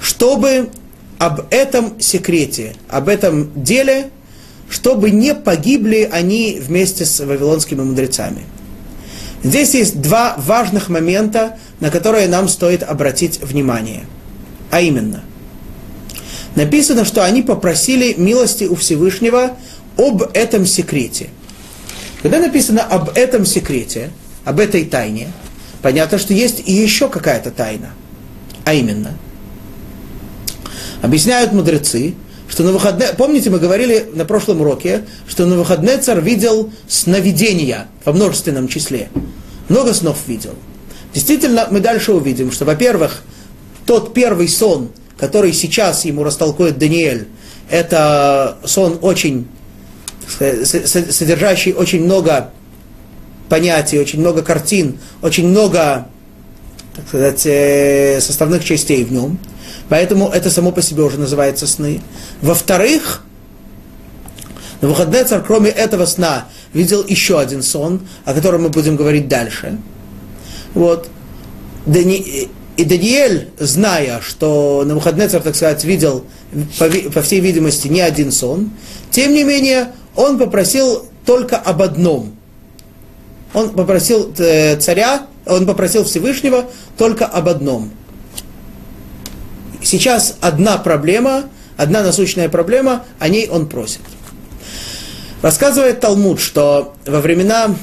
чтобы 0.00 0.70
об 1.18 1.42
этом 1.50 2.00
секрете, 2.00 2.74
об 2.88 3.08
этом 3.08 3.62
деле, 3.62 4.10
чтобы 4.68 5.10
не 5.10 5.34
погибли 5.34 6.08
они 6.10 6.58
вместе 6.60 7.04
с 7.04 7.20
вавилонскими 7.24 7.82
мудрецами. 7.82 8.42
Здесь 9.42 9.74
есть 9.74 10.00
два 10.00 10.34
важных 10.36 10.88
момента, 10.88 11.58
на 11.80 11.90
которые 11.90 12.28
нам 12.28 12.48
стоит 12.48 12.82
обратить 12.82 13.40
внимание. 13.40 14.04
А 14.70 14.80
именно, 14.80 15.22
написано, 16.54 17.04
что 17.04 17.24
они 17.24 17.42
попросили 17.42 18.14
милости 18.18 18.64
у 18.64 18.74
Всевышнего 18.74 19.56
об 19.96 20.22
этом 20.34 20.66
секрете. 20.66 21.30
Когда 22.22 22.40
написано 22.40 22.82
об 22.82 23.16
этом 23.16 23.46
секрете, 23.46 24.10
об 24.44 24.58
этой 24.58 24.84
тайне, 24.84 25.28
понятно, 25.82 26.18
что 26.18 26.34
есть 26.34 26.62
и 26.66 26.72
еще 26.72 27.08
какая-то 27.08 27.50
тайна. 27.50 27.90
А 28.64 28.74
именно– 28.74 29.16
Объясняют 31.00 31.52
мудрецы, 31.52 32.14
что 32.48 32.62
на 32.62 32.72
выходные, 32.72 33.08
помните, 33.16 33.50
мы 33.50 33.58
говорили 33.58 34.08
на 34.14 34.24
прошлом 34.24 34.60
уроке, 34.62 35.04
что 35.28 35.46
на 35.46 35.56
выходные 35.56 35.98
царь 35.98 36.20
видел 36.20 36.72
сновидения 36.88 37.88
во 38.04 38.12
множественном 38.12 38.68
числе. 38.68 39.10
Много 39.68 39.92
снов 39.92 40.18
видел. 40.26 40.54
Действительно, 41.14 41.68
мы 41.70 41.80
дальше 41.80 42.12
увидим, 42.12 42.50
что, 42.50 42.64
во-первых, 42.64 43.22
тот 43.86 44.14
первый 44.14 44.48
сон, 44.48 44.90
который 45.18 45.52
сейчас 45.52 46.04
ему 46.04 46.24
растолкует 46.24 46.78
Даниэль, 46.78 47.28
это 47.70 48.58
сон 48.64 48.98
очень, 49.02 49.46
содержащий 50.38 51.72
очень 51.72 52.04
много 52.04 52.50
понятий, 53.48 53.98
очень 53.98 54.20
много 54.20 54.42
картин, 54.42 54.98
очень 55.22 55.48
много, 55.48 56.08
так 56.98 57.06
сказать, 57.08 57.46
э, 57.46 58.20
составных 58.20 58.64
частей 58.64 59.04
в 59.04 59.12
нем. 59.12 59.38
Поэтому 59.88 60.28
это 60.28 60.50
само 60.50 60.72
по 60.72 60.82
себе 60.82 61.04
уже 61.04 61.18
называется 61.18 61.66
сны. 61.66 62.00
Во-вторых, 62.42 63.24
на 64.80 65.24
царь, 65.24 65.42
кроме 65.46 65.70
этого 65.70 66.06
сна, 66.06 66.48
видел 66.72 67.04
еще 67.06 67.38
один 67.38 67.62
сон, 67.62 68.00
о 68.24 68.34
котором 68.34 68.64
мы 68.64 68.68
будем 68.68 68.96
говорить 68.96 69.28
дальше. 69.28 69.78
Вот. 70.74 71.08
Дани... 71.86 72.48
И 72.76 72.84
Даниэль, 72.84 73.48
зная, 73.58 74.20
что 74.20 74.84
на 74.86 74.94
выходные, 74.94 75.28
так 75.28 75.56
сказать, 75.56 75.82
видел, 75.82 76.24
по, 76.78 76.88
по 77.12 77.22
всей 77.22 77.40
видимости, 77.40 77.88
не 77.88 78.00
один 78.00 78.30
сон, 78.30 78.70
тем 79.10 79.32
не 79.32 79.42
менее, 79.42 79.88
он 80.14 80.38
попросил 80.38 81.06
только 81.26 81.56
об 81.56 81.82
одном. 81.82 82.36
Он 83.52 83.70
попросил 83.70 84.32
э, 84.38 84.76
царя, 84.76 85.26
он 85.48 85.66
попросил 85.66 86.04
Всевышнего 86.04 86.66
только 86.96 87.26
об 87.26 87.48
одном. 87.48 87.90
Сейчас 89.82 90.36
одна 90.40 90.78
проблема, 90.78 91.44
одна 91.76 92.02
насущная 92.02 92.48
проблема, 92.48 93.04
о 93.18 93.28
ней 93.28 93.48
он 93.48 93.68
просит. 93.68 94.00
Рассказывает 95.40 96.00
Талмуд, 96.00 96.40
что 96.40 96.94
во 97.06 97.20
времена 97.20 97.74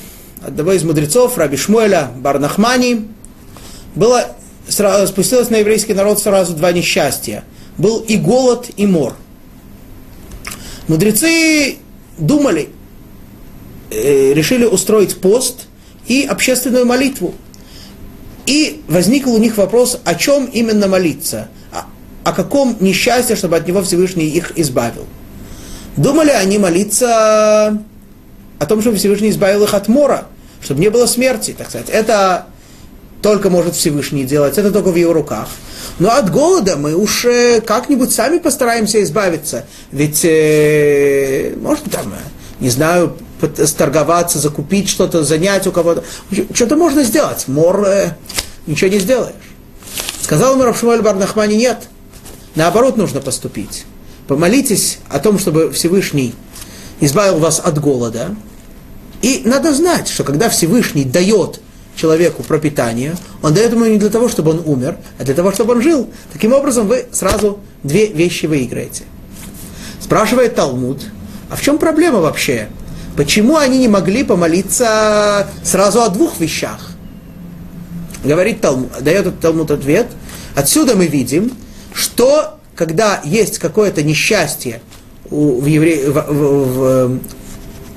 одного 0.45 0.74
из 0.74 0.84
мудрецов, 0.84 1.38
Раби 1.38 1.57
Шмуэля 1.57 2.11
Барнахмани, 2.16 3.07
было, 3.95 4.36
спустилось 4.68 5.49
на 5.49 5.57
еврейский 5.57 5.93
народ 5.93 6.20
сразу 6.20 6.53
два 6.53 6.72
несчастья. 6.74 7.43
Был 7.78 7.99
и 7.99 8.18
голод, 8.18 8.70
и 8.76 8.86
мор. 8.86 9.16
Мудрецы 10.88 11.78
думали, 12.18 12.70
э, 13.89 14.34
решили 14.34 14.66
устроить 14.66 15.20
пост 15.20 15.68
и 16.07 16.24
общественную 16.24 16.86
молитву. 16.86 17.34
И 18.46 18.84
возник 18.88 19.28
у 19.28 19.38
них 19.38 19.58
вопрос, 19.58 20.00
о 20.04 20.16
чем 20.16 20.46
именно 20.46 20.88
молиться, 20.88 21.50
о, 21.72 21.86
о 22.24 22.34
каком 22.34 22.78
несчастье, 22.80 23.36
чтобы 23.36 23.58
от 23.58 23.68
него 23.68 23.82
Всевышний 23.82 24.26
их 24.26 24.54
избавил. 24.58 25.06
Думали 25.98 26.30
они 26.30 26.58
молиться 26.58 27.82
о 28.60 28.66
том, 28.68 28.82
чтобы 28.82 28.98
Всевышний 28.98 29.30
избавил 29.30 29.64
их 29.64 29.74
от 29.74 29.88
мора, 29.88 30.26
чтобы 30.62 30.82
не 30.82 30.89
было 30.89 31.06
смерти, 31.06 31.56
так 31.58 31.70
сказать. 31.70 31.89
Это 31.89 32.48
только 33.22 33.50
может 33.50 33.76
Всевышний 33.76 34.24
делать, 34.24 34.58
это 34.58 34.72
только 34.72 34.91
в 34.91 34.96
его 34.96 35.14
руках. 35.14 35.48
Но 35.98 36.12
от 36.12 36.32
голода 36.32 36.76
мы 36.76 36.96
уж 36.96 37.26
э, 37.26 37.62
как-нибудь 37.62 38.12
сами 38.14 38.38
постараемся 38.38 39.02
избавиться. 39.02 39.66
Ведь, 39.91 40.24
э, 40.24 41.56
может, 41.60 41.86
там, 41.86 42.14
э, 42.14 42.18
не 42.60 42.70
знаю, 42.70 43.18
сторговаться, 43.66 44.40
закупить 44.40 44.90
что-то, 44.90 45.24
занять 45.24 45.68
у 45.68 45.72
кого-то. 45.72 46.04
Что-то 46.54 46.76
можно 46.76 47.04
сделать. 47.04 47.48
Мор 47.48 47.84
э, 47.86 48.16
ничего 48.68 48.90
не 48.90 49.00
сделаешь. 49.00 49.36
Сказал 50.22 50.54
ему 50.54 50.64
Равшмуэль 50.64 51.02
Барнахмани, 51.02 51.56
нет. 51.56 51.88
Наоборот 52.56 52.98
нужно 52.98 53.22
поступить. 53.22 53.86
Помолитесь 54.28 55.00
о 55.10 55.20
том, 55.20 55.38
чтобы 55.38 55.72
Всевышний 55.72 56.34
избавил 57.00 57.38
вас 57.40 57.60
от 57.60 57.80
голода. 57.80 58.36
И 59.22 59.42
надо 59.46 59.74
знать, 59.74 60.08
что 60.08 60.24
когда 60.24 60.50
Всевышний 60.50 61.04
дает 61.04 61.60
человеку 61.96 62.44
пропитание, 62.44 63.16
он 63.42 63.54
дает 63.54 63.72
ему 63.72 63.86
не 63.86 63.98
для 63.98 64.10
того, 64.10 64.30
чтобы 64.30 64.52
он 64.52 64.64
умер, 64.66 64.98
а 65.20 65.24
для 65.24 65.34
того, 65.34 65.52
чтобы 65.52 65.74
он 65.74 65.82
жил. 65.82 66.10
Таким 66.34 66.54
образом, 66.54 66.88
вы 66.88 67.06
сразу 67.12 67.60
две 67.84 68.08
вещи 68.08 68.46
выиграете. 68.46 69.04
Спрашивает 70.02 70.56
Талмуд, 70.56 71.02
а 71.50 71.56
в 71.56 71.62
чем 71.62 71.78
проблема 71.78 72.20
вообще? 72.20 72.70
Почему 73.16 73.57
они 73.57 73.80
не 73.80 73.88
могли 73.88 74.24
помолиться 74.24 75.47
сразу 75.63 76.01
о 76.01 76.09
двух 76.09 76.39
вещах? 76.39 76.91
Говорит 78.24 78.61
Талмуд, 78.61 78.89
дает 79.01 79.39
Талмуд 79.39 79.72
ответ. 79.72 80.07
Отсюда 80.55 80.95
мы 80.95 81.07
видим, 81.07 81.51
что 81.93 82.59
когда 82.76 83.22
есть 83.24 83.59
какое-то 83.59 84.03
несчастье 84.03 84.82
в, 85.30 85.66
евре... 85.66 86.09
в, 86.09 86.13
в, 86.13 87.07
в 87.07 87.20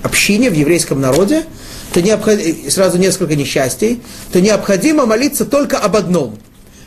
общине, 0.03 0.51
в 0.51 0.55
еврейском 0.55 1.01
народе, 1.01 1.45
то 1.93 2.01
необходимо, 2.01 2.71
сразу 2.71 2.99
несколько 2.99 3.35
несчастий, 3.35 4.03
то 4.33 4.41
необходимо 4.41 5.07
молиться 5.07 5.45
только 5.45 5.79
об 5.79 5.97
одном. 5.97 6.39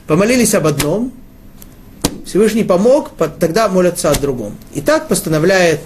Помолились 0.08 0.54
об 0.54 0.68
одном, 0.68 1.12
Всевышний 2.26 2.64
помог, 2.64 3.12
тогда 3.40 3.68
молятся 3.68 4.12
о 4.12 4.16
другом. 4.16 4.56
И 4.74 4.82
так 4.82 5.08
постановляет 5.08 5.82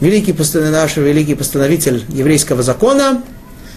великий, 0.00 0.34
наш 0.70 0.96
великий 0.96 1.34
постановитель 1.34 2.04
еврейского 2.08 2.62
закона, 2.62 3.22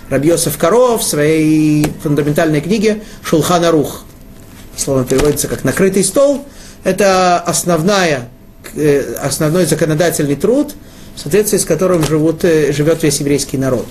Рабьосов 0.10 0.58
Коров 0.58 1.02
в 1.02 1.04
своей 1.04 1.86
фундаментальной 2.02 2.62
книге 2.62 3.04
Шулхана 3.24 3.72
Рух. 3.72 4.06
Слово 4.76 5.04
переводится 5.04 5.48
как 5.48 5.64
«накрытый 5.64 6.04
стол». 6.04 6.46
Это 6.84 7.40
основная, 7.40 8.30
э, 8.76 9.16
основной 9.22 9.66
законодательный 9.66 10.36
труд, 10.36 10.74
в 11.16 11.20
соответствии 11.20 11.58
с 11.58 11.66
которым 11.66 12.04
живут, 12.04 12.44
э, 12.44 12.72
живет 12.72 13.04
весь 13.04 13.20
еврейский 13.20 13.58
народ. 13.58 13.86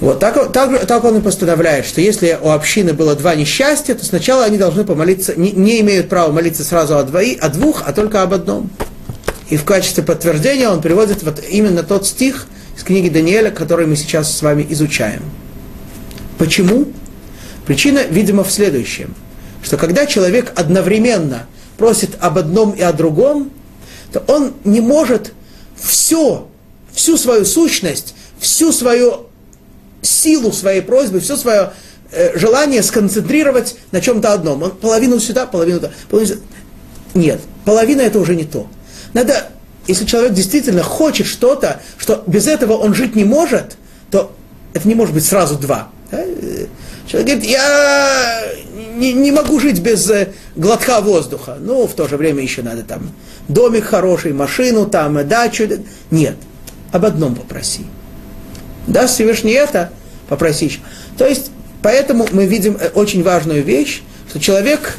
Вот, 0.00 0.20
так, 0.20 0.52
так, 0.52 0.86
так 0.86 1.04
он 1.04 1.18
и 1.18 1.20
постановляет, 1.20 1.86
что 1.86 2.00
если 2.00 2.38
у 2.40 2.50
общины 2.50 2.92
было 2.92 3.14
два 3.14 3.34
несчастья, 3.34 3.94
то 3.94 4.04
сначала 4.04 4.44
они 4.44 4.58
должны 4.58 4.84
помолиться, 4.84 5.34
не, 5.36 5.52
не 5.52 5.80
имеют 5.80 6.08
права 6.08 6.30
молиться 6.30 6.64
сразу 6.64 6.98
о, 6.98 7.02
двои, 7.02 7.34
о 7.34 7.48
двух, 7.48 7.82
а 7.84 7.92
только 7.92 8.22
об 8.22 8.34
одном. 8.34 8.70
И 9.48 9.56
в 9.56 9.64
качестве 9.64 10.02
подтверждения 10.02 10.68
он 10.68 10.80
приводит 10.80 11.22
вот 11.22 11.42
именно 11.48 11.82
тот 11.82 12.06
стих 12.06 12.46
из 12.76 12.82
книги 12.82 13.08
Даниэля, 13.08 13.50
который 13.50 13.86
мы 13.86 13.96
сейчас 13.96 14.36
с 14.36 14.42
вами 14.42 14.66
изучаем. 14.70 15.22
Почему? 16.38 16.86
Причина, 17.64 18.02
видимо, 18.08 18.44
в 18.44 18.50
следующем, 18.50 19.14
что 19.62 19.76
когда 19.76 20.06
человек 20.06 20.52
одновременно 20.56 21.46
просит 21.78 22.10
об 22.20 22.38
одном 22.38 22.72
и 22.72 22.82
о 22.82 22.92
другом, 22.92 23.50
то 24.12 24.20
он 24.26 24.54
не 24.64 24.80
может 24.80 25.32
все, 25.76 26.48
всю 26.92 27.16
свою 27.16 27.44
сущность, 27.44 28.14
всю 28.38 28.72
свою 28.72 29.26
силу 30.02 30.52
своей 30.52 30.80
просьбы, 30.82 31.20
все 31.20 31.36
свое 31.36 31.72
э, 32.12 32.38
желание 32.38 32.82
сконцентрировать 32.82 33.76
на 33.92 34.00
чем-то 34.00 34.32
одном. 34.32 34.62
Он 34.62 34.70
половину 34.70 35.20
сюда, 35.20 35.46
половину 35.46 35.80
туда. 35.80 35.92
Половину. 36.08 36.40
Нет, 37.14 37.40
половина 37.64 38.02
это 38.02 38.18
уже 38.18 38.36
не 38.36 38.44
то. 38.44 38.68
Надо, 39.16 39.46
если 39.86 40.04
человек 40.04 40.34
действительно 40.34 40.82
хочет 40.82 41.26
что-то, 41.26 41.80
что 41.96 42.22
без 42.26 42.46
этого 42.46 42.74
он 42.74 42.92
жить 42.92 43.16
не 43.16 43.24
может, 43.24 43.78
то 44.10 44.30
это 44.74 44.86
не 44.86 44.94
может 44.94 45.14
быть 45.14 45.24
сразу 45.24 45.56
два. 45.56 45.88
Да? 46.10 46.22
Человек 47.06 47.28
говорит, 47.30 47.44
я 47.44 48.42
не, 48.94 49.14
не 49.14 49.32
могу 49.32 49.58
жить 49.58 49.80
без 49.80 50.10
э, 50.10 50.34
глотка 50.54 51.00
воздуха. 51.00 51.56
Ну, 51.58 51.86
в 51.86 51.94
то 51.94 52.06
же 52.08 52.18
время 52.18 52.42
еще 52.42 52.60
надо 52.60 52.82
там 52.82 53.10
домик 53.48 53.84
хороший, 53.84 54.34
машину 54.34 54.84
там, 54.84 55.26
дачу. 55.26 55.66
Нет, 56.10 56.36
об 56.92 57.06
одном 57.06 57.36
попроси. 57.36 57.86
Даст 58.86 59.14
Всевышний 59.14 59.52
это, 59.52 59.92
попроси 60.28 60.66
еще. 60.66 60.80
То 61.16 61.26
есть, 61.26 61.50
поэтому 61.80 62.28
мы 62.32 62.44
видим 62.44 62.76
э, 62.78 62.90
очень 62.90 63.22
важную 63.22 63.64
вещь, 63.64 64.02
что 64.28 64.40
человек, 64.40 64.98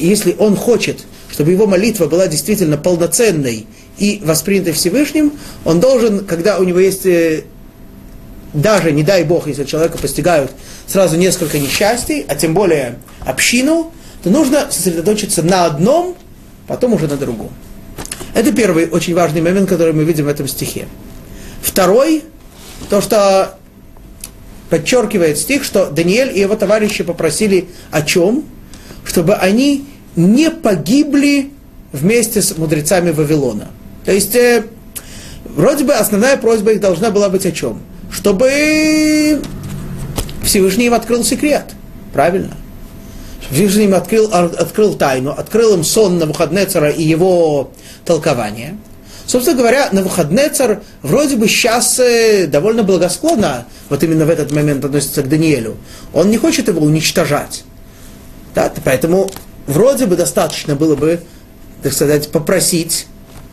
если 0.00 0.34
он 0.40 0.56
хочет, 0.56 1.04
чтобы 1.34 1.50
его 1.50 1.66
молитва 1.66 2.06
была 2.06 2.28
действительно 2.28 2.76
полноценной 2.76 3.66
и 3.98 4.22
воспринятой 4.24 4.72
Всевышним, 4.72 5.32
он 5.64 5.80
должен, 5.80 6.24
когда 6.24 6.60
у 6.60 6.62
него 6.62 6.78
есть 6.78 7.06
э, 7.06 7.42
даже, 8.52 8.92
не 8.92 9.02
дай 9.02 9.24
Бог, 9.24 9.48
если 9.48 9.64
человека 9.64 9.98
постигают 9.98 10.52
сразу 10.86 11.16
несколько 11.16 11.58
несчастий, 11.58 12.24
а 12.28 12.36
тем 12.36 12.54
более 12.54 13.00
общину, 13.26 13.90
то 14.22 14.30
нужно 14.30 14.68
сосредоточиться 14.70 15.42
на 15.42 15.64
одном, 15.64 16.14
потом 16.68 16.92
уже 16.92 17.08
на 17.08 17.16
другом. 17.16 17.50
Это 18.32 18.52
первый 18.52 18.88
очень 18.88 19.16
важный 19.16 19.40
момент, 19.40 19.68
который 19.68 19.92
мы 19.92 20.04
видим 20.04 20.26
в 20.26 20.28
этом 20.28 20.46
стихе. 20.46 20.86
Второй, 21.60 22.22
то, 22.90 23.00
что 23.00 23.58
подчеркивает 24.70 25.36
стих, 25.36 25.64
что 25.64 25.86
Даниэль 25.86 26.30
и 26.32 26.38
его 26.42 26.54
товарищи 26.54 27.02
попросили 27.02 27.70
о 27.90 28.02
чем? 28.02 28.44
Чтобы 29.04 29.34
они 29.34 29.84
не 30.16 30.50
погибли 30.50 31.50
вместе 31.92 32.42
с 32.42 32.56
мудрецами 32.56 33.10
Вавилона. 33.10 33.68
То 34.04 34.12
есть, 34.12 34.34
э, 34.34 34.64
вроде 35.44 35.84
бы 35.84 35.92
основная 35.94 36.36
просьба 36.36 36.72
их 36.72 36.80
должна 36.80 37.10
была 37.10 37.28
быть 37.28 37.46
о 37.46 37.52
чем? 37.52 37.80
Чтобы 38.10 39.40
Всевышний 40.42 40.86
им 40.86 40.94
открыл 40.94 41.24
секрет. 41.24 41.64
Правильно? 42.12 42.56
Всевышний 43.50 43.84
им 43.84 43.94
открыл, 43.94 44.28
открыл 44.32 44.94
тайну, 44.94 45.30
открыл 45.30 45.74
им 45.74 45.84
сон 45.84 46.14
на 46.14 46.20
Навуходнецера 46.20 46.90
и 46.90 47.02
его 47.02 47.70
толкование. 48.04 48.76
Собственно 49.26 49.56
говоря, 49.56 49.88
на 49.90 50.00
Навуходнецер 50.00 50.82
вроде 51.02 51.36
бы 51.36 51.48
сейчас 51.48 51.98
э, 51.98 52.46
довольно 52.46 52.82
благосклонно, 52.82 53.66
вот 53.88 54.02
именно 54.02 54.26
в 54.26 54.30
этот 54.30 54.52
момент 54.52 54.84
относится 54.84 55.22
к 55.22 55.28
Даниэлю. 55.28 55.76
Он 56.12 56.30
не 56.30 56.36
хочет 56.36 56.68
его 56.68 56.80
уничтожать. 56.80 57.64
Да? 58.54 58.70
Поэтому 58.84 59.30
вроде 59.66 60.06
бы 60.06 60.16
достаточно 60.16 60.74
было 60.74 60.96
бы, 60.96 61.20
так 61.82 61.92
сказать, 61.92 62.30
попросить, 62.30 63.06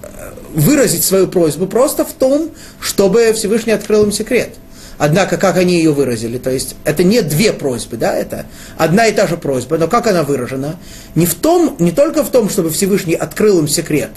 э, 0.04 0.32
выразить 0.54 1.04
свою 1.04 1.28
просьбу 1.28 1.68
просто 1.68 2.06
в 2.06 2.14
том, 2.14 2.52
чтобы 2.80 3.34
Всевышний 3.34 3.74
открыл 3.74 4.04
им 4.04 4.12
секрет. 4.12 4.56
Однако, 4.98 5.38
как 5.38 5.58
они 5.58 5.78
ее 5.78 5.94
выразили, 5.94 6.38
то 6.38 6.52
есть 6.52 6.76
это 6.84 7.04
не 7.04 7.22
две 7.22 7.54
просьбы, 7.54 7.98
да, 7.98 8.16
это 8.16 8.46
одна 8.78 9.08
и 9.08 9.12
та 9.12 9.26
же 9.26 9.36
просьба, 9.36 9.80
но 9.80 9.88
как 9.88 10.06
она 10.06 10.22
выражена? 10.22 10.76
Не, 11.16 11.26
в 11.26 11.34
том, 11.34 11.76
не 11.80 11.92
только 11.92 12.24
в 12.24 12.30
том, 12.30 12.52
чтобы 12.52 12.70
Всевышний 12.70 13.16
открыл 13.16 13.58
им 13.60 13.68
секрет, 13.68 14.12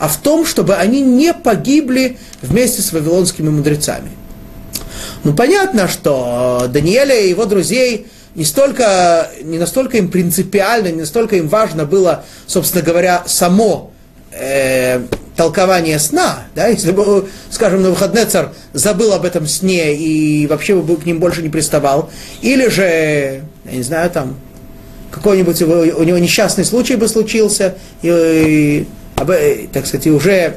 а 0.00 0.08
в 0.08 0.16
том, 0.16 0.44
чтобы 0.44 0.74
они 0.74 1.02
не 1.02 1.32
погибли 1.32 2.18
вместе 2.42 2.82
с 2.82 2.92
вавилонскими 2.92 3.48
мудрецами. 3.48 4.10
Ну, 5.22 5.34
понятно, 5.34 5.86
что 5.86 6.66
Даниэля 6.68 7.20
и 7.20 7.30
его 7.30 7.44
друзей 7.44 8.08
не, 8.34 8.44
столько, 8.44 9.30
не 9.42 9.58
настолько 9.58 9.96
им 9.98 10.10
принципиально, 10.10 10.88
не 10.88 11.00
настолько 11.00 11.36
им 11.36 11.48
важно 11.48 11.84
было, 11.84 12.24
собственно 12.46 12.82
говоря, 12.82 13.22
само 13.26 13.92
э, 14.32 15.00
толкование 15.36 15.98
сна, 15.98 16.44
да, 16.54 16.68
если 16.68 16.92
бы, 16.92 17.28
скажем, 17.50 17.82
на 17.82 17.90
выходный 17.90 18.24
царь 18.24 18.48
забыл 18.72 19.12
об 19.12 19.24
этом 19.24 19.46
сне 19.46 19.94
и 19.94 20.46
вообще 20.46 20.74
бы 20.74 20.96
к 20.96 21.06
ним 21.06 21.20
больше 21.20 21.42
не 21.42 21.48
приставал, 21.48 22.10
или 22.42 22.68
же, 22.68 23.42
я 23.64 23.72
не 23.72 23.82
знаю, 23.82 24.10
там, 24.10 24.36
какой-нибудь 25.10 25.62
у 25.62 26.02
него 26.02 26.18
несчастный 26.18 26.64
случай 26.64 26.96
бы 26.96 27.06
случился, 27.06 27.76
и, 28.02 28.08
и 28.08 28.86
э, 29.16 29.66
так 29.72 29.86
сказать, 29.86 30.06
и 30.06 30.10
уже 30.10 30.56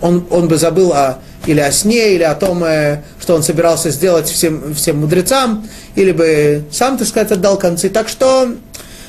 он, 0.00 0.26
он 0.30 0.48
бы 0.48 0.56
забыл 0.56 0.92
о, 0.92 1.18
или 1.46 1.60
о 1.60 1.70
сне, 1.72 2.14
или 2.14 2.22
о 2.22 2.34
том, 2.34 2.62
э, 2.64 3.02
что 3.20 3.34
он 3.34 3.42
собирался 3.42 3.90
сделать 3.90 4.28
всем, 4.28 4.74
всем 4.74 5.00
мудрецам, 5.00 5.68
или 5.94 6.12
бы 6.12 6.64
сам, 6.70 6.98
так 6.98 7.08
сказать, 7.08 7.32
отдал 7.32 7.58
концы. 7.58 7.88
Так 7.88 8.08
что 8.08 8.48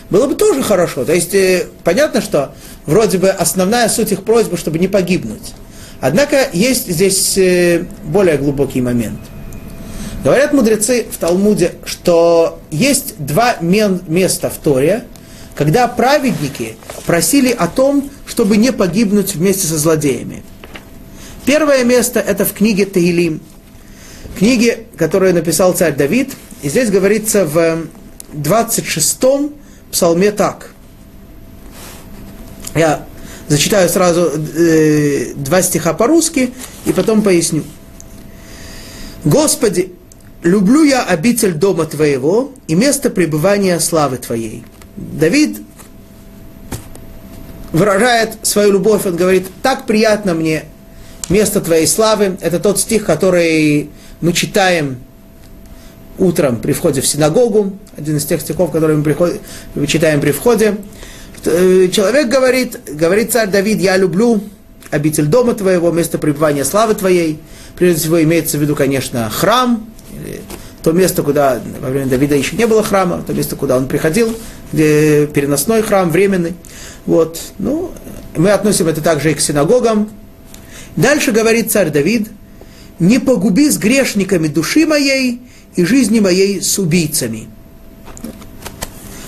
было 0.09 0.27
бы 0.27 0.35
тоже 0.35 0.63
хорошо. 0.63 1.05
То 1.05 1.13
есть 1.13 1.33
э, 1.33 1.65
понятно, 1.83 2.21
что 2.21 2.53
вроде 2.85 3.17
бы 3.17 3.29
основная 3.29 3.89
суть 3.89 4.11
их 4.11 4.23
просьбы, 4.23 4.57
чтобы 4.57 4.79
не 4.79 4.87
погибнуть. 4.87 5.53
Однако 6.01 6.47
есть 6.53 6.89
здесь 6.89 7.37
более 8.05 8.37
глубокий 8.37 8.81
момент– 8.81 9.19
Говорят 10.23 10.51
мудрецы 10.51 11.05
в 11.09 11.17
Талмуде, 11.17 11.73
что 11.85 12.59
есть 12.71 13.13
два 13.19 13.55
места 13.61 14.49
в 14.49 14.57
Торе, 14.57 15.05
когда 15.59 15.89
праведники 15.89 16.77
просили 17.05 17.51
о 17.51 17.67
том, 17.67 18.09
чтобы 18.25 18.55
не 18.55 18.71
погибнуть 18.71 19.35
вместе 19.35 19.67
со 19.67 19.77
злодеями. 19.77 20.41
Первое 21.45 21.83
место 21.83 22.21
это 22.21 22.45
в 22.45 22.53
книге 22.53 22.85
Таилим, 22.85 23.41
книге, 24.37 24.85
которую 24.95 25.33
написал 25.33 25.73
царь 25.73 25.97
Давид. 25.97 26.31
И 26.61 26.69
здесь 26.69 26.89
говорится 26.89 27.45
в 27.45 27.87
26-м 28.31 29.51
псалме 29.91 30.31
так. 30.31 30.69
Я 32.73 33.05
зачитаю 33.49 33.89
сразу 33.89 34.31
э, 34.31 35.33
два 35.35 35.61
стиха 35.61 35.93
по-русски 35.93 36.53
и 36.85 36.93
потом 36.93 37.21
поясню. 37.21 37.65
Господи, 39.25 39.91
люблю 40.41 40.83
я 40.83 41.03
обитель 41.03 41.51
дома 41.51 41.83
твоего 41.83 42.53
и 42.69 42.75
место 42.75 43.09
пребывания 43.09 43.77
славы 43.81 44.19
твоей. 44.19 44.63
Давид 44.99 45.61
выражает 47.71 48.37
свою 48.43 48.73
любовь, 48.73 49.05
он 49.05 49.15
говорит, 49.15 49.47
так 49.61 49.85
приятно 49.85 50.33
мне 50.33 50.65
место 51.29 51.61
твоей 51.61 51.87
славы. 51.87 52.37
Это 52.41 52.59
тот 52.59 52.79
стих, 52.79 53.05
который 53.05 53.89
мы 54.21 54.33
читаем 54.33 54.97
утром 56.17 56.57
при 56.57 56.73
входе 56.73 57.01
в 57.01 57.07
синагогу, 57.07 57.73
один 57.95 58.17
из 58.17 58.25
тех 58.25 58.41
стихов, 58.41 58.71
которые 58.71 58.97
мы, 58.97 59.03
приход... 59.03 59.39
читаем 59.87 60.19
при 60.19 60.31
входе. 60.31 60.77
Э, 61.45 61.87
человек 61.91 62.27
говорит, 62.27 62.79
говорит 62.87 63.31
царь 63.31 63.49
Давид, 63.49 63.79
я 63.79 63.95
люблю 63.95 64.41
обитель 64.91 65.27
дома 65.27 65.53
твоего, 65.53 65.91
место 65.91 66.17
пребывания 66.17 66.65
славы 66.65 66.95
твоей. 66.95 67.39
Прежде 67.77 68.01
всего 68.01 68.21
имеется 68.21 68.57
в 68.57 68.61
виду, 68.61 68.75
конечно, 68.75 69.29
храм, 69.29 69.87
то 70.83 70.91
место, 70.91 71.23
куда 71.23 71.61
во 71.81 71.89
время 71.89 72.07
Давида 72.07 72.35
еще 72.35 72.55
не 72.55 72.67
было 72.67 72.83
храма, 72.83 73.23
то 73.25 73.33
место, 73.33 73.55
куда 73.55 73.77
он 73.77 73.87
приходил, 73.87 74.35
где 74.71 75.27
переносной 75.27 75.81
храм, 75.81 76.09
временный. 76.09 76.53
Вот. 77.05 77.39
Ну, 77.57 77.91
мы 78.35 78.51
относим 78.51 78.87
это 78.87 79.01
также 79.01 79.31
и 79.31 79.33
к 79.33 79.41
синагогам. 79.41 80.09
Дальше 80.95 81.31
говорит 81.31 81.71
царь 81.71 81.89
Давид, 81.89 82.29
не 82.99 83.19
погуби 83.19 83.69
с 83.69 83.77
грешниками 83.77 84.47
души 84.47 84.85
моей 84.85 85.41
и 85.75 85.85
жизни 85.85 86.19
моей 86.19 86.61
с 86.61 86.77
убийцами. 86.77 87.47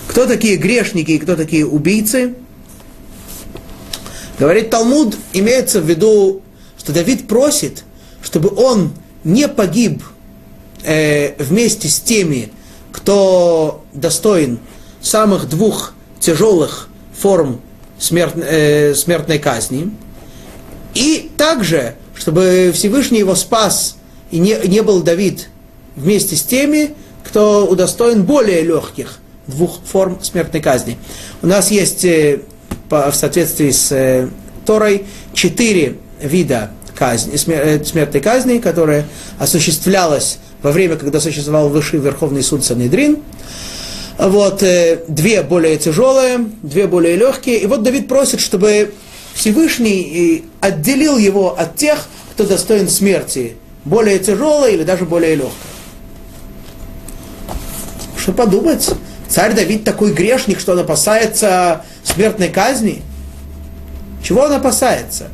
Кто 0.08 0.26
такие 0.26 0.56
грешники 0.56 1.12
и 1.12 1.18
кто 1.18 1.36
такие 1.36 1.66
убийцы? 1.66 2.34
Говорит 4.38 4.70
Талмуд, 4.70 5.16
имеется 5.32 5.80
в 5.80 5.88
виду, 5.88 6.42
что 6.76 6.92
Давид 6.92 7.26
просит, 7.28 7.84
чтобы 8.22 8.50
он 8.54 8.92
не 9.24 9.48
погиб 9.48 10.02
э, 10.84 11.34
вместе 11.42 11.88
с 11.88 12.00
теми, 12.00 12.50
кто 12.90 13.84
достоин 13.94 14.58
самых 15.02 15.48
двух 15.48 15.92
тяжелых 16.20 16.88
форм 17.18 17.60
смерт, 17.98 18.34
э, 18.36 18.94
смертной 18.94 19.38
казни, 19.38 19.90
и 20.94 21.30
также, 21.36 21.96
чтобы 22.14 22.70
Всевышний 22.74 23.18
его 23.18 23.34
спас, 23.34 23.96
и 24.30 24.38
не, 24.38 24.56
не 24.66 24.82
был 24.82 25.02
Давид 25.02 25.48
вместе 25.96 26.36
с 26.36 26.42
теми, 26.42 26.94
кто 27.24 27.66
удостоен 27.66 28.24
более 28.24 28.62
легких 28.62 29.18
двух 29.46 29.80
форм 29.84 30.18
смертной 30.22 30.60
казни. 30.60 30.98
У 31.42 31.46
нас 31.46 31.70
есть 31.70 32.04
э, 32.04 32.40
по, 32.88 33.10
в 33.10 33.14
соответствии 33.14 33.70
с 33.70 33.92
э, 33.92 34.28
Торой 34.64 35.06
четыре 35.34 35.96
вида 36.20 36.70
казни, 36.94 37.34
э, 37.34 37.84
смертной 37.84 38.20
казни, 38.20 38.58
которая 38.58 39.06
осуществлялась 39.38 40.38
во 40.62 40.70
время, 40.72 40.96
когда 40.96 41.20
существовал 41.20 41.68
Высший 41.68 41.98
Верховный 41.98 42.42
суд 42.42 42.64
Санедрин. 42.64 43.18
Вот, 44.18 44.62
э, 44.62 45.04
две 45.08 45.42
более 45.42 45.76
тяжелые, 45.78 46.46
две 46.62 46.86
более 46.86 47.16
легкие. 47.16 47.58
И 47.58 47.66
вот 47.66 47.82
Давид 47.82 48.08
просит, 48.08 48.40
чтобы 48.40 48.94
Всевышний 49.34 50.42
э, 50.62 50.66
отделил 50.66 51.18
его 51.18 51.58
от 51.58 51.76
тех, 51.76 52.06
кто 52.32 52.44
достоин 52.44 52.88
смерти, 52.88 53.56
более 53.84 54.18
тяжелой 54.18 54.74
или 54.74 54.84
даже 54.84 55.04
более 55.04 55.34
легкой. 55.34 55.52
Что 58.16 58.32
подумать? 58.32 58.88
Царь 59.28 59.54
Давид 59.54 59.84
такой 59.84 60.12
грешник, 60.12 60.60
что 60.60 60.72
он 60.72 60.80
опасается 60.80 61.84
смертной 62.04 62.48
казни. 62.48 63.02
Чего 64.22 64.42
он 64.42 64.52
опасается? 64.52 65.28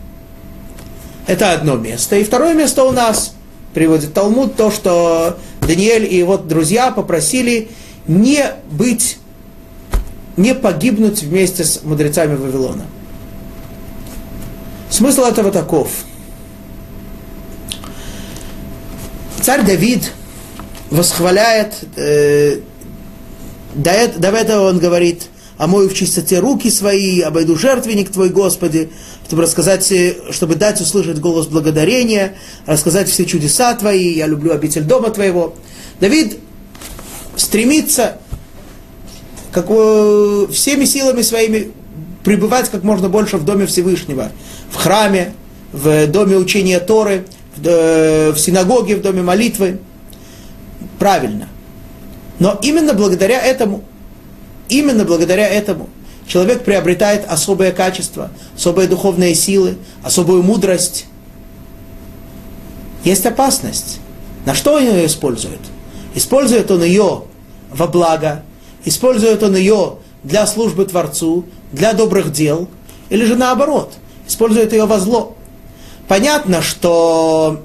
Это 1.26 1.53
одно 1.53 1.76
место. 1.76 2.16
И 2.16 2.24
второе 2.24 2.55
место 2.55 2.85
у 2.85 2.93
нас– 2.93 3.35
приводит 3.74 4.14
Талмуд, 4.14 4.57
то, 4.57 4.70
что 4.70 5.39
Даниэль 5.61 6.12
и 6.12 6.16
его 6.16 6.37
друзья 6.37 6.91
попросили 6.91 7.68
не 8.09 8.54
быть, 8.70 9.18
не 10.36 10.54
погибнуть 10.54 11.22
вместе 11.22 11.64
с 11.64 11.82
мудрецами 11.84 12.34
Вавилона. 12.34 12.86
Смысл 14.90 15.22
этого 15.22 15.52
таков. 15.52 15.90
Царь 19.42 19.64
Давид 19.64 20.12
восхваляет, 20.90 21.74
э, 21.96 22.61
до, 23.74 23.90
этого 23.90 24.68
он 24.68 24.78
говорит, 24.78 25.28
омою 25.59 25.88
в 25.88 25.94
чистоте 25.94 26.38
руки 26.38 26.70
свои, 26.70 27.20
обойду 27.20 27.56
жертвенник 27.56 28.11
твой, 28.11 28.30
Господи, 28.30 28.90
чтобы 29.26 29.42
рассказать, 29.42 29.92
чтобы 30.30 30.54
дать 30.54 30.80
услышать 30.80 31.18
голос 31.18 31.46
благодарения, 31.46 32.36
рассказать 32.66 33.09
все 33.09 33.26
чудеса 33.26 33.74
твои, 33.74 34.14
я 34.14 34.26
люблю 34.26 34.52
обитель 34.52 34.82
дома 34.82 35.11
твоего. 35.11 35.54
Давид 36.00 36.38
стремится 37.39 38.18
как, 39.53 39.66
всеми 39.66 40.84
силами 40.84 41.22
своими 41.22 41.72
пребывать 42.24 42.68
как 42.68 42.82
можно 42.82 43.09
больше 43.09 43.39
в 43.39 43.45
доме 43.45 43.64
Всевышнего, 43.64 44.30
в 44.70 44.76
храме, 44.76 45.32
в 45.72 46.07
доме 46.09 46.36
учения 46.36 46.78
Торы, 46.80 47.24
в, 47.57 48.32
в 48.32 48.39
синагоге, 48.39 48.97
в 48.97 49.03
доме 49.03 49.22
молитвы. 49.22 49.78
Правильно. 50.99 51.49
Но 52.39 52.59
именно 52.62 52.93
благодаря 52.93 53.41
этому 53.41 53.84
Именно 54.68 55.05
благодаря 55.05 55.49
этому 55.49 55.89
человек 56.26 56.62
приобретает 56.64 57.24
особое 57.26 57.72
качество, 57.72 58.30
особые 58.55 58.86
духовные 58.86 59.34
силы, 59.34 59.76
особую 60.03 60.43
мудрость. 60.43 61.07
Есть 63.05 63.24
опасность. 63.24 63.99
На 64.45 64.55
что 64.55 64.74
он 64.74 64.82
ее 64.82 65.07
использует? 65.07 65.61
Использует 66.14 66.70
он 66.70 66.82
ее 66.82 67.24
во 67.71 67.87
благо, 67.87 68.43
использует 68.85 69.43
он 69.43 69.57
ее 69.57 69.99
для 70.23 70.47
службы 70.47 70.85
Творцу, 70.85 71.45
для 71.73 71.93
добрых 71.93 72.33
дел, 72.33 72.69
или 73.09 73.25
же 73.25 73.37
наоборот, 73.37 73.95
использует 74.27 74.73
ее 74.73 74.87
во 74.87 74.99
зло. 74.99 75.37
Понятно, 76.07 76.62
что 76.62 77.62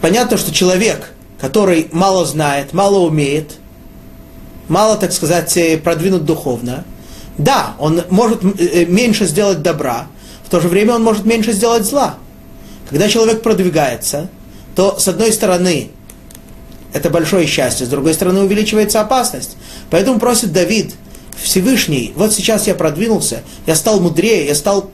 понятно, 0.00 0.36
что 0.36 0.52
человек, 0.52 1.12
который 1.40 1.88
мало 1.92 2.24
знает, 2.24 2.72
мало 2.72 2.98
умеет– 2.98 3.58
мало, 4.68 4.96
так 4.96 5.12
сказать, 5.12 5.56
э, 5.56 5.78
продвинут 5.78 6.24
духовно. 6.24 6.84
Да, 7.38 7.74
он 7.78 8.02
может 8.10 8.44
э, 8.44 8.48
э, 8.58 8.84
меньше 8.86 9.26
сделать 9.26 9.62
добра, 9.62 10.06
в 10.44 10.50
то 10.50 10.60
же 10.60 10.68
время 10.68 10.94
он 10.94 11.02
может 11.02 11.24
меньше 11.24 11.52
сделать 11.52 11.84
зла. 11.84 12.16
Когда 12.88 13.08
человек 13.08 13.42
продвигается, 13.42 14.28
то 14.76 14.98
с 14.98 15.08
одной 15.08 15.32
стороны 15.32 15.90
это 16.94 17.10
большое 17.10 17.46
счастье, 17.46 17.84
с 17.84 17.88
другой 17.88 18.14
стороны 18.14 18.40
увеличивается 18.40 19.00
опасность. 19.00 19.56
Поэтому 19.90 20.18
просит 20.18 20.52
Давид 20.52 20.94
Всевышний, 21.36 22.12
вот 22.14 22.32
сейчас 22.32 22.68
я 22.68 22.74
продвинулся, 22.74 23.42
я 23.66 23.74
стал 23.74 24.00
мудрее, 24.00 24.46
я 24.46 24.54
стал 24.54 24.90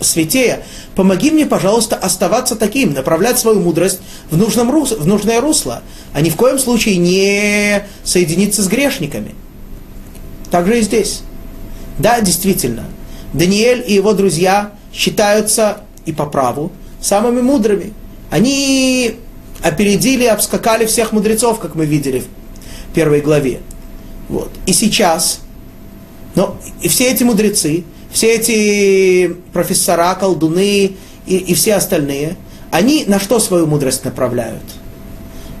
святее, 0.00 0.62
помоги 0.94 1.30
мне, 1.30 1.46
пожалуйста, 1.46 1.96
оставаться 1.96 2.56
таким, 2.56 2.92
направлять 2.92 3.38
свою 3.38 3.58
мудрость 3.58 4.00
в, 4.30 4.36
нужном 4.36 4.70
рус, 4.70 4.92
в 4.92 5.06
нужное 5.06 5.40
русло, 5.40 5.82
а 6.12 6.20
ни 6.20 6.28
в 6.28 6.36
коем 6.36 6.58
случае 6.58 6.98
не 6.98 7.82
соединиться 8.04 8.62
с 8.62 8.68
грешниками. 8.68 9.34
Так 10.50 10.66
же 10.66 10.78
и 10.78 10.82
здесь. 10.82 11.22
Да, 11.98 12.20
действительно, 12.20 12.84
Даниэль 13.32 13.82
и 13.86 13.94
его 13.94 14.12
друзья 14.12 14.72
считаются 14.92 15.78
и 16.04 16.12
по 16.12 16.26
праву 16.26 16.70
самыми 17.00 17.40
мудрыми. 17.40 17.94
Они 18.30 19.16
опередили, 19.62 20.24
обскакали 20.24 20.86
всех 20.86 21.12
мудрецов, 21.12 21.58
как 21.58 21.74
мы 21.74 21.86
видели 21.86 22.20
в 22.20 22.94
первой 22.94 23.20
главе. 23.20 23.60
Вот. 24.28 24.50
И 24.66 24.72
сейчас, 24.72 25.40
но 26.34 26.56
и 26.80 26.88
все 26.88 27.10
эти 27.10 27.24
мудрецы, 27.24 27.84
все 28.10 28.34
эти 28.34 29.28
профессора, 29.52 30.14
колдуны 30.14 30.96
и, 31.26 31.36
и 31.36 31.54
все 31.54 31.74
остальные, 31.74 32.36
они 32.70 33.04
на 33.06 33.18
что 33.18 33.40
свою 33.40 33.66
мудрость 33.66 34.04
направляют? 34.04 34.62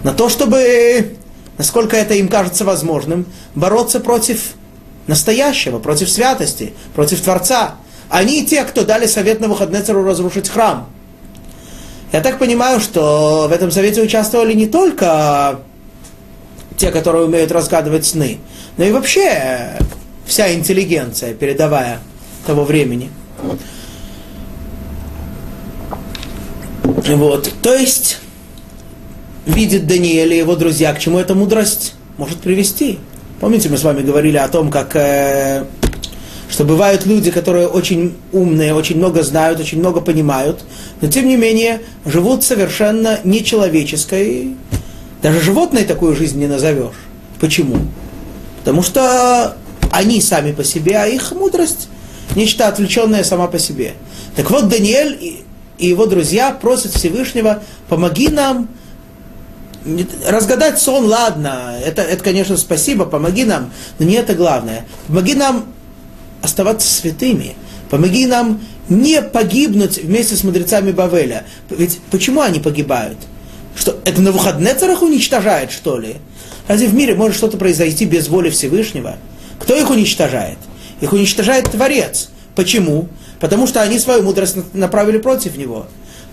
На 0.02 0.12
то, 0.12 0.28
чтобы, 0.28 1.16
насколько 1.56 1.96
это 1.96 2.14
им 2.14 2.28
кажется 2.28 2.64
возможным, 2.64 3.26
бороться 3.54 4.00
против 4.00 4.54
настоящего, 5.08 5.80
против 5.80 6.08
святости, 6.08 6.74
против 6.94 7.20
Творца. 7.20 7.74
Они 8.08 8.46
те, 8.46 8.62
кто 8.64 8.84
дали 8.84 9.06
совет 9.06 9.40
на 9.40 9.48
выходные 9.48 9.82
цару 9.82 10.04
разрушить 10.04 10.48
храм. 10.48 10.88
Я 12.12 12.20
так 12.22 12.38
понимаю, 12.38 12.80
что 12.80 13.46
в 13.48 13.52
этом 13.52 13.70
совете 13.70 14.02
участвовали 14.02 14.54
не 14.54 14.66
только 14.66 15.60
те, 16.76 16.90
которые 16.90 17.24
умеют 17.24 17.52
разгадывать 17.52 18.06
сны, 18.06 18.38
но 18.76 18.84
и 18.84 18.92
вообще 18.92 19.76
вся 20.26 20.52
интеллигенция, 20.54 21.34
передовая 21.34 21.98
того 22.46 22.64
времени. 22.64 23.10
Вот. 26.84 27.52
То 27.62 27.74
есть, 27.74 28.18
видит 29.46 29.86
Даниэль 29.86 30.34
и 30.34 30.38
его 30.38 30.56
друзья, 30.56 30.92
к 30.94 30.98
чему 30.98 31.18
эта 31.18 31.34
мудрость 31.34 31.94
может 32.16 32.38
привести. 32.38 32.98
Помните, 33.40 33.68
мы 33.68 33.76
с 33.76 33.84
вами 33.84 34.02
говорили 34.02 34.36
о 34.36 34.48
том, 34.48 34.70
как 34.70 34.96
э, 34.96 35.64
что 36.50 36.64
бывают 36.64 37.04
люди, 37.06 37.30
которые 37.30 37.66
очень 37.66 38.16
умные, 38.32 38.74
очень 38.74 38.96
много 38.96 39.22
знают, 39.22 39.60
очень 39.60 39.78
много 39.78 40.00
понимают, 40.00 40.64
но 41.00 41.08
тем 41.08 41.26
не 41.26 41.36
менее 41.36 41.82
живут 42.04 42.42
совершенно 42.42 43.20
нечеловеческой, 43.24 44.56
даже 45.22 45.40
животной 45.40 45.84
такую 45.84 46.16
жизнь 46.16 46.38
не 46.38 46.46
назовешь. 46.46 46.96
Почему? 47.40 47.78
Потому 48.60 48.82
что 48.82 49.56
они 49.90 50.20
сами 50.20 50.52
по 50.52 50.64
себе, 50.64 50.96
а 50.96 51.06
их 51.06 51.32
мудрость 51.32 51.88
нечто 52.34 52.68
отвлеченное 52.68 53.24
сама 53.24 53.46
по 53.46 53.58
себе. 53.58 53.94
Так 54.36 54.50
вот, 54.50 54.68
Даниэль 54.68 55.44
и, 55.78 55.86
его 55.86 56.06
друзья 56.06 56.52
просят 56.52 56.92
Всевышнего, 56.92 57.62
помоги 57.88 58.28
нам 58.28 58.68
разгадать 60.26 60.80
сон, 60.80 61.06
ладно, 61.06 61.76
это, 61.84 62.02
это, 62.02 62.22
конечно, 62.22 62.56
спасибо, 62.56 63.04
помоги 63.04 63.44
нам, 63.44 63.70
но 63.98 64.06
не 64.06 64.14
это 64.14 64.34
главное. 64.34 64.84
Помоги 65.06 65.34
нам 65.34 65.66
оставаться 66.42 66.88
святыми. 66.88 67.56
Помоги 67.90 68.26
нам 68.26 68.60
не 68.88 69.22
погибнуть 69.22 69.98
вместе 69.98 70.36
с 70.36 70.44
мудрецами 70.44 70.92
Бавеля. 70.92 71.44
Ведь 71.70 72.00
почему 72.10 72.40
они 72.40 72.60
погибают? 72.60 73.18
Что, 73.76 73.98
это 74.04 74.20
на 74.20 74.32
выходные 74.32 74.74
царах 74.74 75.02
уничтожает, 75.02 75.70
что 75.70 75.98
ли? 75.98 76.16
Разве 76.66 76.88
в 76.88 76.94
мире 76.94 77.14
может 77.14 77.36
что-то 77.36 77.56
произойти 77.56 78.04
без 78.04 78.28
воли 78.28 78.50
Всевышнего? 78.50 79.16
Кто 79.58 79.74
их 79.74 79.90
уничтожает? 79.90 80.58
Их 81.00 81.12
уничтожает 81.12 81.70
Творец. 81.70 82.28
Почему? 82.54 83.08
Потому 83.40 83.66
что 83.66 83.80
они 83.80 83.98
свою 83.98 84.22
мудрость 84.22 84.56
направили 84.74 85.18
против 85.18 85.56
него. 85.56 85.86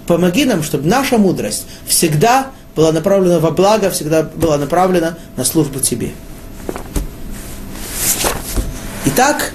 Помоги 0.07 0.45
нам, 0.45 0.63
чтобы 0.63 0.87
наша 0.87 1.17
мудрость 1.17 1.65
всегда 1.87 2.51
была 2.75 2.91
направлена 2.91 3.39
во 3.39 3.51
благо, 3.51 3.89
всегда 3.89 4.23
была 4.23 4.57
направлена 4.57 5.17
на 5.37 5.45
службу 5.45 5.79
Тебе. 5.79 6.11
Итак, 9.05 9.53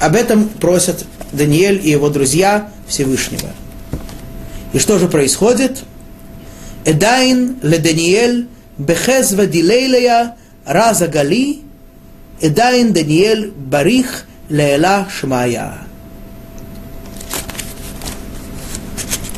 об 0.00 0.14
этом 0.14 0.48
просят 0.48 1.04
Даниэль 1.32 1.80
и 1.84 1.90
его 1.90 2.08
друзья 2.08 2.70
Всевышнего. 2.86 3.50
И 4.72 4.78
что 4.78 4.98
же 4.98 5.08
происходит? 5.08 5.82
Эдайн 6.84 7.56
ле 7.62 7.78
Даниэль 7.78 8.48
бехезва 8.78 9.46
дилейлея 9.46 10.36
раза 10.64 11.08
гали 11.08 11.60
Эдайн 12.40 12.92
Даниэль 12.92 13.50
барих 13.50 14.26
леэла 14.48 15.08
шмая. 15.10 15.78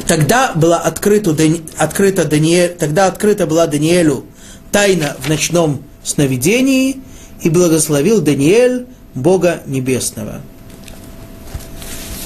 Тогда 0.07 0.53
была 0.55 0.79
открыта, 0.79 1.37
открыта 1.77 2.25
Даниэль, 2.25 2.75
тогда 2.75 3.07
открыта 3.07 3.47
была 3.47 3.67
Даниэлю 3.67 4.27
тайна 4.73 5.17
в 5.21 5.29
ночном 5.29 5.83
сновидении, 6.03 7.01
и 7.43 7.49
благословил 7.49 8.21
Даниэль 8.21 8.87
Бога 9.15 9.63
Небесного. 9.67 10.41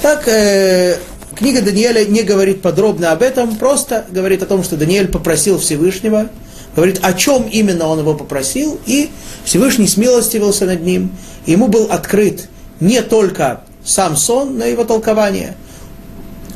Так, 0.05 0.27
э, 0.27 0.99
книга 1.33 1.63
Даниэля 1.63 2.05
не 2.05 2.21
говорит 2.21 2.61
подробно 2.61 3.11
об 3.11 3.23
этом, 3.23 3.55
просто 3.55 4.05
говорит 4.11 4.43
о 4.43 4.45
том, 4.45 4.63
что 4.63 4.77
Даниэль 4.77 5.07
попросил 5.07 5.57
Всевышнего, 5.57 6.29
говорит, 6.75 6.99
о 7.01 7.13
чем 7.13 7.47
именно 7.47 7.87
он 7.87 7.97
его 7.97 8.13
попросил, 8.13 8.79
и 8.85 9.09
Всевышний 9.45 9.87
смилостивился 9.87 10.67
над 10.67 10.83
ним, 10.83 11.09
ему 11.47 11.69
был 11.69 11.85
открыт 11.85 12.49
не 12.79 13.01
только 13.01 13.61
сам 13.83 14.15
сон, 14.15 14.59
но 14.59 14.65
его 14.65 14.83
толкование. 14.83 15.55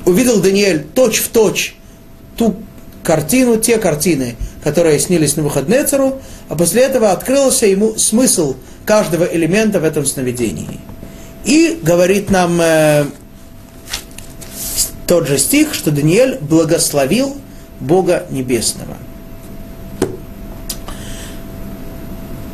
Увидел 0.06 0.42
Даниэль 0.42 0.86
точь 0.94 1.18
в 1.18 1.30
точь 1.30 1.76
ту 2.38 2.56
картину, 3.02 3.58
те 3.58 3.80
картины, 3.80 4.36
которые 4.64 5.00
снились 5.00 5.38
на 5.38 5.42
выходные 5.42 5.86
цару, 5.86 6.22
а 6.50 6.56
после 6.56 6.84
этого 6.84 7.12
открылся 7.12 7.66
ему 7.66 7.98
смысл 7.98 8.58
каждого 8.86 9.24
элемента 9.24 9.80
в 9.80 9.86
этом 9.86 10.06
сновидении. 10.06 10.80
И 11.46 11.80
говорит 11.82 12.30
нам 12.30 12.62
э, 12.62 13.06
тот 15.10 15.28
же 15.28 15.40
стих, 15.40 15.74
что 15.74 15.90
Даниэль 15.90 16.38
благословил 16.40 17.36
Бога 17.80 18.28
Небесного. 18.30 18.96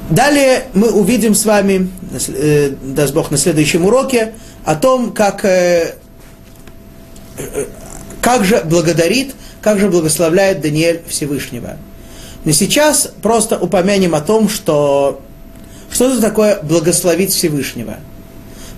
Далее 0.09 0.63
мы 0.73 0.89
увидим 0.89 1.35
с 1.35 1.43
вами, 1.43 1.89
э, 2.27 2.69
даст 2.69 3.13
Бог, 3.13 3.29
на 3.29 3.37
следующем 3.37 3.83
уроке 3.85 4.35
о 4.63 4.75
том, 4.75 5.11
как, 5.11 5.43
э, 5.43 5.95
э, 7.37 7.65
как 8.21 8.45
же 8.45 8.61
благодарит, 8.63 9.35
как 9.61 9.77
же 9.77 9.89
благословляет 9.89 10.61
Даниэль 10.61 11.01
Всевышнего. 11.09 11.75
Но 12.45 12.53
сейчас 12.53 13.11
просто 13.21 13.59
упомянем 13.59 14.15
о 14.15 14.21
том, 14.21 14.47
что 14.47 15.21
что 15.91 16.09
это 16.09 16.21
такое 16.21 16.61
благословить 16.61 17.33
Всевышнего? 17.33 17.97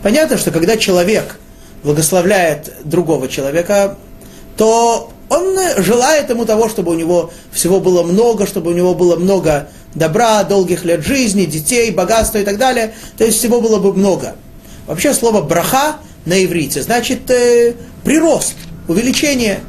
Понятно, 0.01 0.37
что 0.37 0.49
когда 0.49 0.77
человек 0.77 1.37
благословляет 1.83 2.73
другого 2.83 3.27
человека, 3.27 3.97
то 4.55 5.11
он 5.29 5.57
желает 5.77 6.29
ему 6.29 6.45
того, 6.45 6.69
чтобы 6.69 6.91
у 6.91 6.95
него 6.95 7.31
всего 7.51 7.79
было 7.79 8.03
много, 8.03 8.47
чтобы 8.47 8.71
у 8.71 8.73
него 8.73 8.95
было 8.95 9.15
много 9.15 9.69
добра, 9.93 10.43
долгих 10.43 10.85
лет 10.85 11.03
жизни, 11.03 11.45
детей, 11.45 11.91
богатства 11.91 12.37
и 12.39 12.43
так 12.43 12.57
далее. 12.57 12.93
То 13.17 13.25
есть 13.25 13.37
всего 13.37 13.61
было 13.61 13.79
бы 13.79 13.93
много. 13.93 14.35
Вообще 14.85 15.13
слово 15.13 15.41
браха 15.41 15.97
на 16.25 16.43
иврите 16.43 16.81
значит 16.81 17.29
э, 17.29 17.73
прирост, 18.03 18.55
увеличение. 18.87 19.59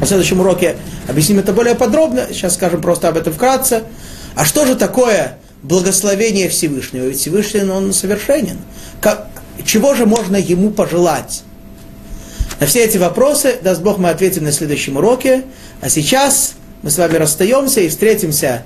На 0.00 0.06
следующем 0.06 0.40
уроке 0.40 0.76
объясним 1.08 1.38
это 1.38 1.52
более 1.52 1.74
подробно. 1.74 2.26
Сейчас 2.30 2.54
скажем 2.54 2.80
просто 2.80 3.08
об 3.08 3.16
этом 3.16 3.32
вкратце. 3.32 3.84
А 4.34 4.44
что 4.44 4.66
же 4.66 4.74
такое 4.74 5.38
благословение 5.62 6.48
Всевышнего, 6.48 7.04
ведь 7.04 7.18
Всевышний, 7.18 7.62
он 7.62 7.92
совершенен. 7.92 8.58
Как, 9.00 9.28
чего 9.66 9.94
же 9.94 10.06
можно 10.06 10.36
ему 10.36 10.70
пожелать? 10.70 11.42
На 12.60 12.66
все 12.66 12.84
эти 12.84 12.96
вопросы, 12.96 13.56
даст 13.62 13.82
Бог, 13.82 13.98
мы 13.98 14.08
ответим 14.08 14.44
на 14.44 14.52
следующем 14.52 14.96
уроке. 14.96 15.42
А 15.82 15.90
сейчас 15.90 16.54
мы 16.82 16.90
с 16.90 16.96
вами 16.96 17.16
расстаемся 17.16 17.80
и 17.80 17.88
встретимся 17.88 18.62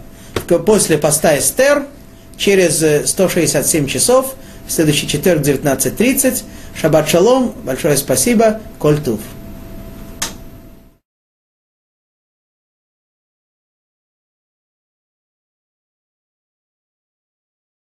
после 0.66 0.98
поста 0.98 1.36
Эстер 1.36 1.86
через 2.36 3.08
167 3.10 3.86
часов, 3.86 4.34
в 4.66 4.72
следующий 4.72 5.08
четверг 5.08 5.42
19.30. 5.42 6.42
Шаббат 6.80 7.08
шалом, 7.08 7.54
большое 7.64 7.96
спасибо, 7.96 8.60
коль 8.78 9.00
туф. 9.00 9.20